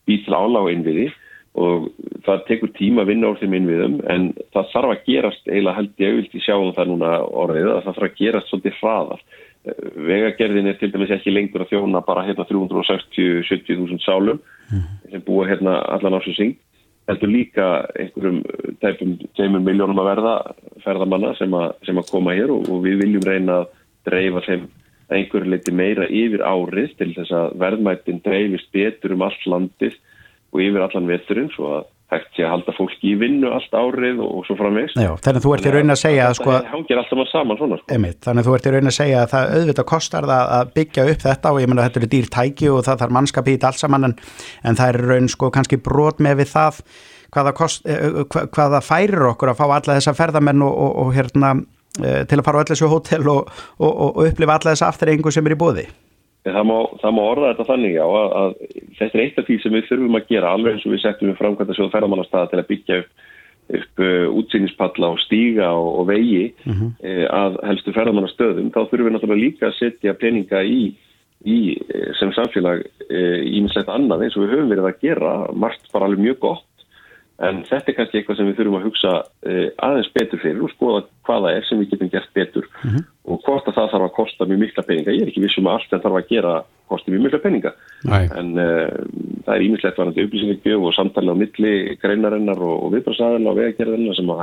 býð 0.08 0.26
til 0.26 0.34
álág 0.34 0.72
innviði 0.72 1.12
og 1.54 1.90
það 2.26 2.46
tekur 2.48 2.72
tíma 2.74 3.04
að 3.04 3.12
vinna 3.12 3.30
úr 3.30 3.38
þeim 3.38 3.54
innviðum 3.60 4.00
en 4.10 4.24
það 4.56 4.72
þarf 4.74 4.94
að 4.94 5.04
gerast 5.06 5.48
eiginlega 5.48 5.78
held 5.78 6.02
ég 6.02 6.14
auðvitað 6.14 6.40
í 6.40 6.46
sjáum 6.48 6.74
það 6.74 6.90
núna 6.90 7.12
orðið 7.44 7.70
að 7.70 7.84
það 7.84 7.98
þarf 7.98 8.08
að 8.08 8.18
gerast 8.22 8.50
svolítið 8.50 8.80
hraðar 8.80 9.22
vegagerðin 9.64 10.68
er 10.68 10.78
til 10.80 10.92
dæmis 10.92 11.14
ekki 11.16 11.32
lengur 11.32 11.64
að 11.64 11.72
þjóna 11.72 12.04
bara 12.04 12.26
hérna 12.28 12.46
360-70.000 12.50 14.04
sálum 14.04 14.42
mm. 14.70 14.86
sem 15.14 15.24
búa 15.24 15.48
hérna 15.48 15.78
allan 15.94 16.20
á 16.20 16.22
sem 16.26 16.36
syng 16.36 16.56
heldur 17.08 17.32
líka 17.32 17.68
einhverjum 18.00 18.42
tæpum 18.82 19.16
teimur 19.38 19.64
miljónum 19.64 20.00
að 20.04 20.10
verða 20.12 20.36
ferðamanna 20.84 21.34
sem, 21.40 21.56
a, 21.56 21.72
sem 21.88 22.00
að 22.00 22.12
koma 22.12 22.36
hér 22.36 22.52
og, 22.52 22.68
og 22.72 22.84
við 22.84 23.04
viljum 23.04 23.28
reyna 23.28 23.62
að 23.62 23.72
dreifa 24.08 24.44
þeim 24.48 24.68
einhverju 25.14 25.52
leiti 25.52 25.74
meira 25.76 26.08
yfir 26.08 26.44
árið 26.44 26.96
til 27.00 27.12
þess 27.16 27.36
að 27.36 27.58
verðmættin 27.64 28.22
dreifist 28.24 28.72
betur 28.76 29.16
um 29.16 29.26
allt 29.28 29.48
landið 29.48 29.98
og 30.54 30.64
yfir 30.64 30.86
allan 30.86 31.12
veturinn 31.12 31.52
svo 31.56 31.72
að 31.78 31.90
hægt 32.14 32.38
sé 32.38 32.46
að 32.46 32.54
halda 32.54 32.76
fólki 32.78 33.12
í 33.12 33.16
vinnu 33.22 33.52
allt 33.54 33.76
árið 33.76 34.22
og, 34.24 34.32
og 34.40 34.48
svo 34.48 34.58
framvegst. 34.60 34.98
Þannig 34.98 35.40
að 35.40 35.46
þú 35.46 35.56
ert 35.58 35.68
í 35.68 35.74
raunin 35.76 35.96
að 35.96 36.02
segja 36.04 36.28
að 36.30 36.38
sko... 36.40 36.52
Það 36.54 36.70
hangir 36.74 37.02
alltaf 37.02 37.20
maður 37.20 37.32
saman 37.34 37.62
svona 37.62 37.80
sko. 37.80 37.90
Einmitt, 37.96 38.20
þannig 38.26 38.44
að 38.44 38.50
þú 38.50 38.58
ert 38.58 38.68
í 38.68 38.76
raunin 38.76 38.92
að 38.94 38.98
segja 39.00 39.24
að 39.24 39.34
það 39.34 39.56
auðvitað 39.58 39.90
kostar 39.94 40.30
það 40.34 40.54
að 40.58 40.76
byggja 40.78 41.08
upp 41.14 41.26
þetta 41.28 41.54
og 41.54 41.64
ég 41.64 41.72
menna 41.72 41.84
að 41.84 41.90
þetta 41.90 42.02
eru 42.04 42.12
dýr 42.14 42.30
tæki 42.38 42.70
og 42.74 42.86
það 42.88 43.02
þarf 43.04 43.18
mannskap 43.18 43.50
í 43.50 43.58
þetta 43.58 43.72
alls 43.74 43.84
saman 43.84 44.10
en, 44.10 44.16
en 44.64 44.80
það 44.80 44.94
er 44.94 45.04
raunin 45.14 45.34
sko 45.34 45.52
kannski 45.54 45.82
brot 45.84 46.24
með 46.24 46.44
við 46.44 46.54
það 46.54 46.82
hvaða, 47.34 47.54
kost, 47.58 47.86
eh, 47.90 48.08
eh, 48.08 48.48
hvaða 48.54 48.82
færir 48.86 49.30
okkur 49.32 49.54
að 49.54 49.60
fá 49.60 49.66
alla 49.68 49.98
þessa 49.98 50.16
ferðamenn 50.18 50.64
og, 50.66 50.74
og, 50.86 50.96
og 51.04 51.14
hérna 51.18 51.54
eh, 52.04 52.24
til 52.30 52.40
að 52.40 52.46
fara 52.48 52.58
á 52.58 52.62
allir 52.64 52.76
þessu 52.76 52.92
hótel 52.92 53.30
og 53.34 54.24
upplifa 54.28 54.60
alla 54.60 54.74
þessa 54.74 54.92
afturrengu 54.92 55.34
sem 55.34 55.50
er 55.50 55.58
í 55.58 55.62
bóði. 55.64 55.88
Það 56.44 56.66
má, 56.68 56.78
það 57.00 57.14
má 57.16 57.22
orða 57.24 57.52
þetta 57.54 57.66
þannig 57.70 57.94
já 57.96 58.04
að, 58.04 58.34
að 58.40 58.56
þetta 58.98 59.18
er 59.18 59.22
eitt 59.24 59.38
af 59.40 59.46
því 59.48 59.56
sem 59.64 59.76
við 59.78 59.86
þurfum 59.90 60.18
að 60.20 60.26
gera 60.34 60.50
alveg 60.52 60.74
eins 60.74 60.88
og 60.88 60.92
við 60.92 61.04
settum 61.04 61.30
við 61.30 61.38
framkvæmda 61.40 61.78
sjóð 61.78 61.94
ferðamannastæða 61.94 62.50
til 62.52 62.60
að 62.60 62.68
byggja 62.72 62.98
upp, 63.00 63.30
upp 63.80 64.04
uh, 64.04 64.26
útsýnispalla 64.42 65.12
og 65.14 65.22
stíga 65.24 65.70
og, 65.72 65.88
og 66.02 66.10
vegi 66.12 66.44
uh 66.52 66.74
-huh. 66.74 66.92
uh, 67.00 67.26
að 67.40 67.58
helstu 67.70 67.96
ferðamannastöðum. 67.96 68.74
Þá 68.76 68.82
þurfum 68.82 69.08
við 69.08 69.16
náttúrulega 69.16 69.46
líka 69.46 69.70
að 69.70 69.80
setja 69.80 70.18
peninga 70.20 70.64
í, 70.68 70.82
í 71.48 71.58
sem 72.20 72.36
samfélag 72.36 72.84
í 73.14 73.60
minnslegt 73.60 73.92
annað 73.92 74.24
eins 74.24 74.36
og 74.36 74.44
við 74.44 74.54
höfum 74.56 74.70
verið 74.72 74.90
að 74.90 75.00
gera. 75.00 75.34
Margt 75.56 75.92
bara 75.94 76.12
alveg 76.12 76.24
mjög 76.28 76.40
gott 76.40 76.68
En 77.44 77.64
þetta 77.68 77.92
er 77.92 77.98
kannski 77.98 78.20
eitthvað 78.20 78.38
sem 78.40 78.48
við 78.50 78.60
þurfum 78.60 78.78
að 78.78 78.86
hugsa 78.88 79.12
uh, 79.24 79.68
aðeins 79.88 80.12
betur 80.16 80.42
fyrir 80.44 80.62
og 80.64 80.72
skoða 80.74 81.02
hvaða 81.28 81.56
er 81.58 81.66
sem 81.68 81.82
við 81.82 81.94
getum 81.94 82.12
gert 82.14 82.30
betur 82.38 82.70
mm 82.70 82.90
-hmm. 82.90 83.04
og 83.34 83.42
hvort 83.48 83.68
að 83.68 83.78
það 83.78 83.92
þarf 83.94 84.08
að 84.08 84.16
kosta 84.20 84.48
mjög 84.50 84.62
mikla 84.64 84.86
peninga. 84.88 85.16
Ég 85.16 85.22
er 85.22 85.32
ekki 85.32 85.44
vissum 85.44 85.68
að 85.68 85.76
allt 85.78 85.90
það 85.92 86.04
þarf 86.06 86.20
að 86.20 86.30
gera 86.30 86.54
kosti 86.94 87.12
mjög 87.12 87.24
mikla 87.26 87.42
peninga. 87.44 87.72
Æ. 88.08 88.20
En 88.40 88.50
uh, 88.58 88.88
það 89.46 89.56
er 89.56 89.66
ímislegt 89.68 90.00
varandi 90.00 90.26
upplýsingagjöf 90.28 90.88
og 90.88 90.96
samtali 90.96 91.34
á 91.34 91.36
milli 91.42 91.74
greinarinnar 92.02 92.60
og, 92.70 92.76
og 92.84 92.96
viðbrasaðarna 92.96 93.52
og 93.52 93.60
vegagerðarna 93.60 94.18
sem 94.18 94.34
að 94.34 94.40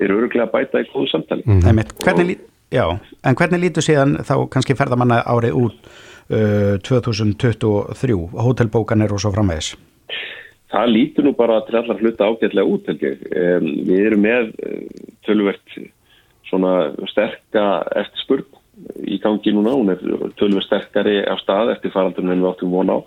eru 0.00 0.18
öruglega 0.20 0.48
að 0.48 0.54
bæta 0.56 0.82
í 0.82 0.90
góðu 0.90 1.08
samtali. 1.10 1.42
Mm 1.46 1.60
-hmm. 1.60 1.78
og, 1.78 2.04
hvernig, 2.04 2.38
já, 2.70 2.86
en 3.24 3.36
hvernig 3.38 3.60
lítur 3.60 3.82
síðan 3.82 4.18
þá 4.24 4.48
kannski 4.50 4.74
ferðamanna 4.74 5.22
árið 5.22 5.52
út 5.54 5.76
uh, 6.30 6.74
2023, 6.82 8.16
hótelbókanir 8.34 9.12
og 9.12 9.20
svo 9.20 9.32
framvegis? 9.32 9.76
Það 10.72 10.92
lítur 10.92 11.26
nú 11.26 11.34
bara 11.38 11.60
til 11.66 11.78
allar 11.78 12.00
hluta 12.00 12.26
ágætlega 12.26 12.66
út 12.66 12.88
um, 12.90 13.68
við 13.86 14.00
erum 14.00 14.24
með 14.24 14.50
eh, 14.66 14.82
tölvert 15.26 15.76
svona 16.46 16.72
sterka 17.10 17.66
eftir 17.98 18.22
spurg 18.22 18.62
í 19.08 19.18
gangi 19.22 19.54
núna, 19.54 19.72
hún 19.72 19.92
er 19.94 20.02
tölvert 20.38 20.66
sterkari 20.66 21.22
á 21.24 21.34
stað 21.40 21.76
eftir 21.76 21.94
faraldunum 21.94 22.34
en 22.34 22.44
við 22.44 22.50
áttum 22.50 22.74
vona 22.74 22.98
á. 22.98 23.00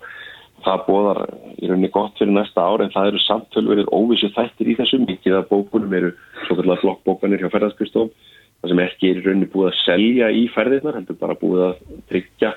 Það 0.60 0.82
bóðar 0.88 1.20
í 1.56 1.68
rauninni 1.70 1.88
gott 1.92 2.18
fyrir 2.20 2.34
næsta 2.36 2.60
ár 2.60 2.82
en 2.84 2.90
það 2.92 3.12
eru 3.12 3.20
samt 3.24 3.46
tölverið 3.54 3.92
óvissu 3.96 4.28
þættir 4.34 4.68
í 4.68 4.74
þessum, 4.76 5.06
mikið 5.08 5.38
af 5.38 5.46
bókunum 5.48 5.94
eru 5.96 6.10
svo 6.46 6.58
kallar 6.58 6.82
flokkbókanir 6.82 7.40
hjá 7.40 7.52
ferðarskristof 7.54 8.10
það 8.60 8.72
sem 8.72 8.82
ekki 8.84 9.08
er 9.08 9.20
í 9.20 9.24
rauninni 9.24 9.48
búið 9.52 9.70
að 9.70 9.78
selja 9.84 10.28
í 10.36 10.42
ferðirnar, 10.52 10.98
heldur 10.98 11.16
bara 11.20 11.38
búið 11.40 11.62
að 11.64 11.78
tryggja 12.10 12.50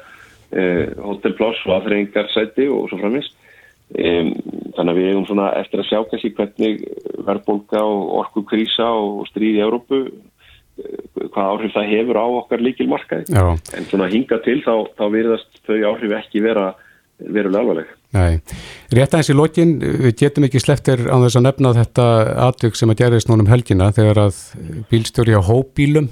eh, 0.51 0.91
hotelpláss 0.99 1.64
og 1.68 1.78
aðrengarsæti 1.78 2.68
og 2.68 2.89
svo 2.91 2.99
framins 2.99 3.32
þannig 3.93 4.91
að 4.91 4.99
við 4.99 5.09
hefum 5.11 5.25
svona 5.29 5.49
eftir 5.59 5.83
að 5.83 5.89
sjá 5.89 5.99
kannski 6.09 6.31
hvernig 6.37 6.85
verðbólka 7.27 7.81
og 7.85 8.13
orku 8.23 8.45
krísa 8.49 8.87
og 8.89 9.27
stríði 9.29 9.61
í 9.61 9.65
Európu 9.65 9.99
eh, 10.07 11.27
hvað 11.33 11.51
áhrif 11.51 11.75
það 11.75 11.91
hefur 11.91 12.21
á 12.21 12.25
okkar 12.39 12.63
líkilmarkaði 12.65 13.37
en 13.37 13.91
svona 13.91 14.09
hinga 14.13 14.41
til 14.45 14.59
þá, 14.65 14.73
þá 14.97 15.05
verðast 15.13 15.61
þau 15.67 15.77
áhrif 15.91 16.17
ekki 16.17 16.41
vera 16.43 16.71
verulega 17.23 17.61
alvarleg. 17.61 17.91
Nei, 18.13 18.41
rétt 18.93 19.13
aðeins 19.13 19.29
í 19.31 19.35
lokin, 19.37 19.77
við 19.79 20.15
getum 20.19 20.47
ekki 20.47 20.61
sleftir 20.61 21.05
á 21.05 21.15
þess 21.21 21.37
að 21.39 21.45
nefna 21.45 21.71
þetta 21.77 22.07
atvökk 22.49 22.77
sem 22.77 22.91
að 22.91 22.99
gerðist 23.03 23.29
núnum 23.29 23.49
helgina 23.49 23.93
þegar 23.93 24.25
að 24.25 24.41
bílstjóri 24.89 25.37
á 25.37 25.41
hóbílum 25.45 26.09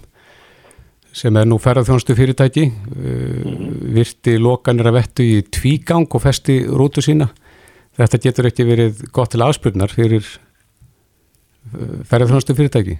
sem 1.12 1.36
er 1.36 1.48
nú 1.50 1.58
ferðarþjónustu 1.60 2.16
fyrirtæki 2.16 2.70
mm. 2.72 3.72
virti 3.98 4.38
lokanir 4.40 4.88
að 4.88 5.02
vettu 5.02 5.26
í 5.28 5.42
tvígang 5.44 6.08
og 6.08 6.24
festi 6.24 6.62
rútu 6.70 7.04
sína 7.04 7.28
þetta 8.00 8.22
getur 8.26 8.50
ekki 8.50 8.68
verið 8.68 9.06
gott 9.16 9.34
til 9.34 9.44
afspurnar 9.46 9.94
fyrir 9.94 10.26
uh, 10.26 12.02
ferðarþjónustu 12.10 12.58
fyrirtæki? 12.58 13.00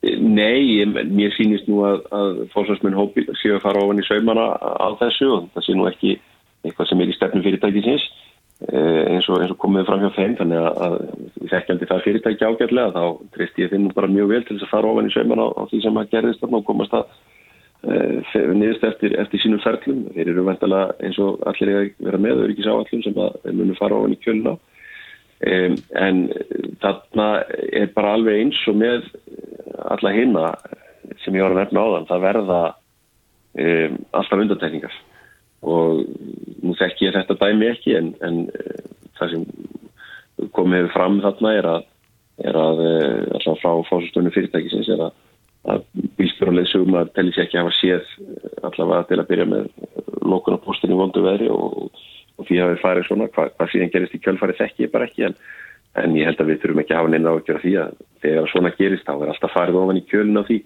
Nei, 0.00 0.80
mér 0.88 1.34
sýnist 1.36 1.68
nú 1.68 1.82
að, 1.84 2.06
að 2.16 2.38
fórsvarsmenn 2.54 2.96
hópi 2.96 3.26
séu 3.42 3.58
að 3.58 3.64
fara 3.66 3.82
ofan 3.84 4.00
í 4.00 4.06
saumana 4.06 4.46
á 4.56 4.88
þessu 5.02 5.28
og 5.34 5.50
það 5.52 5.66
sé 5.66 5.76
nú 5.76 5.88
ekki 5.90 6.14
eitthvað 6.64 6.88
sem 6.88 7.02
er 7.02 7.12
í 7.12 7.16
stefnum 7.16 7.44
fyrirtækisins 7.44 8.06
eh, 8.72 9.02
eins 9.12 9.28
og, 9.28 9.44
og 9.44 9.58
komið 9.60 9.84
fram 9.90 10.00
hjá 10.04 10.14
þeim 10.16 10.38
þannig 10.38 10.68
að 10.70 10.96
þekkjandi 11.52 11.90
það 11.90 12.06
fyrirtæki 12.06 12.48
ágætlega 12.48 12.94
þá 12.96 13.04
treyst 13.36 13.60
ég 13.60 13.74
þinn 13.74 13.90
bara 13.96 14.08
mjög 14.12 14.32
vel 14.32 14.40
til 14.46 14.56
þess 14.56 14.68
að 14.70 14.72
fara 14.72 14.94
ofan 14.94 15.10
í 15.10 15.14
saumana 15.16 15.50
á, 15.52 15.62
því 15.68 15.82
sem 15.84 16.00
að 16.00 16.10
gerðist 16.14 16.48
og 16.48 16.64
komast 16.68 16.96
að 16.96 17.04
Eh, 17.04 17.29
niðurst 17.82 18.84
eftir, 18.84 19.14
eftir 19.20 19.40
sínum 19.40 19.60
ferlum. 19.64 20.02
Þeir 20.14 20.32
eru 20.34 20.44
vendala 20.44 20.82
eins 21.00 21.18
og 21.22 21.40
allir 21.48 21.76
að 21.76 21.86
vera 22.04 22.20
með 22.20 22.42
öryggisáallum 22.46 23.04
sem 23.04 23.16
munum 23.56 23.78
fara 23.78 23.96
ofan 23.96 24.16
í 24.16 24.20
kjöluna 24.20 24.56
um, 25.46 25.76
en 25.96 26.20
þarna 26.82 27.28
er 27.72 27.92
bara 27.94 28.16
alveg 28.18 28.42
eins 28.42 28.60
og 28.68 28.76
með 28.80 29.08
alla 29.90 30.12
hinna 30.12 30.50
sem 31.24 31.36
ég 31.36 31.44
var 31.44 31.54
að 31.54 31.62
nefna 31.62 31.84
á 31.84 31.92
þann 31.94 32.10
það 32.10 32.26
verða 32.26 32.60
um, 33.64 33.96
alltaf 34.10 34.44
undantekningar. 34.44 34.98
Og 35.60 36.04
nú 36.64 36.76
þekk 36.76 37.06
ég 37.06 37.16
þetta 37.16 37.38
dæmi 37.40 37.70
ekki 37.72 37.96
en, 37.96 38.12
en 38.24 38.44
það 39.18 39.34
sem 39.34 39.48
komið 40.56 40.92
fram 40.92 41.18
þarna 41.24 41.56
er 41.56 41.68
að, 41.68 41.88
er 42.44 42.56
að 42.56 42.84
alltaf 42.84 43.60
frá 43.60 43.82
fósustunum 43.88 44.32
fyrirtækisins 44.36 44.88
er 44.92 45.08
að 45.08 45.18
að 45.68 45.82
bílstjórulegsum 46.16 46.94
að 46.96 47.12
telli 47.16 47.34
sér 47.34 47.46
ekki 47.46 47.58
að 47.58 47.66
hafa 47.66 47.76
séð 47.76 48.12
eh, 48.24 48.66
allavega 48.68 49.08
til 49.08 49.18
að 49.20 49.28
byrja 49.30 49.48
með 49.50 49.66
lókun 50.24 50.56
á 50.56 50.64
postinni 50.64 50.96
vondu 50.96 51.24
veðri 51.24 51.50
og, 51.52 51.90
og 52.40 52.48
því 52.48 52.60
að 52.62 52.72
við 52.72 52.82
farið 52.84 53.08
svona, 53.08 53.28
hvað, 53.34 53.52
hvað 53.58 53.72
síðan 53.74 53.92
gerist 53.94 54.16
í 54.16 54.22
kjölfari 54.24 54.56
þekki 54.60 54.86
ég 54.86 54.94
bara 54.94 55.08
ekki 55.08 55.26
en, 55.28 55.36
en 56.00 56.16
ég 56.16 56.30
held 56.30 56.40
að 56.40 56.52
við 56.52 56.62
þurfum 56.62 56.82
ekki 56.84 56.96
að 56.96 57.02
hafa 57.02 57.12
neina 57.12 57.32
á 57.32 57.34
að 57.36 57.46
gera 57.50 57.64
því 57.64 57.74
að 57.84 57.96
þegar 58.24 58.52
svona 58.54 58.74
gerist 58.78 59.08
þá 59.08 59.14
er 59.16 59.32
alltaf 59.34 59.56
farið 59.56 59.80
ofan 59.82 60.00
í 60.00 60.06
kjölun 60.08 60.40
á 60.40 60.44
því 60.48 60.58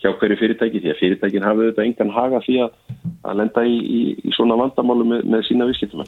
hjá 0.00 0.10
hverju 0.16 0.40
fyrirtæki 0.40 0.82
því 0.82 0.92
að 0.92 1.00
fyrirtækin 1.04 1.46
hafa 1.46 1.66
auðvitað 1.66 1.86
engan 1.86 2.14
haga 2.16 2.42
því 2.46 2.60
að, 2.64 2.78
að 3.28 3.40
lenda 3.42 3.66
í, 3.68 3.76
í, 3.78 4.00
í 4.24 4.34
svona 4.34 4.58
vandamálu 4.58 5.06
með, 5.12 5.26
með 5.30 5.46
sína 5.50 5.70
visskiptum 5.70 6.02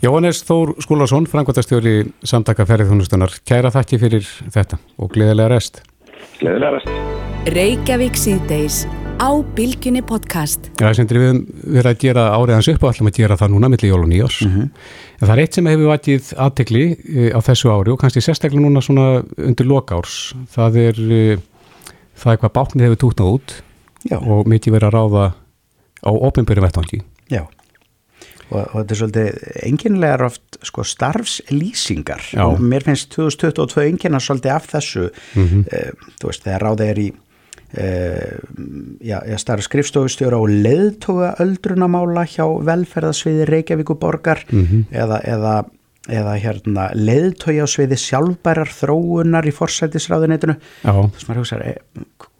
Jóhannes 0.00 0.38
Þór 0.48 0.78
Skúlason, 0.80 1.26
frangværtastjóri 1.28 2.06
samtaka 2.24 2.64
ferðið 2.64 3.36
kæra 3.44 3.72
þakki 3.74 4.00
fyrir 4.00 4.30
þetta 4.54 4.80
og 4.96 5.12
gleðilega 5.12 5.52
rest 5.52 5.84
Gleðilega 6.40 6.76
ræst. 6.76 6.88
Reykjavík 7.54 8.18
síðdeis 8.18 8.76
á 9.20 9.30
Bilginni 9.56 10.02
podcast. 10.04 10.70
Já, 10.80 10.88
sem 10.96 11.08
við 11.08 11.42
verið 11.62 11.90
að 11.90 12.00
gera 12.02 12.24
áriðans 12.34 12.68
upp 12.72 12.84
og 12.84 12.92
ætlum 12.92 13.10
að 13.10 13.18
gera 13.20 13.38
það 13.40 13.52
núna 13.54 13.70
millir 13.72 13.92
jól 13.92 14.02
og 14.02 14.10
nýjós. 14.10 14.38
Mm 14.44 14.52
-hmm. 14.52 14.70
En 15.20 15.28
það 15.28 15.34
er 15.34 15.42
eitt 15.42 15.54
sem 15.54 15.66
hefur 15.66 15.92
vatið 15.92 16.32
aðtegli 16.36 16.84
eh, 16.90 17.30
á 17.36 17.40
þessu 17.40 17.68
ári 17.70 17.92
og 17.92 17.98
kannski 18.00 18.20
sérstaklega 18.20 18.64
núna 18.64 18.80
svona 18.80 19.24
undir 19.38 19.66
lokárs. 19.66 20.34
Það 20.56 20.76
er, 20.76 20.96
eh, 20.98 21.38
það 22.16 22.32
er 22.32 22.38
hvað 22.38 22.56
báknir 22.56 22.84
hefur 22.86 23.02
tútnað 23.02 23.32
út 23.34 23.62
Já. 24.10 24.18
og 24.18 24.46
mikið 24.46 24.72
verið 24.72 24.88
að 24.88 24.94
ráða 24.94 25.32
á 26.04 26.10
ofinbyrju 26.10 26.62
vettvangi. 26.62 27.00
Já 27.30 27.46
og, 28.50 28.60
og 28.60 28.76
þetta 28.78 28.94
er 28.94 29.00
svolítið 29.00 29.42
enginlegar 29.68 30.24
oft 30.28 30.58
sko, 30.62 30.84
starfslýsingar 30.86 32.30
Já. 32.34 32.44
og 32.46 32.62
mér 32.62 32.86
finnst 32.86 33.12
2022 33.14 33.84
engina 33.88 34.20
svolítið 34.22 34.54
af 34.54 34.70
þessu 34.72 35.10
mm 35.34 35.46
-hmm. 35.48 35.62
uh, 35.72 36.10
þú 36.20 36.32
veist 36.32 36.44
þegar 36.44 36.66
ráðið 36.66 36.90
er 36.90 36.98
í 36.98 37.08
uh, 37.78 38.34
já, 39.00 39.18
ég 39.26 39.38
starf 39.38 39.62
skrifstofustjóra 39.62 40.36
og 40.38 40.48
leðtoga 40.48 41.34
öldrunamála 41.38 42.26
hjá 42.26 42.46
velferðasviði 42.64 43.44
Reykjavíkuborgar 43.44 44.44
mm 44.50 44.66
-hmm. 44.66 44.84
eða, 44.92 45.20
eða 45.24 45.64
eða 46.08 46.34
hérna 46.36 46.90
leiðtögi 46.98 47.62
á 47.64 47.66
sviði 47.70 47.96
sjálfbærar 48.00 48.68
þróunar 48.76 49.46
í 49.48 49.52
forsætisráðunitinu 49.56 50.56
þess 50.84 51.28
maður 51.28 51.40
hugsa, 51.40 51.58
e, 51.64 51.78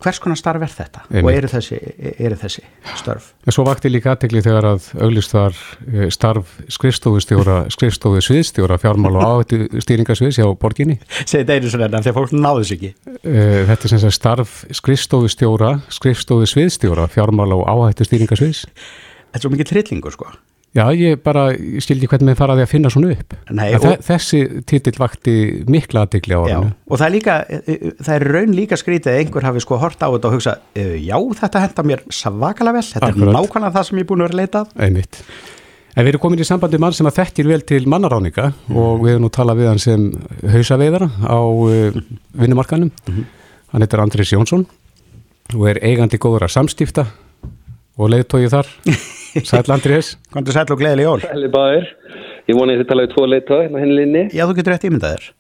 hvers 0.05 0.21
konar 0.21 0.37
starf 0.37 0.63
er 0.67 0.73
þetta 0.75 1.05
Einmitt. 1.09 1.25
og 1.25 1.31
eru 1.39 1.49
þessi, 1.49 1.79
eru 2.21 2.37
þessi 2.37 2.65
störf 3.01 3.31
En 3.49 3.57
svo 3.57 3.65
vakti 3.65 3.89
líka 3.89 4.13
aðtekli 4.13 4.43
þegar 4.45 4.69
að 4.75 4.91
auglist 5.01 5.33
var 5.37 5.57
eh, 5.89 6.11
starf 6.13 6.59
skrifstofustjóra, 6.77 7.57
skrifstofu 7.73 8.21
sviðstjóra 8.25 8.77
fjármál 8.83 9.17
og 9.17 9.25
áhættu 9.25 9.81
stýringasviðs 9.81 10.39
hjá 10.43 10.49
borginni. 10.61 10.99
segið 11.25 11.41
þetta 11.47 11.57
einu 11.59 11.73
svona 11.73 11.89
en 11.89 12.05
þegar 12.05 12.19
fólk 12.21 12.37
náðu 12.37 12.69
sig 12.69 12.79
ekki 12.83 12.95
Eh, 13.25 13.65
Þetta 13.65 13.87
er 13.87 13.89
sem 13.95 14.01
sagt 14.03 14.19
starf 14.19 14.51
skrifstofustjóra, 14.77 15.71
skrifstofu 15.89 16.45
sviðstjóra 16.53 17.07
fjármál 17.09 17.55
og 17.57 17.65
áhættu 17.65 18.05
stýringasviðs. 18.05 18.67
þetta 18.69 19.41
er 19.41 19.45
svo 19.47 19.51
mikið 19.55 19.71
trillingur 19.73 20.13
sko 20.13 20.29
Já, 20.75 20.89
ég 20.99 21.21
bara 21.23 21.53
ég 21.55 21.79
skildi 21.85 22.09
hvernig 22.11 22.33
með 22.33 22.39
faraði 22.41 22.65
að 22.65 22.71
finna 22.73 22.91
svona 22.91 23.13
upp. 23.15 23.35
Nei, 23.55 23.69
og- 23.77 23.85
þe- 23.85 24.01
Þessi 24.09 24.41
titill 24.67 24.99
vakti 24.99 25.35
mikla 25.71 26.03
aðtekli 26.03 26.35
á 26.35 26.41
orðinu. 26.43 26.73
og 26.91 26.99
það 26.99 27.07
er 27.07 27.13
líka, 27.15 27.37
e, 27.49 27.61
e, 27.67 27.93
það 28.03 28.15
er 28.17 28.25
raun 28.35 28.55
líka 28.59 28.77
skrítið 28.81 29.13
að 29.13 29.19
einhver 29.23 29.43
hafi 29.47 29.61
sko 29.63 29.79
hort 29.79 30.03
á 30.03 30.11
þetta 30.11 30.27
og 30.27 30.35
hugsa 30.35 30.57
e, 30.75 30.83
já, 31.07 31.15
þetta 31.39 31.63
henda 31.63 31.83
mér 31.87 32.03
svakalega 32.11 32.73
vel 32.75 32.83
þetta 32.91 33.07
Akkurat. 33.13 33.29
er 33.29 33.39
nákvæmlega 33.39 33.73
það 33.79 33.85
sem 33.87 33.99
ég 33.99 34.03
er 34.03 34.09
búin 34.11 34.19
að 34.19 34.27
vera 34.27 34.35
að 34.35 34.41
leita 34.43 34.65
að 34.65 34.85
Einmitt. 34.89 35.21
En 35.97 36.05
við 36.05 36.09
erum 36.11 36.21
komin 36.27 36.41
í 36.43 36.45
sambandi 36.51 36.79
mann 36.83 36.93
sem 36.93 37.07
að 37.07 37.19
þekkir 37.23 37.47
vel 37.53 37.61
til 37.63 37.85
mannaráninga 37.87 38.53
og 38.75 39.01
við 39.07 39.11
erum 39.15 39.23
nú 39.23 39.31
talað 39.31 39.61
við 39.63 39.69
hann 39.71 39.79
sem 39.79 40.11
hausaveiðara 40.43 41.07
á 41.23 41.39
uh, 41.39 42.01
vinnumarkanum. 42.35 42.91
Hann 43.71 43.81
heitir 43.87 44.03
Andris 44.03 44.33
Jónsson 44.35 44.67
og 45.55 45.69
er 45.71 45.79
eigandi 45.87 46.19
góður 46.19 46.49
að 46.49 46.57
samstifta 46.59 47.07
og 47.97 48.11
leiðtóið 48.11 48.51
þar. 48.51 48.67
Sæl 49.43 49.73
Andris. 49.75 50.13
Kondur 50.35 50.55
sæll 50.55 50.71
og 50.71 50.79
gleðileg 50.81 51.09
jól 51.09 51.23
Sæli 51.25 51.49
báðir. 51.51 51.89
Ég 52.49 52.59
vona 52.59 52.75
ég 52.77 52.83
þið 52.83 52.89
tala 52.93 53.07
við 53.07 53.13
tvo 53.15 53.27
leita 53.31 53.59
hérna 53.65 53.81
henni 53.83 53.97
linni. 53.99 54.23
Já, 54.37 54.45
þú 54.47 54.57
getur 54.61 54.75
rétt 54.77 54.87
ímyndað 54.91 55.15
þér 55.17 55.31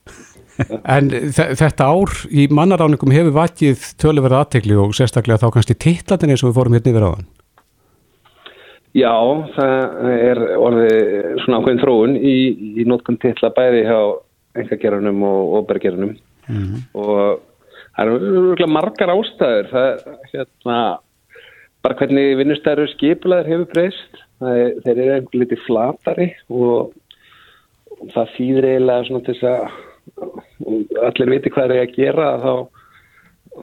En 0.94 1.08
þe- 1.34 1.48
þetta 1.58 1.86
ár 1.90 2.12
í 2.30 2.44
mannaráningum 2.54 3.10
hefur 3.14 3.32
vakið 3.34 3.86
töluverða 3.98 4.44
aðtekli 4.44 4.76
og 4.78 4.92
sérstaklega 4.94 5.40
þá 5.42 5.48
kannski 5.56 5.74
titlatin 5.82 6.30
eins 6.34 6.44
og 6.46 6.52
við 6.52 6.58
fórum 6.60 6.76
hérna 6.78 6.92
yfir 6.92 7.06
á 7.06 7.10
þann. 7.14 7.26
Já, 8.94 9.14
það 9.56 10.04
er 10.14 10.40
orðið 10.62 11.00
svona 11.42 11.58
ákveðin 11.58 11.80
þróun 11.82 12.14
í, 12.14 12.34
í 12.78 12.84
nótkunn 12.86 13.18
titla 13.18 13.50
bæði 13.56 13.80
hjá 13.88 13.98
engagerunum 14.62 15.24
og 15.26 15.56
óbergerunum 15.58 16.12
og 16.94 17.40
það 17.96 18.12
eru 18.14 18.68
margar 18.70 19.10
ástæður. 19.16 19.66
Það 19.72 19.88
er 19.88 20.20
hérna 20.36 20.78
bara 21.84 21.96
hvernig 22.00 22.38
vinnustæður 22.40 22.92
skipulaður 22.94 23.50
hefur 23.52 23.72
breyst. 23.72 24.22
Er, 24.44 24.76
þeir 24.84 24.98
eru 24.98 25.16
einhver 25.18 25.40
litið 25.42 25.60
flatari 25.64 26.30
og 26.52 26.94
það 28.12 28.32
þýðir 28.36 28.68
eiginlega 28.70 29.08
svona 29.08 29.26
til 29.26 29.34
þess 29.38 29.50
að 29.50 31.04
allir 31.08 31.30
viti 31.32 31.52
hvað 31.52 31.74
er 31.74 31.84
að 31.84 31.94
gera 31.96 32.30
þá 32.42 32.54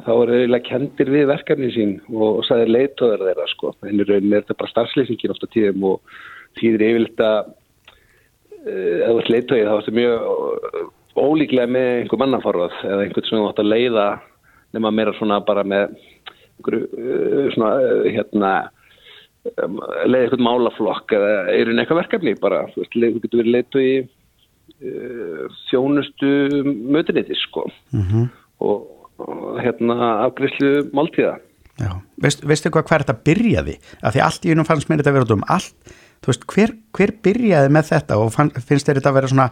þá 0.06 0.12
eru 0.14 0.38
eiginlega 0.38 0.68
kendir 0.70 1.12
við 1.12 1.26
verkefni 1.30 1.72
sín 1.76 1.92
og, 2.14 2.40
og 2.40 2.46
það 2.48 2.64
er 2.64 2.74
leitóður 2.76 3.26
þeirra 3.28 3.48
sko. 3.52 3.74
en 3.84 4.00
í 4.00 4.08
rauninni 4.08 4.38
er 4.38 4.46
þetta 4.46 4.60
bara 4.62 4.72
starfsleysingin 4.72 5.34
ofta 5.34 5.50
tíðum 5.52 5.88
og 5.90 6.16
tíður 6.60 6.86
yfirleitt 6.88 7.24
að 7.28 7.52
uh, 7.52 8.98
ef 9.02 9.12
þú 9.12 9.18
ert 9.18 9.34
leitóði 9.36 9.68
þá 9.68 9.74
ertu 9.76 9.96
mjög 10.00 10.30
uh, 10.32 10.82
ólíklega 11.20 11.68
með 11.76 11.90
einhver 11.98 12.24
mannaforðað 12.24 12.80
eða 12.88 13.06
einhvern 13.06 13.28
sem 13.28 13.42
þú 13.42 13.50
átt 13.50 13.62
að 13.66 13.72
leiða 13.74 14.08
nema 14.72 14.94
meira 14.96 15.16
svona 15.20 15.42
bara 15.44 15.68
með 15.68 15.92
uh, 15.92 16.11
svona 17.56 17.72
uh, 17.82 18.08
hérna 18.12 18.54
um, 19.64 19.78
leiða 20.06 20.28
einhvern 20.28 20.46
málaflokk 20.48 21.16
eða 21.18 21.32
er 21.54 21.72
einn 21.72 21.82
eitthvað 21.82 22.04
verkefni 22.04 22.36
bara, 22.42 22.64
þú 22.74 22.84
veist, 22.84 22.98
þú 22.98 23.22
getur 23.24 23.44
verið 23.44 23.56
leitóði 23.58 23.94
uh, 24.02 25.46
þjónustu 25.70 26.34
mötuniti 26.96 27.38
sko. 27.42 27.68
Og, 28.62 28.86
og 29.22 29.58
hérna 29.62 30.12
afgriðslu 30.28 30.92
máltíða. 30.94 31.40
Veist, 32.22 32.44
veistu 32.46 32.70
hvað 32.70 32.92
hver 32.92 33.04
þetta 33.06 33.26
byrjaði? 33.26 33.76
Af 34.06 34.14
því 34.14 34.22
allt 34.22 34.46
í 34.46 34.54
unum 34.54 34.68
fannst 34.68 34.90
mér 34.90 35.02
þetta 35.02 35.14
að 35.14 35.18
vera 35.18 35.26
út 35.26 35.36
um 35.40 35.46
allt. 35.50 35.94
Þú 36.22 36.30
veist, 36.30 36.44
hver, 36.54 36.74
hver 36.94 37.14
byrjaði 37.26 37.72
með 37.74 37.88
þetta 37.96 38.18
og 38.22 38.34
fann, 38.36 38.52
finnst 38.54 38.86
þér 38.86 39.00
þetta 39.00 39.10
að 39.10 39.18
vera 39.18 39.32
svona 39.32 39.48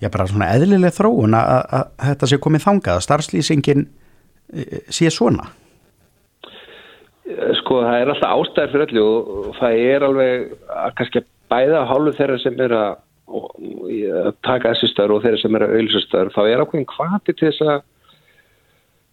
já, 0.00 0.08
bara 0.08 0.26
svona 0.30 0.48
eðlileg 0.54 0.94
þróun 0.96 1.36
að, 1.36 1.50
að, 1.52 1.88
að 1.98 2.12
þetta 2.12 2.30
sé 2.30 2.38
komið 2.44 2.64
þangað, 2.64 2.94
að 2.94 3.04
starfslýsingin 3.06 3.88
sé 4.94 5.10
svona 5.12 5.50
Sko 7.58 7.82
það 7.84 7.98
er 8.00 8.10
alltaf 8.12 8.34
ástæður 8.34 8.72
fyrir 8.72 8.86
öllu 8.86 9.04
og 9.04 9.32
og 9.48 9.56
það 9.58 9.82
er 9.84 10.06
alveg 10.06 10.44
að 10.72 10.94
kannski 11.00 11.22
bæða 11.52 11.84
hálfu 11.90 12.14
þeirra 12.16 12.38
sem 12.40 12.60
er 12.64 12.74
að, 12.76 12.96
taka 14.46 14.72
þessi 14.72 14.88
stöður 14.92 15.16
og 15.16 15.24
þeirra 15.24 15.40
sem 15.42 15.58
er 15.58 15.64
að 15.66 15.74
auðvisa 15.76 16.04
stöður 16.06 16.30
þá 16.32 16.40
er 16.46 16.62
ákveðin 16.62 16.88
hvati 16.94 17.34
til 17.34 17.48
þess 17.50 17.64
að 17.66 17.82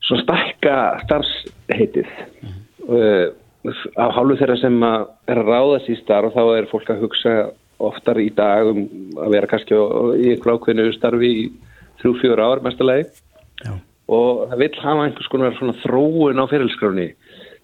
svona 0.06 0.24
stækka 0.24 0.78
starfsheitið. 1.04 2.14
Uh, 2.86 3.28
á 3.98 4.06
hálfu 4.14 4.38
þeirra 4.40 4.58
sem 4.62 4.78
að 4.86 5.08
er 5.32 5.42
að 5.42 5.52
ráðast 5.52 5.92
í 5.92 5.98
starf 6.00 6.36
þá 6.36 6.44
er 6.56 6.70
fólk 6.72 6.92
að 6.94 7.04
hugsa 7.04 7.36
oftar 7.84 8.20
í 8.22 8.30
dag 8.36 8.70
um 8.72 8.84
að 9.20 9.36
vera 9.36 9.50
kannski 9.52 9.76
í 9.76 10.32
einhver 10.32 10.56
ákveðinu 10.56 10.96
starfi 10.96 11.32
í 11.32 11.46
þrjú, 12.00 12.14
fjóra 12.22 12.50
ár 12.54 12.64
mestalegi 12.64 13.10
Já. 13.66 13.74
og 14.16 14.46
það 14.52 14.62
vill 14.62 14.72
hafa 14.84 15.08
einhvers 15.08 15.32
konar 15.34 15.58
svona 15.58 15.76
þróun 15.82 16.40
á 16.40 16.46
fyrirskráni 16.52 17.10
Já, 17.10 17.16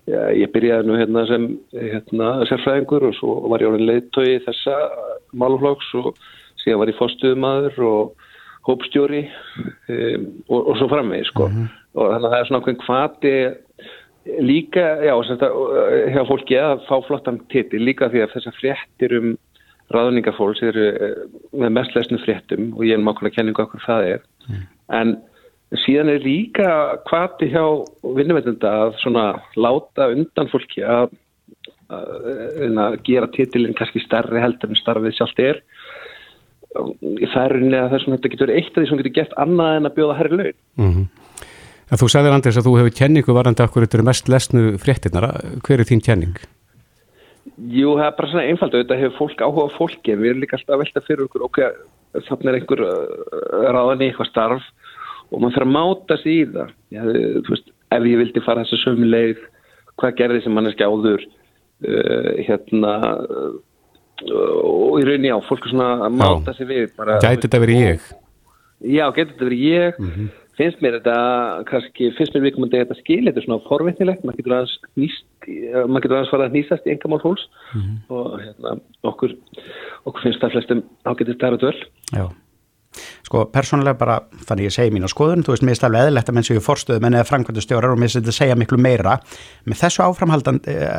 ég 0.10 0.52
byrjaði 0.54 0.88
nú 0.88 0.98
hérna 0.98 1.26
sem 1.30 1.48
hérna, 1.76 2.30
sérfræðingur 2.50 3.10
og 3.10 3.18
svo 3.20 3.36
var 3.52 3.62
ég 3.62 3.70
orðin 3.70 3.90
leiðtói 3.90 4.42
þessa 4.48 4.78
málflokks 5.38 5.92
og 6.02 6.16
síðan 6.64 6.82
var 6.82 6.92
ég 6.92 7.00
fórstuðumadur 7.00 7.84
og 7.86 8.28
hópstjóri 8.68 9.24
um, 9.90 10.26
og, 10.50 10.60
og 10.60 10.74
svo 10.80 10.90
framvegi 10.92 11.30
sko. 11.30 11.50
og 11.98 12.12
þannig 12.14 12.26
að 12.28 12.34
það 12.34 12.40
er 12.40 12.50
svona 12.50 12.62
okkur 12.62 12.80
kvati 12.82 13.36
líka, 14.46 14.84
já, 15.02 15.16
hjá 16.14 16.22
fólki 16.30 16.58
að 16.62 16.84
fá 16.86 16.96
flottan 17.08 17.40
titil 17.54 17.82
líka 17.82 18.10
því 18.12 18.26
að 18.26 18.36
þessar 18.36 18.60
fréttir 18.60 19.18
um 19.18 19.32
ráðningafólks 19.92 20.62
eru 20.64 20.86
eh, 20.92 21.18
með 21.58 21.74
mest 21.80 21.98
lesnu 21.98 22.20
fréttum 22.22 22.70
og 22.78 22.86
ég 22.88 22.96
er 22.96 23.04
mákvæmlega 23.04 23.40
kenningu 23.40 23.64
okkur 23.66 23.84
það 23.84 24.08
er. 24.14 24.22
En 24.94 25.18
síðan 25.80 26.12
er 26.12 26.24
líka 26.26 26.70
hvati 27.08 27.50
hjá 27.54 27.64
vinnuveitenda 28.04 28.72
að 28.86 28.96
svona 29.04 29.26
láta 29.56 30.10
undan 30.12 30.52
fólki 30.52 30.84
að, 30.84 31.14
að, 31.88 32.12
að 32.86 33.00
gera 33.08 33.32
titilinn 33.32 33.78
kannski 33.78 34.04
stærri 34.04 34.44
heldur 34.44 34.74
en 34.74 34.80
starfið 34.80 35.18
sjálft 35.18 35.42
er. 35.44 35.64
Það 36.72 37.42
er 37.44 37.54
rauninni 37.56 37.80
að 37.80 37.98
þetta 37.98 38.32
getur 38.36 38.54
eitt 38.54 38.72
af 38.72 38.80
því 38.80 38.90
sem 38.90 39.02
getur 39.02 39.18
gert 39.20 39.40
annað 39.40 39.80
en 39.80 39.90
að 39.90 39.98
bjóða 39.98 40.20
herri 40.22 40.40
laun. 40.40 40.62
Mm 40.80 41.10
En 41.92 42.00
þú 42.00 42.08
sagðir 42.08 42.32
Andris 42.32 42.56
að 42.56 42.68
þú 42.70 42.74
hefur 42.80 42.94
kenningu 42.96 43.34
varandi 43.36 43.64
okkur 43.66 43.84
þetta 43.84 43.98
eru 43.98 44.08
mest 44.08 44.30
lesnu 44.32 44.62
fréttinnar. 44.80 45.26
Hver 45.60 45.82
er 45.84 45.90
þín 45.90 46.04
kenning? 46.06 46.38
Jú, 47.68 47.98
það 47.98 48.06
er 48.06 48.14
bara 48.16 48.30
svona 48.32 48.46
einfald 48.48 48.78
auðvitað 48.78 49.02
hefur 49.02 49.18
fólk 49.18 49.44
áhuga 49.44 49.74
fólki 49.76 50.14
en 50.14 50.22
við 50.22 50.32
erum 50.32 50.46
líka 50.46 50.56
alltaf 50.56 50.76
að 50.78 50.84
velta 50.86 51.04
fyrir 51.04 51.26
okkur 51.26 51.44
ok, 51.50 51.60
þannig 52.30 52.48
er 52.48 52.58
einhver 52.60 52.84
uh, 52.86 53.66
ráðan 53.76 54.06
í 54.06 54.08
eitthvað 54.08 54.30
starf 54.30 54.70
og 55.32 55.40
maður 55.42 55.58
fyrir 55.58 55.68
að 55.68 55.76
máta 55.76 56.18
sig 56.22 56.38
í 56.38 56.46
það. 56.52 56.74
Já, 56.92 57.02
þú 57.08 57.54
veist, 57.54 57.74
ef 57.96 58.08
ég 58.12 58.22
vildi 58.22 58.44
fara 58.46 58.66
þessa 58.66 58.82
sömu 58.84 59.10
leið 59.10 59.44
hvað 60.02 60.18
gerði 60.20 60.44
sem 60.46 60.56
manneski 60.56 60.88
áður 60.88 61.24
uh, 61.26 62.32
hérna 62.48 62.94
uh, 63.22 63.54
og 64.22 65.00
í 65.02 65.06
rauninni 65.08 65.32
á 65.34 65.40
fólk 65.48 65.66
er 65.66 65.74
svona 65.74 65.90
að 66.08 66.20
máta 66.20 66.54
sig 66.58 66.70
við 66.70 66.92
bara, 66.98 67.18
Gæti 67.24 67.48
þetta 67.48 67.64
verið 67.64 67.82
ég? 67.82 68.12
Já, 68.82 69.06
getur 69.16 69.34
þetta 69.34 69.48
verið 69.48 69.66
ég. 69.66 70.06
Finnst 70.60 70.82
mér 70.84 70.98
þetta 71.00 71.16
kannski, 71.70 72.10
finnst 72.18 72.36
mér 72.36 72.44
viðkomandi 72.46 72.82
þetta 72.82 72.98
skil 73.00 73.22
þetta 73.24 73.40
er 73.40 73.46
svona 73.46 73.64
forvitnilegt, 73.70 74.26
maður 74.28 74.42
getur 74.42 74.56
aðeins 74.58 74.74
nýst, 75.00 75.26
maður 75.48 76.04
getur 76.04 76.18
aðeins 76.18 76.34
fara 76.34 76.48
að 76.50 76.58
nýsast 76.58 76.86
í 76.90 76.94
engamál 76.94 77.22
fólks. 77.24 77.46
Og 78.12 78.36
hérna 78.42 78.76
okkur, 79.10 79.36
okkur 80.04 80.26
finnst 80.28 80.44
það 80.44 80.58
flestum 80.58 80.84
ágætið 81.08 81.38
stærra 81.40 81.62
dvöl 81.62 81.78
Já. 82.12 82.26
Sko, 83.26 83.46
persónulega 83.54 83.98
bara, 84.00 84.18
þannig 84.48 84.68
ég 84.68 84.76
segi 84.76 84.94
mín 84.94 85.08
á 85.08 85.10
skoðun, 85.12 85.46
þú 85.48 85.56
veist, 85.56 85.66
mér 85.68 85.78
er 85.78 85.88
alveg 85.88 86.06
eðlilegt 86.06 86.32
að 86.32 86.38
menn 86.38 86.48
séu 86.48 86.64
fórstöðum 86.64 87.08
en 87.08 87.20
eða 87.20 87.30
framkvæmdustjórar 87.30 87.94
og 87.94 88.02
mér 88.02 88.12
finnst 88.12 88.20
þetta 88.20 88.36
segja 88.36 88.58
miklu 88.60 88.80
meira. 88.82 89.20
Með 89.70 89.84
þessu 89.86 90.04
áframhaldi, 90.08 90.58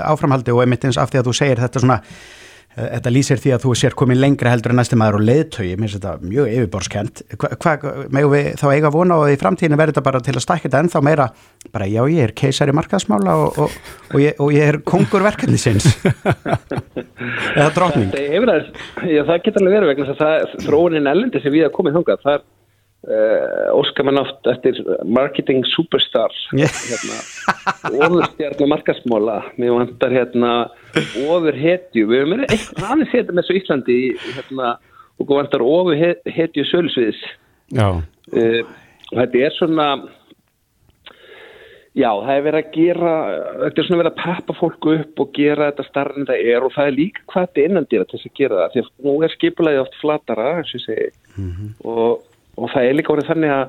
áframhaldi 0.09 0.55
og 0.55 0.62
einmitt 0.64 0.86
eins 0.88 1.01
af 1.01 1.12
því 1.12 1.20
að 1.20 1.28
þú 1.28 1.36
segir 1.36 1.62
þetta 1.62 1.84
svona 1.84 1.99
eh, 2.01 2.30
þetta 2.76 3.12
lýsir 3.12 3.40
því 3.40 3.52
að 3.56 3.64
þú 3.66 3.74
sér 3.76 3.96
komin 3.98 4.20
lengra 4.20 4.52
heldur 4.52 4.72
en 4.72 4.78
næsti 4.80 4.96
maður 4.98 5.18
og 5.18 5.24
leiðtögi, 5.28 5.74
mér 5.76 5.90
finnst 5.90 5.98
þetta 5.98 6.30
mjög 6.30 6.52
yfirborskent, 6.52 7.22
hvað, 7.36 7.56
hva, 7.84 7.92
megum 8.16 8.32
við 8.32 8.48
þá 8.60 8.64
eiga 8.70 8.92
vona 8.94 9.18
og 9.20 9.32
í 9.32 9.38
framtíðinu 9.40 9.78
verður 9.80 9.96
þetta 9.96 10.06
bara 10.06 10.22
til 10.24 10.36
að 10.36 10.44
stækja 10.46 10.68
þetta 10.68 10.80
ennþá 10.86 11.02
meira, 11.04 11.28
bara 11.74 11.90
já 11.90 12.00
ég 12.08 12.22
er 12.28 12.34
keisari 12.38 12.76
markaðsmála 12.76 13.36
og, 13.42 13.60
og, 13.66 13.76
og, 14.12 14.18
ég, 14.22 14.40
og 14.40 14.54
ég 14.56 14.72
er 14.72 14.80
kongur 14.88 15.26
verkefnisins. 15.26 15.90
Eða 17.58 17.68
drotning 17.76 18.10
Það, 18.12 18.72
það, 18.96 19.20
það 19.28 19.44
getur 19.44 19.62
alveg 19.62 19.76
verið 19.76 19.90
vegna 19.92 20.08
þess 20.08 20.24
að 20.24 20.32
það, 20.32 20.64
þróunin 20.66 21.10
ellendi 21.12 21.42
sem 21.42 21.54
við 21.54 21.66
hafa 21.66 21.76
komið 21.76 21.98
þangað. 21.98 22.24
Það 22.24 22.34
er 22.34 22.42
óskar 23.03 24.07
mann 24.07 24.20
oft 24.20 24.46
eftir 24.46 24.78
marketing 25.03 25.64
superstar. 25.66 26.30
Yeah. 26.55 26.70
hérna, 26.86 27.18
ofurstjarn 27.90 28.62
og 28.62 28.70
markasmóla 28.70 29.38
mér 29.59 29.74
vantar 29.74 30.14
hérna 30.14 30.53
ofur 31.26 31.59
hetju 31.59 32.07
við 32.11 32.36
eitthvað 32.46 32.86
aðeins 32.86 33.14
hetja 33.16 33.34
með 33.34 33.48
svo 33.48 33.59
Íslandi 33.59 33.98
hérna, 34.22 34.72
og 35.18 35.34
vantar 35.34 35.64
ofu 35.66 35.96
hetju 35.98 36.66
sölsviðs 36.70 37.22
Já, 37.72 37.88
uh, 37.98 38.61
þetta 39.11 39.46
er 39.46 39.55
svona 39.57 39.86
já, 41.96 42.09
það 42.09 42.34
er 42.34 42.44
verið 42.46 42.59
að 42.61 42.74
gera 42.76 43.14
þetta 43.62 43.82
er 43.82 43.88
svona 43.88 44.03
verið 44.03 44.12
að 44.12 44.22
peppa 44.22 44.57
fólku 44.59 44.96
upp 44.98 45.22
og 45.24 45.32
gera 45.36 45.70
þetta 45.70 45.88
starra 45.88 46.18
en 46.18 46.28
það 46.28 46.50
er 46.55 46.66
og 46.66 46.76
það 46.76 46.90
er 46.90 46.98
líka 46.98 47.24
hvað 47.32 47.48
þetta 47.48 47.62
er 47.62 47.70
innandýra 47.70 48.09
til 48.09 48.18
þess 48.18 48.30
að 48.30 48.38
gera 48.40 48.61
það 48.61 48.74
því 48.74 48.84
að 48.84 48.92
nú 49.09 49.16
er 49.18 49.34
skipulegið 49.36 49.82
oft 49.84 49.98
flatara 50.00 50.53
eins 50.59 50.72
og 50.72 50.78
ég 50.78 50.86
segi. 50.86 51.09
Og, 51.88 52.28
og 52.59 52.70
það 52.72 52.88
er 52.88 52.98
líka 52.98 53.14
orðið 53.14 53.32
þannig 53.32 53.55
að 53.57 53.64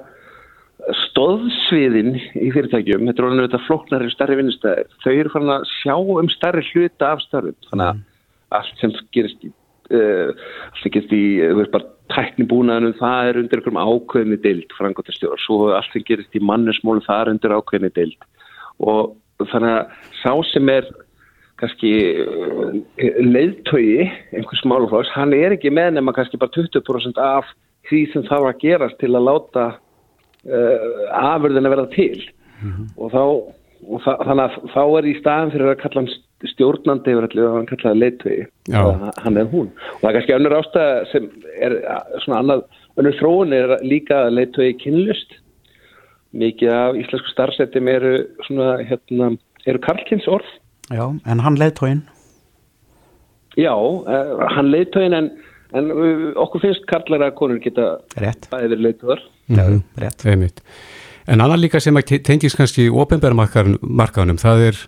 stóðsviðin 1.00 2.16
í 2.18 2.50
fyrirtækjum, 2.52 3.06
þetta 3.08 3.22
er 3.22 3.28
orðinu 3.28 3.46
þetta 3.46 3.66
flóknari 3.68 4.12
starri 4.12 4.40
vinnustæðir, 4.40 4.90
þau 5.04 5.12
eru 5.14 5.32
farin 5.32 5.54
að 5.54 5.68
sjá 5.72 5.94
um 5.96 6.32
starri 6.34 6.64
hluta 6.72 7.12
af 7.14 7.22
starfum 7.24 7.70
þannig 7.70 7.92
að 7.92 8.02
allt 8.58 8.82
sem 8.82 8.96
gerist 9.16 9.46
í 9.46 9.52
uh, 9.94 10.34
allt 10.68 10.82
sem 10.82 10.94
gerist 10.94 11.16
í 11.16 11.24
þú 11.40 11.60
veist 11.62 11.76
bara 11.76 11.92
tæknibúnaðunum, 12.14 12.96
það 13.00 13.30
er 13.30 13.40
undir 13.42 13.60
einhverjum 13.60 13.82
ákveðinni 13.82 14.40
deild 14.44 14.76
frangotastjóðar, 14.78 15.42
svo 15.42 15.60
allt 15.78 15.96
sem 15.96 16.06
gerist 16.08 16.36
í 16.36 16.44
mannesmólu, 16.44 17.04
það 17.06 17.22
er 17.22 17.32
undir 17.34 17.56
ákveðinni 17.56 17.94
deild. 17.96 18.28
Og 18.84 19.48
þannig 19.52 19.78
að 19.78 20.10
sá 20.20 20.34
sem 20.52 20.72
er 20.74 20.90
kannski 21.62 21.94
uh, 22.26 22.76
leiðtögi 23.24 24.10
einhvers 24.36 24.66
máluflóks, 24.68 25.14
hann 25.16 25.36
er 25.38 25.56
ekki 25.56 25.72
með 25.74 25.96
nema 25.98 26.16
kannski 26.16 26.40
bara 26.42 26.54
20% 26.58 27.22
af 27.24 27.54
því 27.90 28.04
sem 28.14 28.28
það 28.30 28.46
var 28.46 28.56
að 28.56 28.64
gerast 28.64 29.00
til 29.02 29.12
að 29.14 29.28
láta 29.28 29.66
uh, 29.74 30.88
afurðin 31.20 31.68
að 31.68 31.76
verða 31.76 31.90
til. 31.96 32.24
Og 32.98 33.12
þá 33.12 33.24
og 33.84 34.00
þa 34.06 34.14
þannig 34.24 34.44
að 34.46 34.70
þá 34.72 34.84
er 34.86 35.08
í 35.10 35.18
staðan 35.20 35.52
fyrir 35.52 35.72
að 35.74 35.82
kalla 35.82 36.02
hann 36.02 36.14
stjórnandi 36.54 37.14
yfir 37.14 37.26
allir 37.28 37.48
og 37.48 37.58
hann 37.58 37.68
kallaði 37.68 38.00
leitvegi 38.00 38.46
hann 38.72 39.40
er 39.40 39.50
hún. 39.52 39.70
Og 39.96 40.02
það 40.02 40.10
er 40.10 40.18
kannski 40.18 40.36
önnur 40.38 40.56
ástæða 40.60 40.94
sem 41.12 41.30
er 41.60 41.76
svona 42.24 42.40
annað 42.40 42.64
önnur 43.00 43.18
þróun 43.20 43.56
er 43.58 43.76
líka 43.84 44.22
leitvegi 44.32 44.78
kynlust 44.86 45.36
mikið 46.34 46.74
af 46.74 46.98
íslensku 46.98 47.32
starfsettum 47.34 47.90
eru 47.92 48.14
svona 48.48 48.76
hérna 48.82 49.34
eru 49.68 49.82
karlkins 49.84 50.28
orð 50.28 50.48
Já, 50.92 51.06
en 51.08 51.40
hann 51.40 51.60
leiðtóin 51.60 52.04
já, 53.56 53.74
uh, 53.74 54.48
hann 54.56 54.72
leitvegin 54.74 55.16
en, 55.18 55.32
en 55.74 55.92
uh, 55.92 56.26
okkur 56.44 56.64
finnst 56.64 56.86
karlar 56.90 57.28
að 57.28 57.36
konur 57.40 57.62
geta 57.64 57.96
Rétt, 58.22 58.50
bæði 58.52 58.74
verið 58.74 58.86
leitvegar 58.88 59.24
já, 59.50 59.66
rétt 60.04 60.26
einmitt. 60.30 60.64
En 61.28 61.40
annar 61.44 61.60
líka 61.60 61.80
sem 61.80 61.96
að 61.96 62.18
tengis 62.28 62.56
kannski 62.60 62.90
ópenbæramarkaðunum, 62.92 64.40
það 64.42 64.64
er 64.68 64.80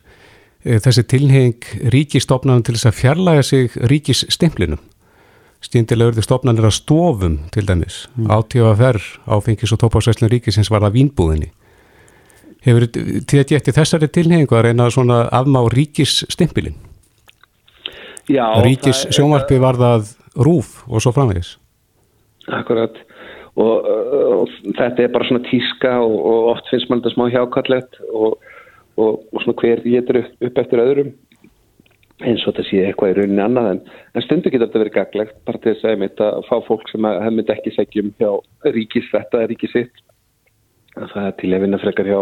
e, 0.66 0.80
þessi 0.84 1.06
tilheng 1.08 1.70
ríkistofnanum 1.94 2.66
til 2.68 2.76
þess 2.76 2.90
að 2.90 2.98
fjarlæga 3.00 3.46
sig 3.48 3.78
ríkisstimplinum. 3.92 4.82
Stýndilega 5.64 6.12
urðu 6.12 6.26
stofnanir 6.26 6.68
að 6.68 6.76
stofum 6.76 7.38
til 7.56 7.64
dæmis. 7.66 8.02
Mm. 8.20 8.28
Átífafer 8.36 9.00
áfengis 9.32 9.72
og 9.72 9.80
tópásvæslun 9.82 10.34
ríkisins 10.34 10.70
var 10.74 10.84
það 10.84 10.98
vínbúðinni. 11.00 11.54
Hefur 12.66 12.90
þið 12.92 13.48
getið 13.54 13.78
þessari 13.80 14.10
tilhengu 14.12 14.58
að 14.58 14.68
reyna 14.68 14.90
svona 14.92 15.24
afmá 15.34 15.64
ríkisstimpilin? 15.72 16.76
Já, 18.28 18.46
Ríkis 18.66 19.06
er- 19.06 19.14
sjónvarpi 19.14 19.60
var 19.62 19.78
það 19.78 20.08
rúf 20.36 20.82
og 20.90 21.04
svo 21.04 21.14
framvegis. 21.16 21.56
Akkurat 22.54 22.98
og, 23.56 23.88
og 23.88 24.56
þetta 24.76 25.06
er 25.06 25.14
bara 25.14 25.28
svona 25.28 25.46
tíska 25.48 25.94
og, 26.04 26.16
og 26.16 26.50
oft 26.56 26.72
finnst 26.72 26.90
mann 26.92 27.04
þetta 27.04 27.16
smá 27.16 27.30
hjákallett 27.34 28.02
og, 28.12 28.42
og, 29.00 29.22
svona 29.42 29.56
hver 29.62 29.84
getur 29.86 30.22
upp, 30.22 30.34
upp 30.50 30.60
eftir 30.64 30.84
öðrum 30.84 31.14
eins 32.24 32.44
og 32.46 32.54
þetta 32.54 32.68
sé 32.70 32.82
eitthvað 32.86 33.12
í 33.12 33.16
rauninni 33.18 33.44
annað 33.44 33.70
en, 33.74 33.80
en 34.16 34.24
stundu 34.24 34.52
getur 34.52 34.68
þetta 34.68 34.84
verið 34.84 34.98
gaglegt 34.98 35.40
bara 35.48 35.62
til 35.62 35.74
þess 35.74 35.88
að, 35.88 35.96
einmitt 35.96 36.22
að 36.24 36.42
fá 36.48 36.56
fólk 36.68 36.92
sem 36.92 37.08
að 37.08 37.22
hefði 37.26 37.48
ekki 37.56 37.74
segjum 37.76 38.12
hjá 38.20 38.30
ríkisrætta 38.76 39.42
eða 39.42 39.52
ríkisitt 39.52 40.04
að 40.96 41.10
það 41.12 41.26
er 41.26 41.36
til 41.42 41.52
að 41.56 41.66
vinna 41.66 41.82
frekar 41.82 42.12
hjá 42.12 42.20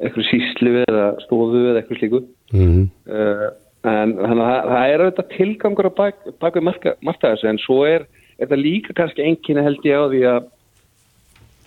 eitthvað 0.00 0.28
síslu 0.30 0.72
eða 0.86 1.04
stofu 1.26 1.66
eða 1.70 1.82
eitthvað 1.82 2.02
slíku 2.02 2.24
Mm. 2.54 2.90
uh, 3.08 3.48
en 3.84 4.14
þannig 4.16 4.44
að 4.48 4.68
það, 4.70 4.90
er 4.90 5.02
auðvitað 5.04 5.32
tilgangur 5.34 5.88
á 5.88 5.98
bak, 5.98 6.20
bak 6.40 6.58
við 6.58 6.66
marka, 6.68 6.92
marka 7.04 7.32
þessu 7.34 7.48
en 7.50 7.60
svo 7.60 7.78
er 7.88 8.06
þetta 8.38 8.58
líka 8.60 8.96
kannski 8.96 9.24
enginni 9.24 9.64
held 9.64 9.88
ég 9.88 10.00
á 10.00 10.04
því 10.12 10.22
að 10.30 10.46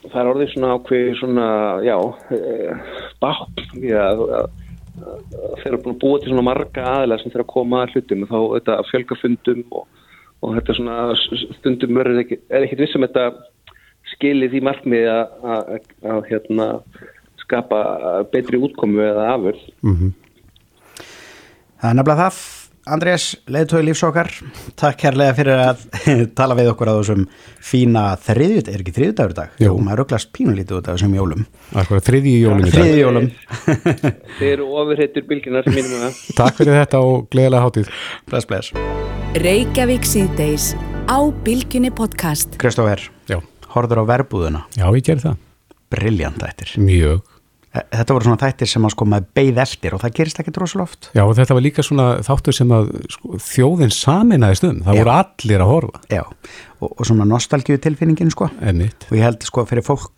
það 0.08 0.22
er 0.22 0.30
orðið 0.32 0.54
svona 0.54 0.72
ákveð 0.78 1.10
svona, 1.20 1.50
já 1.86 1.96
uh, 1.98 2.96
bátt 3.22 3.62
að, 3.62 4.24
að, 4.40 4.50
að 4.98 5.62
þeir 5.62 5.70
eru 5.72 5.82
búin 5.84 5.96
að 5.96 6.02
búa 6.04 6.22
til 6.22 6.32
svona 6.32 6.48
marga 6.48 6.88
aðilega 6.94 7.24
sem 7.24 7.36
þeir 7.36 7.46
að 7.46 7.54
koma 7.54 7.84
að 7.84 7.96
hlutum 7.96 8.26
og 8.26 8.32
þá 8.32 8.40
þetta 8.56 8.78
fjölga 8.92 9.20
fundum 9.22 9.64
og, 9.70 10.06
og 10.42 10.56
þetta 10.58 10.78
svona 10.80 10.98
stundum 11.60 12.02
er 12.02 12.14
ekki, 12.24 12.40
er 12.50 12.66
ekkit 12.68 12.86
vissum 12.86 13.06
þetta 13.06 13.28
skilið 14.16 14.56
því 14.56 14.64
markmiði 14.66 15.12
að, 15.12 15.36
að, 15.44 15.74
að, 15.76 15.92
að 16.14 16.32
hérna 16.32 16.70
skapa 17.44 17.82
betri 18.32 18.60
útkomu 18.60 19.04
eða 19.06 19.34
afurð. 19.36 19.68
Mm 19.86 20.00
Það 21.78 21.90
er 21.92 21.98
nefnilega 22.00 22.24
það, 22.28 22.38
Andrés, 22.88 23.24
leiðtói 23.52 23.82
lífsókar, 23.84 24.30
takk 24.80 24.96
kærlega 25.02 25.34
fyrir 25.36 25.60
að 25.60 25.82
tala 26.40 26.56
við 26.56 26.70
okkur 26.72 26.88
á 26.90 26.94
þessum 27.02 27.26
fína 27.68 28.04
þriðjut, 28.24 28.70
er 28.72 28.84
ekki 28.84 28.94
þriðjudagur 28.96 29.34
í 29.34 29.38
dag? 29.42 29.58
Jú. 29.62 29.74
Maður 29.84 30.00
rugglast 30.02 30.32
pínulítið 30.38 30.78
út 30.80 30.88
af 30.88 30.96
þessum 30.96 31.18
jólum. 31.18 31.44
Í 31.44 32.34
jólum 32.40 32.64
í 32.64 32.72
dag. 32.72 32.78
Þriðji 32.78 33.02
jólum, 33.04 33.28
Þeir 34.40 34.50
eru 34.54 34.70
ofurheittur 34.80 35.28
bylginar 35.28 35.68
sem 35.68 35.76
mínum 35.78 36.08
að 36.08 36.22
Takk 36.40 36.62
fyrir 36.62 36.80
þetta 36.80 37.04
og 37.04 37.28
gleðilega 37.36 37.66
hátíð. 37.68 37.92
bless, 38.32 38.48
bless. 38.50 38.72
Reykjavík 39.44 40.08
síðdeis 40.08 40.72
á 41.12 41.20
Bilginni 41.44 41.92
podcast. 41.94 42.56
Kristófer, 42.62 43.04
Já, 43.30 43.42
horður 43.76 44.06
á 44.08 44.16
verbúðuna, 44.16 44.64
já 44.80 44.88
ég 44.96 45.04
ger 45.12 45.20
það. 45.28 45.44
briljant 45.94 46.40
þættir. 46.42 46.74
Mjög. 46.82 47.37
E- 47.76 47.84
Þetta 47.92 48.16
voru 48.16 48.30
svona 48.30 48.42
þættir 48.42 48.70
sem 48.72 48.86
að 48.88 48.94
sko 48.96 49.06
maður 49.12 49.26
beigð 49.38 49.58
eftir 49.66 49.96
og 49.96 50.04
það 50.04 50.14
gerist 50.20 50.40
ekki 50.42 50.54
drosloft. 50.56 51.10
Já, 51.18 51.24
og 51.26 51.34
þetta 51.38 51.58
var 51.58 51.66
líka 51.66 51.84
svona 51.86 52.06
þáttur 52.26 52.56
sem 52.56 52.72
að 52.78 52.94
sko, 53.12 53.42
þjóðin 53.44 53.94
saminaðist 53.94 54.68
um. 54.70 54.80
Það 54.86 54.96
Já. 54.96 55.02
voru 55.04 55.16
allir 55.18 55.66
að 55.66 55.74
horfa. 55.74 56.04
Já, 56.14 56.24
og, 56.80 56.88
og 56.94 57.04
svona 57.10 57.28
nostalgíu 57.28 57.82
tilfinningin 57.84 58.32
sko. 58.34 58.48
Einmitt. 58.62 59.08
og 59.12 59.18
ég 59.20 59.28
held 59.28 59.44
sko 59.46 59.66
fyrir 59.68 59.86
fólk 59.86 60.14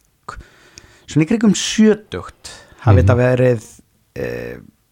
svona 1.10 1.26
í 1.26 1.30
krigum 1.30 1.56
sjötugt 1.58 2.52
hafi 2.84 3.02
þetta 3.02 3.16
verið 3.18 3.66
e, 4.20 4.28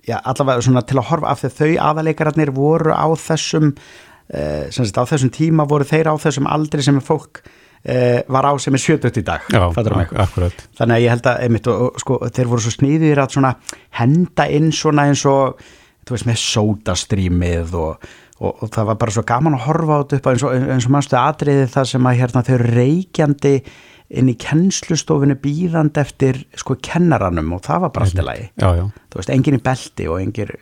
já, 0.08 0.18
allavega 0.18 0.66
svona 0.66 0.84
til 0.88 0.97
að 0.99 1.10
horfa 1.12 1.32
af 1.32 1.43
því 1.43 1.49
að 1.49 1.58
þau 1.60 1.88
aðaleikararnir 1.91 2.53
voru 2.55 2.95
á 2.95 3.05
þessum 3.22 3.72
e, 3.74 4.41
sem 4.74 4.82
sagt 4.88 4.97
á 4.97 5.05
þessum 5.14 5.34
tíma 5.36 5.68
voru 5.70 5.88
þeir 5.88 6.10
á 6.10 6.16
þessum 6.26 6.49
aldri 6.49 6.86
sem 6.86 6.97
fólk 7.05 7.43
e, 7.45 7.57
var 8.27 8.47
á 8.47 8.51
sem 8.59 8.75
er 8.75 8.81
sjötugt 8.83 9.17
í 9.21 9.23
dag 9.23 9.45
Já, 9.53 9.63
akkurat. 9.71 10.63
þannig 10.77 10.95
að 10.97 11.03
ég 11.05 11.13
held 11.13 11.27
að 11.31 11.41
einmitt, 11.45 11.67
og, 11.71 11.81
og, 11.88 11.99
sko, 12.03 12.19
þeir 12.35 12.49
voru 12.51 12.65
svo 12.65 12.73
sníðir 12.75 13.21
að 13.23 13.35
svona 13.38 13.53
henda 13.99 14.47
inn 14.51 14.71
svona 14.75 15.05
eins 15.07 15.23
og 15.29 15.61
þú 16.07 16.15
veist 16.15 16.27
með 16.27 16.39
sódastrímið 16.43 17.75
og, 17.79 18.07
og, 18.39 18.51
og 18.63 18.71
það 18.75 18.89
var 18.91 18.99
bara 19.03 19.15
svo 19.15 19.23
gaman 19.27 19.57
að 19.57 19.65
horfa 19.67 19.99
á 19.99 20.01
þetta 20.03 20.19
upp 20.19 20.27
á 20.27 20.31
eins 20.33 20.45
og, 20.47 20.57
eins 20.75 20.88
og 20.89 20.95
mannstu 20.97 21.19
atriði 21.19 21.69
það 21.73 21.89
sem 21.93 22.09
að 22.11 22.19
hérna 22.21 22.43
þau 22.47 22.57
reykjandi 22.63 23.53
inn 24.17 24.29
í 24.31 24.38
kennslustofinu 24.39 25.35
býðandi 25.43 25.99
eftir 25.99 26.43
sko 26.55 26.77
kennaranum 26.79 27.57
og 27.57 27.65
það 27.65 27.81
var 27.83 27.95
bara 27.95 28.07
allt 28.07 28.21
í 28.21 28.27
lagi 28.27 28.45
Já, 28.55 28.69
já. 28.79 28.85
þú 29.11 29.19
veist, 29.19 29.33
engin 29.35 29.57
í 29.57 29.63
belti 29.65 30.07
og 30.07 30.21
engin 30.23 30.53
þú 30.53 30.61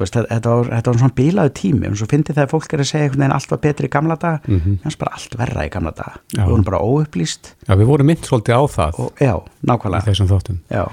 veist, 0.00 0.16
þetta 0.16 0.50
var, 0.56 0.70
þetta 0.74 0.90
var 0.92 0.98
svona 1.02 1.16
bílaðu 1.20 1.52
tími 1.60 1.90
og 1.90 1.96
svo 2.00 2.06
fyndi 2.10 2.32
það 2.36 2.44
að 2.46 2.50
fólk 2.54 2.72
er 2.76 2.82
að 2.84 2.90
segja 2.90 3.04
einhvern 3.06 3.20
veginn 3.24 3.36
allt 3.38 3.50
var 3.54 3.60
betri 3.66 3.86
í 3.90 3.94
gamla 3.96 4.16
daga, 4.16 4.40
mm 4.46 4.60
-hmm. 4.60 4.98
bara 4.98 5.14
allt 5.14 5.36
verra 5.38 5.66
í 5.66 5.70
gamla 5.70 5.90
daga, 5.96 6.14
Já. 6.36 6.42
við 6.44 6.50
vorum 6.50 6.64
bara 6.64 6.78
óupplýst 6.84 7.54
Já, 7.68 7.74
við 7.76 7.86
vorum 7.86 8.06
mynd 8.06 8.24
svolítið 8.24 8.54
á 8.56 8.62
það 8.68 8.92
og 8.98 9.12
já, 9.20 9.34
nákvæmlega 9.66 10.04
þessum 10.10 10.28
þáttum. 10.28 10.58
já, 10.70 10.86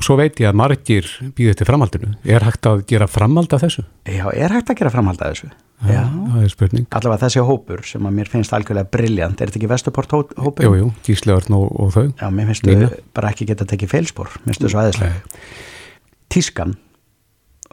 Og 0.00 0.04
svo 0.04 0.16
veit 0.16 0.40
ég 0.40 0.48
að 0.48 0.54
margir 0.56 1.04
býðið 1.36 1.56
til 1.56 1.66
framhaldinu. 1.66 2.14
Er 2.24 2.40
hægt 2.40 2.64
að 2.64 2.86
gera 2.88 3.06
framhald 3.06 3.52
af 3.52 3.60
þessu? 3.60 3.82
já, 4.08 4.24
er 4.32 4.48
hægt 4.48 4.70
að 4.70 4.76
gera 4.78 4.90
framhald 4.90 5.20
að 5.20 5.28
þessu 5.34 5.50
já, 5.84 6.04
Það 6.32 6.42
er 6.42 6.48
spurning. 6.48 6.86
allavega 6.90 7.26
þessi 7.26 7.40
hópur 7.44 7.84
sem 7.84 8.02
að 8.06 8.12
mér 8.16 8.28
finnst 8.28 8.52
algjörlega 8.52 8.88
briljant, 8.90 9.40
er 9.40 9.46
þetta 9.50 9.58
ekki 9.60 9.68
Vestuport 9.68 10.08
hó- 10.10 10.32
hópur? 10.40 10.64
Jú, 10.64 10.74
jú, 10.74 10.92
Gíslegarn 11.04 11.52
og, 11.52 11.80
og 11.80 11.92
þau. 11.92 12.12
Já, 12.16 12.30
mér 12.30 12.46
finnst 12.46 12.64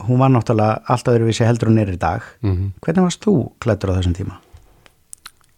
hún 0.06 0.20
var 0.22 0.30
náttúrulega 0.30 0.82
allt 0.94 1.08
öðruvísi 1.10 1.46
heldur 1.48 1.72
hún 1.72 1.80
er 1.82 1.90
í 1.94 1.98
dag 2.00 2.22
Mhm. 2.44 2.72
hvernig 2.86 3.04
varst 3.08 3.24
þú 3.26 3.34
klættur 3.60 3.92
á 3.94 3.98
þessum 4.00 4.14
tíma? 4.18 4.38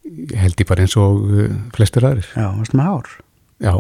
Ég 0.10 0.36
held 0.42 0.56
ég 0.58 0.68
bara 0.68 0.82
eins 0.86 0.96
og 0.98 1.22
uh, 1.30 1.50
flestir 1.76 2.02
aðrir. 2.08 2.26
Já, 2.36 2.48
varst 2.58 2.74
með 2.74 2.88
hár? 2.90 3.10
Já, 3.62 3.74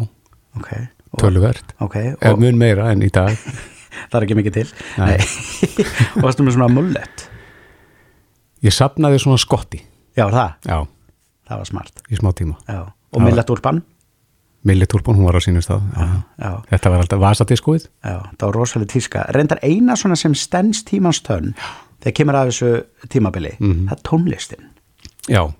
Ok, 0.59 0.69
og, 1.13 1.19
töluvert. 1.21 1.73
ok, 1.79 1.95
Eða 2.19 2.33
og 2.33 2.39
mun 2.39 2.57
meira 2.57 2.91
en 2.91 3.01
í 3.01 3.09
dag. 3.13 3.33
það 4.11 4.17
er 4.19 4.25
ekki 4.27 4.37
mikið 4.37 4.53
til 4.53 4.67
og 4.99 6.21
varstu 6.25 6.43
með 6.45 6.53
svona 6.57 6.69
mullet 6.73 7.25
Ég 8.61 8.73
sapnaði 8.75 9.21
svona 9.23 9.39
skotti. 9.39 9.79
Já, 10.17 10.25
það, 10.27 10.49
Já, 10.67 10.79
það 11.47 11.57
var 11.61 11.65
smart 11.69 12.01
í 12.11 12.17
smá 12.19 12.33
tíma. 12.35 12.57
Já, 12.67 12.81
og 12.91 13.21
millet 13.23 13.49
úrbann 13.53 13.81
Milli 14.63 14.85
Túrbón, 14.85 15.15
hún 15.15 15.25
var 15.25 15.37
á 15.39 15.41
sínum 15.41 15.61
stað. 15.63 15.81
Já. 15.95 16.07
Já, 16.39 16.49
Þetta 16.69 16.89
var 16.91 16.99
alltaf 16.99 17.19
vasadiskóið. 17.19 17.85
já, 18.03 18.17
það 18.37 18.45
var 18.45 18.55
rosalega 18.59 18.91
tíska 18.93 19.25
reyndar 19.31 19.59
eina 19.63 19.95
svona 19.95 20.15
sem 20.19 20.33
stens 20.35 20.83
tímans 20.83 21.21
tönn 21.23 21.53
þegar 22.03 22.13
kemur 22.15 22.35
að 22.35 22.49
þessu 22.51 22.83
tímabili 23.07 23.53
Mhm. 23.59 23.87
það 23.87 23.91
er 23.97 24.03
tónlistin 24.03 24.65
Já, 25.29 25.53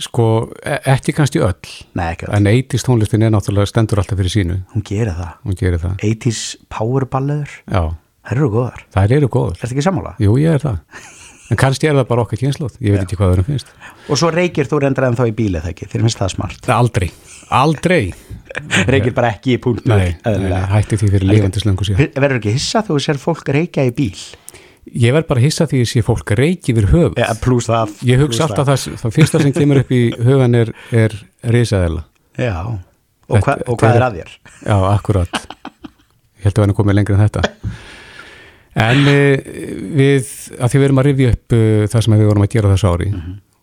Sko, 0.00 0.48
e- 0.64 0.78
ekki 0.94 1.12
kannski 1.12 1.38
öll 1.44 1.52
Nei, 1.94 2.14
ekki 2.14 2.24
öll. 2.24 2.34
en 2.38 2.46
80s 2.48 2.86
tónlistin 2.86 3.22
er 3.26 3.30
náttúrulega 3.34 3.68
stendur 3.68 3.98
alltaf 4.00 4.16
fyrir 4.18 4.32
sínu 4.32 4.54
Hún 4.72 4.82
gerir 4.82 5.12
það. 5.12 5.32
hún 5.44 5.54
gerir 5.60 5.78
það 5.78 5.98
80s 6.00 6.56
powerballeður, 6.72 7.50
Já, 7.68 7.82
það 8.24 8.32
eru 8.36 8.48
góðar. 8.54 8.80
það 8.94 9.10
eru 9.18 9.28
góður 9.28 9.52
Er 9.52 9.60
þetta 9.60 9.74
ekki 9.76 9.84
sammála? 9.84 10.14
Jú, 10.18 10.38
ég 10.40 10.54
er 10.54 10.58
það 10.58 10.78
En 11.52 11.56
kannski 11.60 11.84
er 11.90 11.94
það 11.98 12.08
bara 12.08 12.22
okkar 12.24 12.38
kynnslóð, 12.40 12.78
ég 12.80 12.92
veit 12.96 13.02
ekki 13.04 13.16
hvað 13.20 13.36
það 13.36 13.44
finnst 13.44 13.66
Og 14.08 14.16
svo 14.16 14.30
reykir 14.32 14.64
þú 14.64 14.80
reyndar 14.80 15.04
en 15.10 15.16
þá 15.20 15.26
í 15.28 15.34
bílið 15.36 15.60
það 15.66 15.74
ekki, 15.74 15.86
þér 15.92 16.00
finnst 16.06 16.18
það 16.22 16.30
smart. 16.32 16.60
Það 16.64 16.78
aldrei, 16.80 17.10
aldrei. 17.58 18.12
Reykir 18.88 19.14
bara 19.16 19.32
ekki 19.32 19.56
í 19.56 19.74
nei, 19.88 20.12
hætti 20.74 20.98
því 21.00 21.08
fyrir 21.14 21.28
lifandi 21.30 21.62
slöngu 21.62 21.86
síðan. 21.88 22.12
Verður 22.18 22.40
ekki 22.40 22.52
hissa 22.58 22.82
þú 22.84 22.98
sér 23.00 23.20
fólk 23.20 23.48
reykja 23.54 23.86
í 23.88 23.92
bíl? 23.96 24.16
Ég 24.82 25.14
verð 25.14 25.28
bara 25.30 25.40
hissa 25.40 25.64
því 25.70 25.84
að 25.84 25.90
sé 25.92 26.02
fólk 26.04 26.32
reiki 26.36 26.74
yfir 26.74 26.88
höfuð. 26.90 27.20
Ja. 27.22 27.82
Ég 28.08 28.22
hugsa 28.24 28.48
alltaf 28.48 28.66
það, 28.66 28.96
það 29.00 29.14
fyrsta 29.14 29.40
sem 29.44 29.54
kemur 29.54 29.80
upp 29.84 29.92
í 29.94 30.00
hugan 30.26 30.58
er, 30.58 30.72
er 30.90 31.14
risaðela 31.54 32.02
Já, 32.40 32.56
og, 33.28 33.38
hva, 33.44 33.56
og 33.68 33.78
hvað 33.78 33.96
er 33.98 34.04
að 34.06 34.18
þér? 34.18 34.34
Já, 34.64 34.76
akkurat. 34.90 35.40
Ég 36.40 36.46
held 36.48 36.58
að 36.58 36.64
vera 36.64 36.76
komið 36.80 36.98
lengra 36.98 37.16
en 37.16 37.24
þetta. 37.26 37.42
En 38.82 39.02
uh, 39.04 39.48
við, 40.00 40.30
að 40.56 40.72
því 40.72 40.80
við 40.80 40.86
erum 40.88 41.00
að 41.02 41.08
rifja 41.10 41.32
upp 41.36 41.56
uh, 41.56 41.64
það 41.92 42.06
sem 42.06 42.16
við 42.16 42.30
vorum 42.30 42.46
að 42.46 42.54
gera 42.56 42.72
þessu 42.72 42.92
ári 42.92 43.10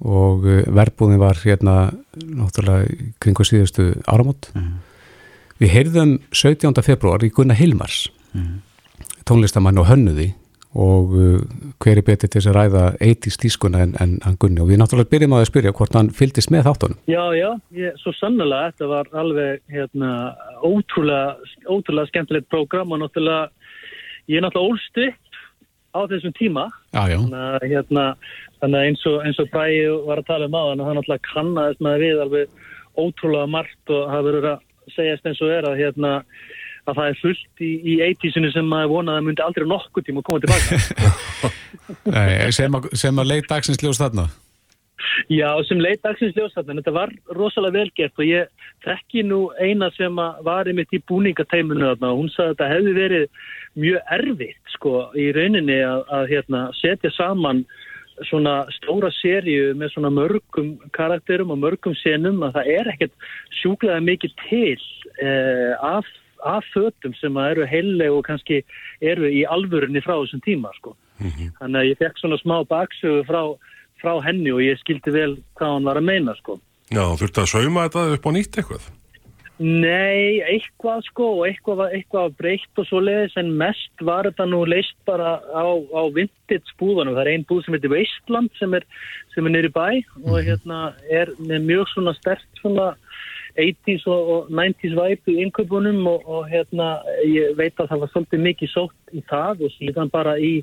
og 0.06 0.46
uh, 0.48 0.62
verbúðin 0.76 1.20
var 1.22 1.40
hérna 1.44 1.90
náttúrulega 2.16 2.88
í 2.88 3.12
kringu 3.20 3.46
síðustu 3.48 3.92
áramót. 4.08 4.52
Við 5.60 5.74
heyrðum 5.76 6.18
17. 6.32 6.72
februar 6.86 7.24
í 7.26 7.32
Gunnar 7.36 7.60
Hilmars 7.60 8.08
tónlistamann 9.30 9.80
og 9.82 9.90
hönnuði. 9.90 10.34
Og 10.80 11.14
uh, 11.18 11.38
hver 11.82 11.98
er 11.98 12.06
betið 12.06 12.30
til 12.30 12.38
þess 12.38 12.50
að 12.52 12.58
ræða 12.60 12.82
80s 13.02 13.40
tískuna 13.42 13.80
en, 13.88 13.96
en, 14.04 14.12
en 14.22 14.36
Gunni? 14.38 14.62
Og 14.62 14.70
við 14.70 14.78
náttúrulega 14.78 15.10
byrjum 15.16 15.34
að 15.34 15.48
spyrja 15.50 15.74
hvort 15.74 15.96
hann 15.98 16.12
fylgdist 16.14 16.52
með 16.54 16.68
þáttunum. 16.68 17.00
Já, 17.10 17.24
já, 17.34 17.48
ég, 17.74 17.96
svo 18.04 18.14
sannlega, 18.14 18.70
þetta 18.70 18.90
var 18.92 19.10
alveg 19.18 19.64
hérna, 19.74 20.12
ótrúlega, 20.62 21.56
ótrúlega 21.66 22.12
skemmtilegt 22.12 22.52
prógram 22.54 22.94
og 22.94 23.02
náttúrulega, 23.02 23.50
ég 24.30 24.38
er 24.38 24.46
náttúrulega 24.46 24.76
ólst 24.76 25.02
upp 25.08 25.26
á 26.00 26.04
þessum 26.12 26.36
tíma, 26.38 26.66
Já, 26.96 27.02
já, 27.12 27.18
þannig 27.20 27.68
hérna, 27.74 28.06
þannig 28.62 28.80
að 28.80 28.88
eins 28.88 29.06
og, 29.12 29.20
eins 29.28 29.42
og 29.44 29.52
Bræði 29.54 29.84
var 30.08 30.22
að 30.22 30.30
tala 30.32 30.50
um 30.50 30.58
á 30.58 30.64
hann, 30.64 30.84
hann 30.88 31.00
náttúrulega 31.00 31.28
kannaðist 31.30 31.84
með 31.86 32.04
við 32.06 32.24
alveg 32.26 32.66
ótrúlega 33.00 33.52
margt 33.52 33.94
og 33.94 34.10
það 34.10 34.28
verður 34.30 34.50
að 34.54 34.94
segjast 34.96 35.30
eins 35.30 35.42
og 35.46 35.54
er 35.54 35.70
að, 35.70 35.80
hérna, 35.80 36.14
að 36.90 37.00
það 37.00 37.10
er 37.12 37.22
fullt 37.22 37.64
í, 37.64 37.72
í 37.80 37.96
80-sinu 38.10 38.52
sem 38.56 38.70
maður 38.70 38.94
vonaði 38.96 39.22
að 39.22 39.28
myndi 39.30 39.46
aldrei 39.46 39.68
nokkuð 39.70 40.08
tíma 40.08 40.24
að 40.24 40.30
koma 40.30 40.44
tilbaka. 40.46 41.52
Nei, 42.16 42.52
sem, 42.56 42.78
að, 42.80 42.92
sem 42.98 43.22
að 43.22 43.34
leit 43.34 43.50
dagsins 43.50 43.84
ljós 43.84 44.02
þarna 44.02 44.30
Já, 45.32 45.50
sem 45.68 45.82
leit 45.82 46.02
dagsins 46.04 46.36
ljósatna, 46.38 46.78
þetta 46.80 46.96
var 46.96 47.14
rosalega 47.38 47.80
velgert 47.80 48.20
og 48.20 48.28
ég 48.28 48.70
þekki 48.86 49.26
nú 49.28 49.42
eina 49.60 49.92
sem 49.96 50.16
var 50.46 50.70
einmitt 50.70 50.94
í 50.96 51.02
búningateimunu 51.10 51.92
og 51.94 52.02
hún 52.04 52.32
sagði 52.34 52.50
að 52.50 52.56
þetta 52.56 52.72
hefði 52.74 52.96
verið 52.98 53.28
mjög 53.80 54.16
erfitt 54.18 54.74
sko 54.76 54.96
í 55.18 55.30
rauninni 55.36 55.80
að, 55.86 56.04
að 56.18 56.34
hérna, 56.34 56.66
setja 56.80 57.14
saman 57.16 57.64
svona 58.28 58.64
stóra 58.76 59.12
sériu 59.16 59.74
með 59.80 59.94
svona 59.94 60.12
mörgum 60.12 60.74
karakterum 60.96 61.54
og 61.54 61.62
mörgum 61.62 61.96
senum 62.02 62.42
að 62.44 62.58
það 62.58 62.72
er 62.76 62.90
ekkert 62.94 63.30
sjúklega 63.62 64.00
mikið 64.04 64.34
til 64.44 64.82
eh, 65.24 65.76
af, 65.80 66.08
af 66.44 66.68
fötum 66.74 67.16
sem 67.20 67.38
eru 67.44 67.68
heilleg 67.70 68.12
og 68.12 68.26
kannski 68.28 68.62
eru 69.00 69.30
í 69.32 69.46
alvörunni 69.48 70.04
frá 70.04 70.18
þessum 70.18 70.44
tíma 70.46 70.74
sko. 70.80 70.96
Þannig 71.60 71.80
að 71.82 71.90
ég 71.90 72.00
fekk 72.00 72.20
svona 72.20 72.40
smá 72.40 72.58
baksögu 72.68 73.24
frá, 73.28 73.42
frá 74.02 74.16
henni 74.26 74.54
og 74.56 74.64
ég 74.64 74.80
skildi 74.82 75.14
vel 75.16 75.34
hvað 75.60 75.76
hann 75.76 75.90
var 75.90 76.00
að 76.00 76.10
meina 76.12 76.38
sko. 76.40 76.60
Já, 76.90 77.04
þurfti 77.20 77.44
að 77.44 77.52
sauma 77.52 77.86
þetta 77.88 78.08
upp 78.16 78.26
á 78.26 78.32
nýtt 78.34 78.58
eitthvað 78.62 78.88
Nei, 79.60 80.40
eitthvað 80.48 81.02
sko 81.10 81.26
og 81.42 81.42
eitthvað, 81.50 81.82
eitthvað 81.98 82.36
breytt 82.40 82.80
og 82.80 82.86
svo 82.88 83.02
leiðis 83.04 83.34
en 83.42 83.50
mest 83.60 84.04
var 84.08 84.24
þetta 84.30 84.46
nú 84.48 84.62
leist 84.64 84.96
bara 85.04 85.34
á, 85.52 85.68
á 85.68 86.02
vintage 86.16 86.78
búðanum. 86.80 87.18
Það 87.18 87.26
er 87.26 87.32
ein 87.34 87.44
búð 87.50 87.66
sem 87.66 87.76
heitir 87.76 87.92
Wasteland 87.92 88.54
sem 88.56 88.78
er, 88.80 88.86
sem 89.34 89.50
er 89.50 89.54
nýri 89.58 89.72
bæ 89.76 89.90
og 90.24 90.38
hérna 90.48 90.80
er 91.12 91.34
með 91.44 91.68
mjög 91.68 91.92
svona 91.92 92.16
stert 92.16 92.62
svona 92.62 92.94
80s 93.60 94.08
og, 94.08 94.32
og 94.32 94.54
90s 94.62 94.96
vibe 94.96 95.34
í 95.34 95.44
innköpunum 95.44 96.08
og, 96.08 96.24
og 96.24 96.48
hérna 96.48 96.94
ég 97.28 97.52
veit 97.60 97.76
að 97.76 97.92
það 97.92 98.06
var 98.06 98.14
svolítið 98.14 98.46
mikið 98.48 98.74
sótt 98.78 99.12
í 99.12 99.26
það 99.28 99.68
og 99.68 99.76
síðan 99.76 100.14
bara 100.16 100.38
í, 100.40 100.54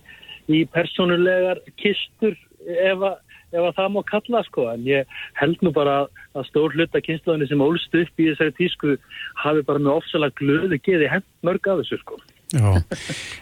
í 0.48 0.64
persónulegar 0.72 1.60
kistur 1.76 2.32
ef 2.64 3.04
að 3.10 3.20
ef 3.56 3.68
að 3.70 3.76
það 3.80 3.90
má 3.96 4.00
kalla 4.12 4.44
sko 4.46 4.68
en 4.72 4.86
ég 4.88 5.18
held 5.40 5.64
nú 5.64 5.72
bara 5.74 5.98
að, 6.04 6.22
að 6.36 6.48
stór 6.50 6.76
hluta 6.76 7.02
kynnslóðinni 7.08 7.50
sem 7.50 7.66
ólst 7.66 8.00
upp 8.02 8.22
í 8.22 8.30
þessari 8.30 8.56
tísku 8.60 8.96
hafi 9.42 9.66
bara 9.66 9.82
með 9.82 9.98
ofsalega 9.98 10.38
glöðu 10.40 10.80
geði 10.86 11.12
hent 11.12 11.28
mörg 11.46 11.72
af 11.72 11.82
þessu 11.82 12.00
sko 12.04 12.20
Já, 12.54 12.78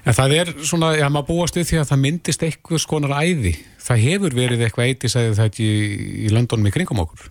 en 0.08 0.16
það 0.16 0.34
er 0.38 0.50
svona, 0.64 0.94
já, 0.96 1.04
maður 1.12 1.26
búast 1.28 1.58
við 1.58 1.66
því 1.68 1.80
að 1.82 1.88
það 1.90 2.02
myndist 2.06 2.44
eitthvað 2.46 2.80
skonar 2.80 3.12
æði. 3.20 3.52
Það 3.84 4.04
hefur 4.08 4.36
verið 4.38 4.64
eitthvað 4.64 4.88
eittis 4.88 5.16
að 5.20 5.34
það 5.36 5.48
ekki 5.50 5.66
í 6.24 6.30
löndunum 6.32 6.70
í 6.70 6.72
kringum 6.72 7.02
okkur. 7.04 7.26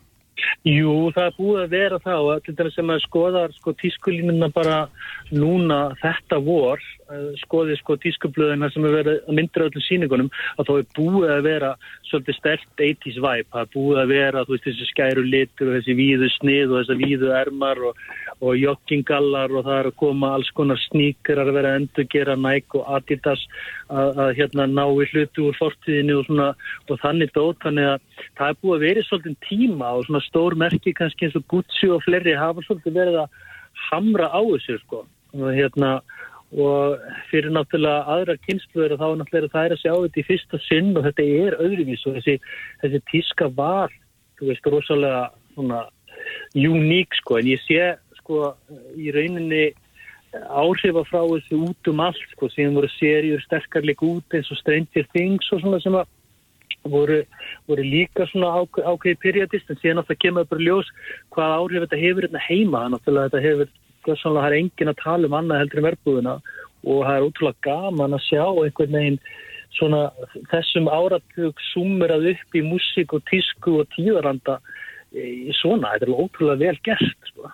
Jú, 0.67 1.11
það 1.15 1.25
er 1.25 1.37
búið 1.37 1.61
að 1.61 1.73
vera 1.73 1.99
og 2.23 2.43
til 2.45 2.55
dæmis 2.55 2.75
sem 2.77 2.91
að 2.93 3.01
skoðar 3.03 3.53
sko 3.57 3.73
tískulínuna 3.81 4.49
bara 4.53 4.77
núna 5.31 5.79
þetta 6.01 6.39
vor 6.45 6.79
eh, 6.79 7.33
skoði 7.41 7.75
sko 7.79 7.97
tískublöðina 8.03 8.69
sem 8.71 8.85
er 8.87 8.95
verið 8.97 9.17
að 9.27 9.37
myndra 9.39 9.67
öllum 9.67 9.85
síningunum 9.87 10.31
að 10.57 10.69
þá 10.69 10.73
er 10.75 10.87
búið 10.99 11.33
að 11.35 11.43
vera 11.49 11.71
svolítið 12.09 12.39
stert 12.39 12.83
80s 12.87 13.19
vibe, 13.19 13.49
það 13.51 13.65
er 13.65 13.71
búið 13.75 14.01
að 14.03 14.13
vera 14.13 14.45
þú 14.45 14.55
veist 14.55 14.67
þessi 14.69 14.89
skæru 14.91 15.25
litur 15.27 15.71
og 15.71 15.77
þessi 15.79 15.97
víðu 15.99 16.31
snið 16.37 16.73
og 16.73 16.79
þessi 16.79 16.99
víðu 17.03 17.33
ermar 17.41 17.83
og, 17.89 18.03
og 18.41 18.57
joggingallar 18.57 19.53
og 19.53 19.65
það 19.67 19.79
er 19.79 19.89
að 19.89 19.97
koma 20.01 20.31
alls 20.38 20.49
konar 20.57 20.79
sníkar 20.88 21.41
að 21.43 21.53
vera 21.57 21.73
að 21.73 21.79
endur 21.81 22.07
gera 22.13 22.36
Nike 22.39 22.79
og 22.79 22.89
Adidas 22.97 23.45
að, 23.89 24.19
að 24.25 24.34
hérna 24.39 24.67
ná 24.71 24.84
í 24.88 25.07
hlutu 25.11 25.47
úr 25.49 25.57
fortíðinu 25.59 26.19
og 26.19 26.27
svona 26.29 26.49
og 26.89 27.01
þannig 27.03 27.34
dót, 27.38 27.61
þannig 27.63 27.89
að 27.93 28.27
það 28.39 28.49
er 28.49 28.59
búið 28.61 28.75
að 28.75 28.86
vera 28.88 29.07
svolítið 29.07 29.39
tíma 29.47 29.93
og 29.93 30.05
svona 30.07 30.23
stór 30.27 30.57
merki 30.65 30.95
kannski 30.97 31.27
eins 31.27 31.39
og 31.39 31.47
Gucci 31.53 31.89
og 31.93 32.03
fleiri 32.07 32.38
hafa 32.39 32.65
svolítið 32.67 32.99
verið 32.99 33.23
að 33.23 33.41
hamra 33.89 34.29
á 34.34 34.41
þessu 34.41 34.79
sko. 34.84 35.03
Og 35.34 35.49
hérna 35.49 35.97
og 36.53 37.01
fyrir 37.31 37.49
náttúrulega 37.53 38.05
aðra 38.13 38.36
kynsluður 38.45 38.97
þá 38.99 39.05
er 39.07 39.17
náttúrulega 39.21 39.53
það 39.55 39.65
er 39.65 39.73
að 39.73 39.81
sjá 39.81 39.93
þetta 39.93 40.21
í 40.21 40.25
fyrsta 40.27 40.59
sinn 40.67 40.91
og 40.93 41.07
þetta 41.07 41.25
er 41.25 41.57
öðruvís 41.65 42.05
og 42.05 42.17
þessi, 42.19 42.36
þessi 42.84 43.01
tíska 43.09 43.49
var, 43.57 43.93
þú 44.38 44.51
veist, 44.51 44.69
rosalega 44.69 45.23
svona 45.55 45.81
uník 46.53 47.17
sko. 47.17 47.39
En 47.39 47.49
ég 47.49 47.61
sé 47.65 47.93
sko 48.24 48.53
í 48.97 49.11
rauninni 49.13 49.65
áhrifa 50.34 51.03
frá 51.05 51.21
þessu 51.30 51.59
út 51.67 51.89
um 51.91 52.01
allt 52.01 52.26
sko, 52.32 52.49
síðan 52.49 52.80
voru 52.80 52.89
serjur 52.95 53.41
sterkar 53.43 53.86
líka 53.86 54.07
út 54.07 54.34
eins 54.34 54.49
og 54.49 54.57
Stranger 54.57 55.05
Things 55.13 55.51
og 55.53 55.61
svona 55.61 55.82
sem 55.84 55.97
að 55.99 56.09
voru, 56.89 57.19
voru 57.69 57.86
líka 57.86 58.26
svona 58.32 58.49
ákveð, 58.57 58.88
ákveði 58.89 59.21
periodist 59.21 59.69
en 59.69 59.80
síðan 59.80 60.01
náttúrulega 60.01 60.24
kemur 60.26 60.49
bara 60.49 60.65
ljós 60.65 60.91
hvað 61.36 61.55
áhrif 61.59 61.86
þetta 61.86 62.01
hefur 62.01 62.28
hérna 62.28 62.43
heima. 62.47 62.84
Náttúrulega 62.91 63.30
þetta 63.30 63.45
hefur, 63.47 63.71
það 64.09 64.43
er 64.43 64.57
engin 64.59 64.91
að 64.91 65.01
tala 65.03 65.30
um 65.30 65.38
annað 65.39 65.63
heldur 65.63 65.82
en 65.82 65.89
verbúðina 65.89 66.36
og 66.84 67.05
það 67.07 67.15
er 67.15 67.28
ótrúlega 67.28 67.65
gaman 67.69 68.17
að 68.17 68.26
sjá 68.28 68.45
einhvern 68.49 68.97
veginn 68.97 69.19
svona 69.74 70.01
þessum 70.51 70.89
áratug 70.91 71.61
summerað 71.71 72.34
upp 72.34 72.57
í 72.57 72.65
músík 72.65 73.13
og 73.15 73.24
tísku 73.30 73.80
og 73.82 73.89
tíðaranda 73.95 74.59
svona, 75.59 75.93
þetta 75.93 76.07
er 76.07 76.16
ótrúlega 76.16 76.61
vel 76.61 76.80
gert 76.86 77.30
sko. 77.30 77.51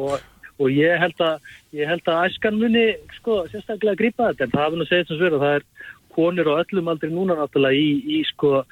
Og, 0.00 0.14
og 0.58 0.68
ég 0.70 1.00
held 1.02 1.24
að 1.24 1.50
ég 1.76 1.90
held 1.90 2.06
að 2.10 2.28
æskan 2.28 2.60
muni 2.60 2.86
sko, 3.18 3.42
sérstaklega 3.50 3.96
að 3.96 4.00
grípa 4.02 4.30
þetta 4.30 4.46
en 4.46 4.54
það 4.54 4.64
hafði 4.66 4.80
nú 4.80 4.88
segið 4.90 5.10
sem 5.10 5.20
sver 5.20 5.36
og 5.36 5.44
það 5.44 5.58
er 5.58 5.68
konur 6.12 6.50
og 6.52 6.62
öllum 6.62 6.90
aldrei 6.92 7.12
núna 7.12 7.36
náttúrulega 7.38 7.78
í, 7.80 7.92
í 8.18 8.22
sko 8.28 8.62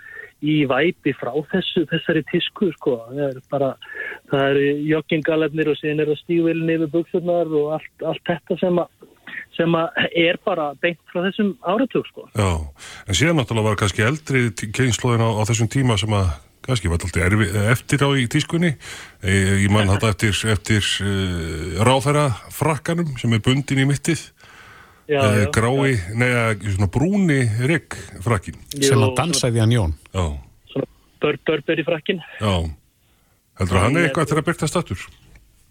í 0.40 0.62
væpi 0.68 1.12
frá 1.18 1.32
þessu, 1.50 1.84
þessari 1.90 2.22
tísku 2.30 2.70
sko, 2.78 2.96
það 3.10 3.22
er 3.26 3.40
bara 3.52 3.74
það 4.30 4.44
eru 4.46 4.66
joggingalefnir 4.88 5.72
og 5.72 5.78
síðan 5.80 6.04
er 6.04 6.12
það 6.12 6.22
stígvilin 6.22 6.74
yfir 6.76 6.92
buksunar 6.94 7.54
og 7.60 7.74
allt, 7.76 8.06
allt 8.12 8.24
þetta 8.28 8.60
sem 8.62 8.80
að 8.80 8.96
sem 9.54 9.74
að 9.76 9.98
er 10.16 10.38
bara 10.46 10.70
beint 10.80 11.00
frá 11.10 11.22
þessum 11.26 11.52
áratug 11.66 12.06
sko. 12.08 12.28
já, 12.32 12.50
en 13.06 13.18
síðan 13.18 13.40
náttúrulega 13.40 13.68
var 13.68 13.80
kannski 13.82 14.06
eldri 14.06 14.46
kynnslóðin 14.76 15.26
á, 15.26 15.28
á 15.28 15.42
þessum 15.50 15.70
tíma 15.70 15.98
sem 16.00 16.14
að 16.16 16.32
kannski 16.66 16.90
var 16.90 16.98
alltaf 17.00 17.22
erfi, 17.24 17.46
eftir 17.72 18.04
á 18.04 18.08
í 18.20 18.26
tískunni. 18.30 18.74
E, 19.22 19.36
ég 19.64 19.70
mann 19.72 19.88
þetta 19.90 20.10
eftir, 20.14 20.36
eftir 20.52 20.84
uh, 21.04 21.80
ráþæra 21.86 22.26
frakkanum 22.54 23.14
sem 23.20 23.32
er 23.36 23.42
bundin 23.44 23.80
í 23.82 23.88
mittið. 23.88 24.26
Já, 25.10 25.18
uh, 25.24 25.38
já, 25.42 25.46
grái, 25.50 25.94
neða 26.14 26.42
svona 26.62 26.86
brúni 26.94 27.40
rigg 27.66 27.96
frakkin 28.22 28.60
sem 28.78 29.00
að 29.02 29.16
dansaði 29.18 29.58
hann 29.64 29.72
Jón. 29.74 29.94
já, 30.14 30.26
Svona 30.70 30.86
bör, 31.24 31.38
börberi 31.48 31.82
frakkin 31.88 32.20
já. 32.38 32.52
Heldur 33.58 33.76
að 33.76 33.82
hann 33.82 33.82
er 33.82 33.82
Hann 33.88 33.96
er- 33.98 34.06
eitthvað 34.12 34.28
til 34.30 34.38
að 34.38 34.46
byrta 34.46 34.68
statur 34.70 35.02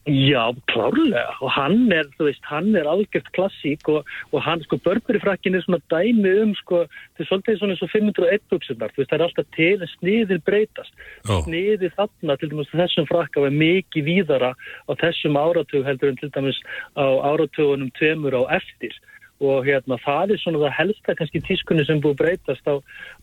Já, 0.08 0.56
klárlega 0.72 1.36
og 1.44 1.52
hann 1.52 1.92
er, 1.92 2.08
þú 2.18 2.30
veist, 2.30 2.46
hann 2.48 2.72
er 2.78 2.88
algjört 2.88 3.28
klassík 3.36 3.84
og, 3.92 4.08
og 4.32 4.42
hann, 4.42 4.64
sko, 4.64 4.80
Burberry-frakkin 4.86 5.58
er 5.58 5.64
svona 5.66 5.82
dæmi 5.92 6.32
um, 6.46 6.54
sko, 6.58 6.86
þetta 7.18 7.26
er 7.26 7.30
svolítið 7.30 7.60
svona 7.60 7.76
eins 7.76 7.84
og 7.84 7.92
501 7.92 8.46
buksunar, 8.50 8.94
þú 8.96 9.04
veist, 9.04 9.12
það 9.12 9.18
er 9.18 9.26
alltaf 9.28 9.50
til 9.58 9.76
en 9.76 9.92
sniðir 9.92 10.42
breytast. 10.48 10.96
Já. 11.28 11.36
Sniðið 11.46 11.94
þarna, 12.00 12.38
til 12.40 12.52
dæmis 12.54 12.72
þessum 12.74 13.10
frakka 13.12 13.44
var 13.44 13.54
mikið 13.60 14.08
víðara 14.08 14.54
á 14.56 14.92
þessum 15.04 15.38
áratug 15.38 15.86
heldur 15.86 16.14
en 16.14 16.22
til 16.24 16.32
dæmis 16.34 16.62
á 16.96 17.06
áratugunum 17.30 17.92
tveimur 18.00 18.40
á 18.40 18.44
eftir 18.58 18.96
og 19.40 19.68
hérna, 19.68 20.00
það 20.04 20.34
er 20.34 20.42
svona 20.42 20.64
það 20.66 20.78
helsta 20.78 21.16
kannski 21.16 21.42
tískunni 21.48 21.86
sem 21.88 22.02
búið 22.04 22.16
að 22.16 22.22
breytast 22.24 22.66
á, 22.68 22.76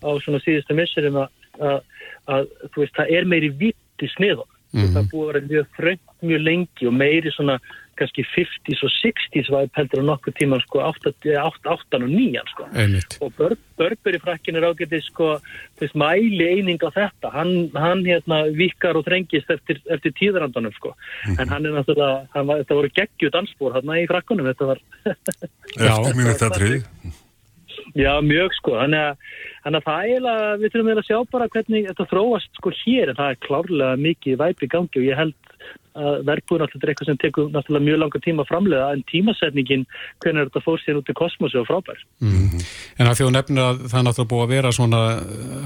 á 0.07 0.11
svona 0.25 0.41
síðustu 0.45 0.77
missurinn 0.77 1.19
að, 1.21 1.33
að, 1.61 1.81
að, 2.33 2.53
þú 2.73 2.85
veist, 2.85 2.95
það 2.97 3.17
er 3.19 3.29
meiri 3.29 3.51
vitt 3.65 4.05
í 4.05 4.13
sniðum. 4.15 4.53
Mhm. 4.73 4.93
Það 4.95 5.03
er 5.03 5.11
búið 5.13 5.27
að 5.27 5.33
vera 5.33 5.51
mjög 5.51 5.69
fröngt 5.77 6.06
mjög 6.23 6.47
lengi 6.47 6.89
og 6.89 6.95
meiri 6.97 7.33
svona 7.35 7.59
kannski 7.97 8.25
50s 8.29 8.83
og 8.85 8.93
60s 8.93 9.49
væp 9.53 9.79
heldur 9.79 10.03
á 10.05 10.09
nokkuð 10.11 10.37
tíma 10.37 10.59
sko 10.61 10.83
8, 10.85 11.13
8, 11.33 11.71
8 11.73 12.01
og 12.03 12.09
9 12.11 12.43
sko. 12.53 12.67
Einmitt. 12.77 13.17
Og 13.25 13.33
Bör, 13.39 13.57
Börberi 13.81 14.21
frakkin 14.21 14.59
er 14.59 14.69
ágætið 14.69 15.05
sko 15.07 15.31
þess 15.81 15.97
mæli 15.97 16.45
eining 16.45 16.81
á 16.85 16.93
þetta. 16.93 17.33
Hann, 17.33 17.55
hann 17.77 18.05
hérna 18.07 18.43
vikar 18.57 19.01
og 19.01 19.07
þrengist 19.09 19.51
eftir, 19.53 19.81
eftir 19.93 20.15
tíðrandunum 20.21 20.75
sko. 20.77 20.93
En 21.37 21.49
hann 21.49 21.65
er 21.65 21.77
náttúrulega, 21.77 22.27
hann 22.37 22.51
var, 22.51 22.65
þetta 22.65 22.81
voru 22.81 22.95
geggju 23.01 23.33
dansbúr 23.33 23.79
hann 23.79 23.95
í 23.97 24.09
frakkunum. 24.11 24.51
Þetta 24.53 24.73
var 24.73 24.83
Eftir 25.07 26.19
mínu 26.19 26.35
þetta 26.35 26.53
trið. 26.57 26.83
Já, 27.97 28.13
mjög 28.21 28.53
sko, 28.59 28.75
þannig 28.77 29.01
að, 29.01 29.35
þannig 29.65 29.79
að 29.79 29.87
það 29.87 29.99
er 29.99 30.11
eiginlega, 30.11 30.49
við 30.61 30.73
þurfum 30.73 30.89
eiginlega 30.89 31.03
að 31.03 31.09
sjá 31.09 31.33
bara 31.33 31.49
hvernig 31.55 31.87
þetta 31.91 32.07
þróast 32.11 32.59
sko 32.59 32.73
hér 32.83 33.13
en 33.13 33.19
það 33.19 33.31
er 33.31 33.39
klárlega 33.47 34.01
mikið 34.05 34.39
væp 34.43 34.65
í 34.65 34.69
gangi 34.73 35.01
og 35.01 35.07
ég 35.07 35.21
held 35.21 35.56
að 35.97 36.19
verðbúin 36.29 36.65
alltaf 36.65 36.83
er 36.85 36.93
eitthvað 36.93 37.11
sem 37.11 37.19
tekur 37.23 37.49
náttúrulega 37.53 37.87
mjög 37.87 38.01
langa 38.03 38.21
tíma 38.25 38.45
framlega 38.49 38.91
en 38.93 39.05
tímasetningin 39.11 39.87
hvernig 40.25 40.49
þetta 40.49 40.65
fór 40.65 40.83
sér 40.83 41.01
út 41.01 41.11
í 41.11 41.17
kosmosi 41.17 41.61
og 41.61 41.69
frábær. 41.71 42.03
Mm. 42.21 42.61
En 43.01 43.11
að 43.11 43.23
þjó 43.23 43.31
nefnir 43.33 43.65
að 43.65 43.83
það 43.93 44.07
náttúrulega 44.07 44.33
búið 44.33 44.47
að 44.47 44.55
vera 44.55 44.75
svona 44.77 45.03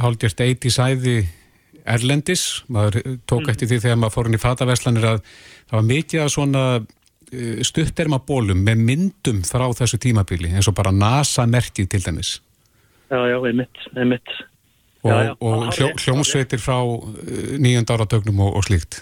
hálfgjört 0.04 0.44
eitt 0.46 0.68
í 0.68 0.74
sæði 0.74 1.16
erlendis, 1.90 2.44
maður 2.70 3.18
tók 3.28 3.50
eftir 3.50 3.70
því 3.70 3.80
þegar 3.84 4.00
maður 4.00 4.16
fór 4.16 4.30
inn 4.30 4.38
í 4.38 4.42
fataverslanir 4.42 5.08
að 5.14 5.20
það 5.24 5.76
var 5.78 5.88
mikið 5.88 6.22
að 6.22 6.32
svona 6.36 6.64
eh, 6.76 7.64
stuttermabólum 7.66 8.62
með 8.66 8.86
myndum 8.90 9.42
frá 9.48 9.66
þessu 9.80 10.00
tímabili 10.02 10.52
eins 10.52 10.70
og 10.70 10.76
bara 10.78 10.94
NASA-merkið 10.94 11.90
til 11.90 12.04
dæmis 12.06 12.36
Já, 13.10 13.18
já, 13.26 13.38
einmitt, 13.42 13.86
einmitt. 13.98 14.34
og, 15.02 15.10
Já, 15.10 15.16
já, 15.24 15.32
og 15.40 15.70
hljó, 15.74 15.88
hljómsveitir 15.98 16.60
frá 16.62 16.78
nýjönda 17.58 17.96
áratögnum 17.96 18.44
og, 18.46 18.60
og 18.60 18.68
slíkt 18.68 19.00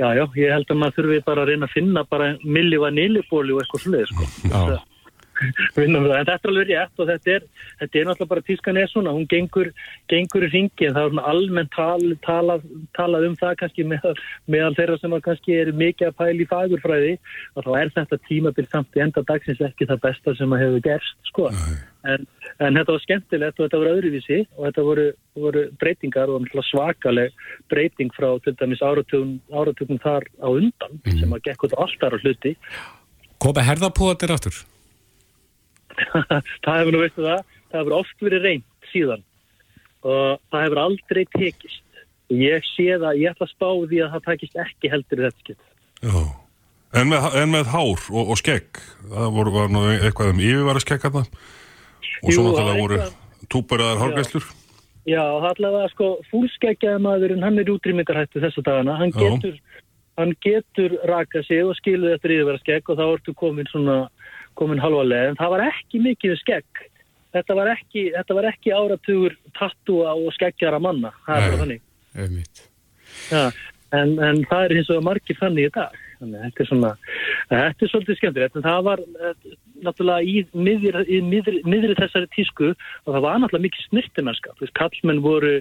Já, 0.00 0.14
já, 0.16 0.22
ég 0.40 0.54
held 0.54 0.70
að 0.72 0.78
maður 0.80 0.96
þurfi 0.96 1.18
bara 1.26 1.42
að 1.44 1.50
reyna 1.50 1.66
að 1.68 1.74
finna 1.76 2.02
bara 2.08 2.28
milli 2.56 2.78
vanilibóli 2.80 3.52
og 3.52 3.60
eitthvað 3.60 3.82
sluðið 3.84 4.12
sko. 4.14 4.28
Já. 4.48 4.78
Vinna 5.76 6.00
með 6.00 6.12
það. 6.12 6.18
En 6.20 6.28
þetta 6.28 6.48
er 6.48 6.52
alveg 6.52 6.70
rétt 6.70 7.02
og 7.02 7.10
þetta 7.10 7.34
er, 7.34 7.46
þetta 7.80 8.00
er 8.00 8.08
náttúrulega 8.08 8.32
bara 8.32 8.46
tískan 8.46 8.80
er 8.80 8.90
svona, 8.90 9.14
hún 9.16 9.28
gengur, 9.30 9.70
gengur 10.12 10.46
í 10.46 10.50
ringi 10.54 10.88
en 10.88 10.96
það 10.96 11.06
er 11.06 11.14
svona 11.14 11.26
almennt 11.32 11.72
tal, 11.76 12.16
talað, 12.26 12.66
talað 12.98 13.28
um 13.28 13.38
það 13.40 13.54
kannski 13.62 13.86
meðal, 13.92 14.14
meðal 14.50 14.74
þeirra 14.78 14.98
sem 15.00 15.16
kannski 15.28 15.56
er 15.60 15.72
mikið 15.84 16.10
að 16.10 16.18
pæla 16.20 16.44
í 16.44 16.48
fagurfræði. 16.50 17.14
Og 17.56 17.68
þá 17.68 17.70
er 17.80 17.94
þetta 17.96 18.20
tímabil 18.28 18.66
samt 18.68 18.98
í 18.98 19.04
enda 19.06 19.24
dagsins 19.28 19.64
ekki 19.70 19.88
það 19.90 20.04
besta 20.08 20.36
sem 20.38 20.56
að 20.56 20.64
hefur 20.64 20.84
gerst 20.88 21.32
sko. 21.32 21.48
En, 22.08 22.24
en 22.64 22.78
þetta 22.78 22.94
var 22.94 23.02
skemmtilegt 23.04 23.58
og 23.58 23.66
þetta 23.66 23.80
voru 23.82 23.94
öðruvísi 23.98 24.38
og 24.56 24.62
þetta 24.68 24.84
voru, 24.86 25.06
voru 25.36 25.64
breytingar 25.82 26.32
og 26.32 26.48
svakaleg 26.70 27.44
breyting 27.72 28.12
frá 28.16 28.30
til 28.44 28.56
dæmis 28.56 28.80
áratugum, 28.80 29.36
áratugum 29.52 30.00
þar 30.00 30.24
á 30.40 30.48
undan 30.48 31.00
sem 31.06 31.36
að 31.36 31.44
gekk 31.50 31.68
út 31.68 31.76
á 31.76 31.82
alltaf 31.84 32.20
hluti. 32.24 32.56
Kopa 33.40 33.64
herðapúðatir 33.64 34.36
aftur 34.36 34.64
það 36.64 36.80
hefur 36.80 36.94
nú 36.94 37.02
veistu 37.02 37.26
það, 37.26 37.44
það 37.70 37.80
hefur 37.80 37.96
oft 38.00 38.26
verið 38.26 38.46
reynd 38.46 38.90
síðan 38.90 39.24
og 40.00 40.40
það 40.50 40.66
hefur 40.66 40.82
aldrei 40.84 41.22
tekist 41.36 42.04
og 42.30 42.36
ég 42.38 42.68
sé 42.72 42.86
það, 42.94 43.18
ég 43.20 43.34
ætla 43.34 43.48
að 43.48 43.54
spá 43.54 43.68
því 43.90 44.04
að 44.04 44.12
það 44.14 44.28
takist 44.28 44.60
ekki 44.64 44.92
heldur 44.92 45.20
í 45.20 45.26
þetta. 45.28 45.56
Já. 46.00 46.20
En 46.90 47.12
en 47.14 47.50
með 47.52 47.68
hár 47.70 48.06
og, 48.10 48.30
og 48.32 48.38
skegg, 48.38 48.80
það 49.10 49.34
voru, 49.36 49.52
var 49.54 49.68
nú 49.70 49.82
eitthvað 49.92 50.32
um 50.32 50.40
yfirvara 50.42 50.82
skegg 50.82 51.04
og 51.10 52.32
svo 52.34 52.46
náttúrulega 52.46 52.80
voru 52.80 52.98
túberaðar 53.50 54.02
hárgæslur. 54.04 54.48
Já, 55.08 55.22
það 55.22 55.46
allavega 55.54 55.90
sko 55.94 56.08
fúlskeggjaði 56.30 57.02
maðurinn, 57.04 57.44
hann 57.44 57.58
er 57.58 57.70
útrýmingarhættu 57.72 58.42
þessa 58.42 58.64
dagana, 58.66 58.98
hann 59.00 59.14
Já. 59.14 59.22
getur, 59.22 59.54
hann 60.20 60.34
getur 60.44 60.96
raka 61.08 61.42
sig 61.46 61.62
og 61.64 61.78
skiluð 61.78 62.16
eftir 62.16 62.36
yfirvara 62.36 62.60
skegg 62.60 62.90
og 62.92 62.98
þá 63.00 63.06
ertu 63.06 63.34
komin 63.38 63.70
svona, 63.70 64.02
komin 64.58 64.82
halva 64.82 65.04
leið, 65.06 65.26
en 65.30 65.40
það 65.40 65.54
var 65.54 65.66
ekki 65.68 66.02
mikið 66.04 66.36
skegg. 66.40 66.84
Þetta 67.30 67.54
var 67.54 67.70
ekki, 67.76 68.04
þetta 68.16 68.36
var 68.36 68.48
ekki 68.50 68.72
áratugur 68.74 69.36
tattúa 69.58 70.14
og 70.18 70.32
skeggjara 70.34 70.80
manna, 70.82 71.12
það 71.26 71.36
er 71.36 71.46
bara 71.46 71.60
þannig. 71.62 71.82
Einmitt. 72.18 72.62
Já, 73.30 73.42
en, 73.94 74.16
en 74.18 74.40
það 74.50 74.64
er 74.64 74.74
hins 74.78 74.90
vegar 74.90 75.06
margir 75.06 75.38
þannig 75.38 75.68
í 75.68 75.74
dag. 75.76 75.98
Þannig 76.20 76.42
þetta 76.46 76.62
er 76.62 76.68
svona, 76.68 76.90
þetta 77.52 77.86
er 77.86 77.92
svolítið 77.92 78.18
skemmtilegt, 78.18 78.58
en 78.58 78.66
það 78.66 78.80
var 78.88 79.04
eh, 79.06 79.52
náttúrulega 79.86 80.26
í 80.26 80.42
miðri, 80.66 81.04
í 81.06 81.20
miðri, 81.24 81.62
miðri 81.70 81.96
þessari 82.00 82.30
tísku 82.34 82.72
og 82.72 83.14
það 83.14 83.22
var 83.24 83.38
náttúrulega 83.40 83.68
mikið 83.68 83.86
snirtimennska. 83.86 84.56
Þú 84.58 84.66
veist, 84.66 84.76
kallmenn 84.80 85.22
voru, 85.24 85.54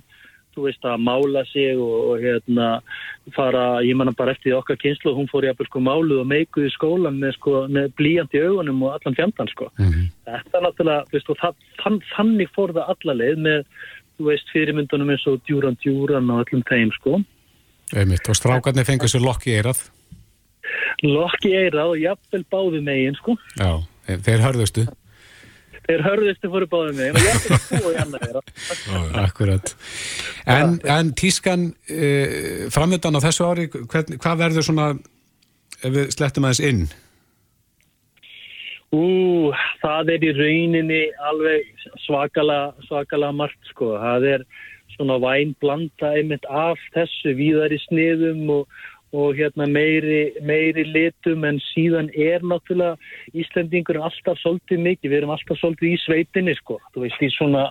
þú 0.55 0.65
veist, 0.65 0.85
að 0.85 1.03
mála 1.05 1.43
sig 1.49 1.77
og, 1.77 1.95
og 2.11 2.23
hérna 2.23 2.69
fara, 3.35 3.63
ég 3.85 3.97
manna 3.97 4.13
bara 4.17 4.33
eftir 4.35 4.57
okkar 4.57 4.79
kynslu, 4.81 5.13
hún 5.17 5.29
fór 5.31 5.47
jafnvel 5.47 5.69
sko 5.69 5.83
máluð 5.85 6.23
og 6.23 6.29
meikuð 6.31 6.67
í 6.67 6.73
skólan 6.73 7.19
með 7.21 7.35
sko, 7.37 7.55
með 7.71 7.91
blíjant 7.99 8.35
í 8.35 8.43
augunum 8.45 8.81
og 8.87 8.95
allan 8.97 9.17
fjandan 9.19 9.51
sko. 9.53 9.69
Þetta 9.77 10.59
er 10.59 10.65
náttúrulega, 10.65 11.05
þú 11.09 11.17
veist, 11.19 11.31
og 11.33 11.41
það, 11.43 11.61
þann, 11.83 12.01
þannig 12.15 12.53
fór 12.55 12.75
það 12.77 12.93
alla 12.95 13.17
leið 13.21 13.45
með, 13.45 13.61
þú 14.17 14.31
veist, 14.31 14.51
fyrirmyndunum 14.55 15.13
eins 15.13 15.27
og 15.29 15.39
djúran 15.47 15.79
djúran 15.83 16.33
og 16.33 16.43
öllum 16.45 16.65
þeim, 16.69 16.91
sko. 16.97 17.21
Einmitt. 17.97 18.27
og 18.29 18.37
strákarnir 18.37 18.85
fengur 18.85 19.09
sér 19.09 19.23
lokk 19.25 19.47
í 19.49 19.55
eirað 19.57 19.87
Lokki 21.01 21.53
eirað 21.55 21.93
og 21.93 22.01
jafnvel 22.01 22.43
báði 22.51 22.81
megin, 22.85 23.15
sko. 23.17 23.37
Já, 23.57 23.79
þeir 24.25 24.43
hörðustu 24.43 24.85
Þeir 25.89 26.03
hörðustu 26.05 26.49
fóru 26.53 26.67
báði 26.69 26.91
megin 26.99 27.15
og 27.17 27.23
jafnvel 27.25 27.57
tvo 27.65 27.91
í 27.91 27.95
annar 27.97 28.25
eirað. 28.27 28.49
Akkurat. 29.23 29.71
En, 30.45 30.75
en 30.85 31.13
tískan 31.17 31.63
uh, 31.89 32.67
framöndan 32.73 33.17
á 33.17 33.25
þessu 33.25 33.47
ári, 33.49 33.65
hvern, 33.73 34.19
hvað 34.21 34.43
verður 34.43 34.67
svona, 34.67 34.89
ef 35.81 35.95
við 35.95 36.11
slettum 36.13 36.45
aðeins 36.45 36.61
inn? 36.69 36.83
Ú, 38.93 39.01
það 39.81 40.13
er 40.13 40.27
í 40.29 40.31
rauninni 40.37 41.01
alveg 41.31 41.87
svakala, 42.05 42.59
svakala 42.85 43.33
margt, 43.33 43.59
sko. 43.73 43.95
Það 43.97 44.29
er 44.35 44.45
svona 44.93 45.17
væn 45.25 45.57
blanda 45.61 46.13
einmitt 46.17 46.45
af 46.53 46.77
þessu 46.93 47.33
víðar 47.37 47.73
í 47.73 47.81
sniðum 47.87 48.45
og, 48.59 48.79
og 49.15 49.37
hérna 49.37 49.65
meiri, 49.69 50.33
meiri 50.45 50.83
litum 50.85 51.45
en 51.47 51.57
síðan 51.71 52.09
er 52.13 52.43
náttúrulega 52.45 52.97
Íslendingur 53.33 53.97
alltaf 54.03 54.37
svolítið 54.41 54.83
mikið, 54.85 55.09
við 55.09 55.17
erum 55.19 55.33
alltaf 55.33 55.57
svolítið 55.61 55.93
í 55.95 56.01
sveitinni 56.03 56.55
sko, 56.59 56.77
þú 56.93 57.05
veist 57.05 57.23
í 57.25 57.31
svona 57.33 57.65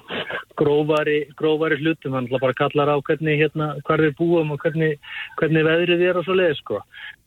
grófari, 0.58 1.20
grófari 1.38 1.78
hlutum, 1.82 2.16
hann 2.18 2.30
bara 2.32 2.56
kallar 2.58 2.90
á 2.90 2.96
hvernig 2.98 3.38
hérna, 3.42 3.70
hvar 3.86 4.02
við 4.02 4.16
búum 4.18 4.50
og 4.54 4.64
hvernig, 4.64 4.98
hvernig 5.38 5.68
veðrið 5.68 6.06
er 6.08 6.18
og 6.18 6.26
svo 6.26 6.38
leið 6.38 6.56
sko. 6.62 6.82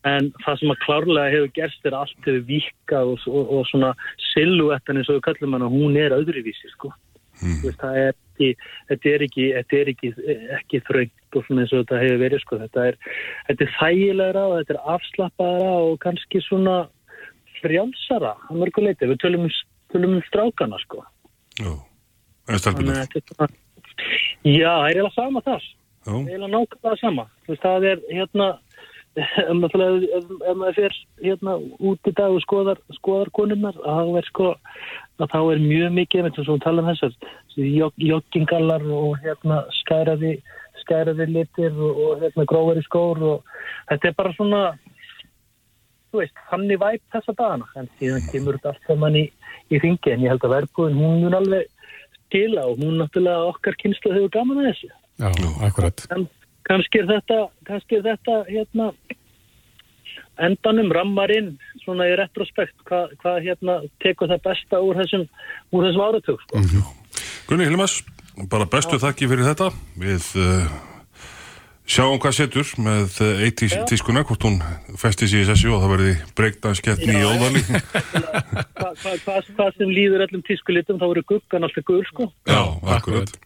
En 0.08 0.32
það 0.42 0.60
sem 0.60 0.74
að 0.74 0.82
klárlega 0.82 1.36
hefur 1.36 1.56
gerst 1.56 1.88
er 1.88 1.96
allt 1.96 2.28
hefur 2.28 2.44
vikað 2.50 3.14
og, 3.14 3.30
og, 3.30 3.56
og 3.60 3.70
svona 3.70 3.94
silhuettan 4.32 5.00
eins 5.00 5.12
og 5.12 5.20
við 5.20 5.26
kallum 5.30 5.56
hana, 5.56 5.72
hún 5.72 6.00
er 6.00 6.18
öðruvísi 6.18 6.74
sko. 6.76 6.92
Þú 7.42 7.68
veist, 7.68 7.82
það 7.82 8.00
er 8.02 8.14
ekki, 8.14 8.50
þetta 8.92 9.12
er 9.12 9.26
ekki, 9.28 9.46
þetta 9.58 9.78
er 9.80 9.92
ekki, 9.94 10.14
ekki 10.60 10.82
þröngt 10.90 11.38
og 11.38 11.46
svona 11.48 11.66
eins 11.66 11.74
og 11.74 11.84
þetta 11.84 12.02
hefur 12.04 12.22
verið 12.22 12.44
sko. 12.44 12.60
Þetta 12.62 12.88
er, 12.92 13.00
er 13.50 13.76
þægilegra 13.80 14.48
og 14.48 14.56
þetta 14.60 14.76
er 14.78 14.96
afslappaðara 14.96 15.74
og 15.88 16.00
kannski 16.06 16.44
svona 16.46 16.78
frjálsara 17.62 18.36
að 18.50 18.62
mörgu 18.62 18.86
leiti. 18.86 19.10
Við 19.10 19.22
tölum, 19.24 19.48
um- 19.50 19.94
tölum 19.94 20.18
um 20.18 20.24
strákana 20.30 20.80
sko. 20.86 21.04
Já. 21.60 21.74
En 22.50 22.60
stelpunar. 22.60 23.06
Er 23.06 23.60
Já, 24.42 24.74
það 24.74 24.90
er 24.90 24.96
eiginlega 24.96 25.14
sama 25.16 25.42
þar. 25.46 25.64
Já. 26.06 26.14
Eiginlega 26.18 26.52
nákvæmlega 26.56 27.00
sama. 27.00 27.26
Veist, 27.48 27.62
það 27.62 27.88
er 27.92 28.04
hérna, 28.10 28.48
ef 29.52 29.54
maður, 29.60 30.74
fer 30.78 30.98
hérna 31.22 31.58
út 31.80 32.10
í 32.10 32.14
dag 32.18 32.34
og 32.34 32.42
skoðar, 32.46 32.82
skoðar 32.98 33.32
konunnar, 33.38 33.78
að 33.86 34.02
það 34.02 34.20
er 34.22 34.30
sko, 34.32 34.50
að 35.22 35.34
þá 35.34 35.40
er 35.42 35.64
mjög 35.64 35.92
mikið, 35.98 36.28
eins 36.28 36.40
og 36.42 36.50
við 36.50 36.64
tala 36.66 36.84
um 36.84 36.90
þessar, 36.92 37.18
joggingallar 38.08 38.88
og 38.98 39.20
hérna 39.24 39.60
skæraði, 39.82 40.36
skæraði 40.82 41.28
litir 41.30 41.76
og, 41.76 42.00
og 42.06 42.24
hérna 42.24 42.48
grófari 42.50 42.84
skór 42.86 43.22
og 43.34 43.54
þetta 43.92 44.10
er 44.10 44.18
bara 44.18 44.34
svona, 44.38 44.64
þú 46.12 46.24
veist, 46.24 46.42
þannig 46.50 46.82
væp 46.82 47.16
þessa 47.16 47.38
dagana, 47.38 47.70
en 47.78 47.92
síðan 48.00 48.28
kemur 48.32 48.58
þetta 48.58 48.74
allt 48.74 48.90
saman 48.90 49.20
í, 49.22 49.26
í 49.72 49.82
ringi, 49.84 50.14
en 50.14 50.26
ég 50.26 50.34
held 50.34 50.48
að 50.48 50.56
verðbúin, 50.58 51.00
hún 51.00 51.24
mun 51.26 51.40
alveg 51.40 51.70
skila 52.32 52.68
og 52.72 52.82
hún 52.82 53.00
náttúrulega 53.02 53.50
okkar 53.52 53.78
kynslu 53.82 54.14
hefur 54.16 54.32
gaman 54.34 54.62
að 54.64 54.70
þessu. 54.72 54.92
Já, 55.22 55.32
akkurat. 55.68 56.06
En 56.16 56.28
kannski 56.70 57.02
er 57.02 57.10
þetta, 57.10 57.42
kannski 57.68 58.00
er 58.00 58.08
þetta 58.08 58.38
hérna 58.48 58.92
endanum 60.42 60.92
rammarinn 60.94 61.56
svona 61.84 62.08
í 62.10 62.16
retrospekt 62.20 62.78
hvað 62.88 63.16
hva, 63.22 63.36
hérna 63.44 63.80
tekur 64.04 64.32
það 64.32 64.46
besta 64.46 64.80
úr 64.84 65.02
þessum, 65.02 65.26
úr 65.74 65.88
þessum 65.88 66.06
áratug 66.06 66.46
sko. 66.46 66.62
Gunni 67.50 67.68
Hilmas, 67.68 68.00
bara 68.52 68.70
bestu 68.70 69.00
þakki 69.02 69.28
fyrir 69.32 69.48
þetta. 69.50 69.70
Við 70.00 70.30
uh, 70.40 70.72
sjáum 71.84 72.22
hvað 72.22 72.38
setur 72.40 72.74
með 72.82 73.20
eitt 73.44 73.66
uh, 73.68 73.78
tískuna, 73.92 74.24
hvort 74.28 74.48
hún 74.48 74.60
festi 75.02 75.30
sér 75.30 75.44
í 75.44 75.50
sessi 75.52 75.70
og 75.72 75.84
það 75.84 75.96
verði 75.98 76.16
breykdanskeppni 76.40 77.20
í 77.20 77.28
óðali. 77.28 77.64
Hvað 78.82 78.98
hva, 79.04 79.14
hva, 79.26 79.38
hva 79.58 79.70
sem 79.78 79.92
líður 79.94 80.26
öllum 80.26 80.42
tískulitum 80.48 81.00
þá 81.00 81.06
verður 81.12 81.28
guggan 81.36 81.68
alltaf 81.68 81.86
gull 81.88 82.04
sko. 82.10 82.32
Já, 82.50 82.62
akkurat. 82.98 83.38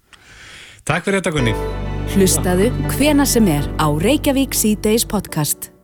Takk 0.85 1.07
fyrir 1.07 1.21
þetta 1.21 1.33
Gunni 1.33 1.55
Hlustaðu 2.13 2.69
hvena 2.93 3.25
sem 3.27 3.47
er 3.49 3.65
á 3.81 3.87
Reykjavík 3.89 4.53
C-Days 4.53 5.07
podcast. 5.09 5.74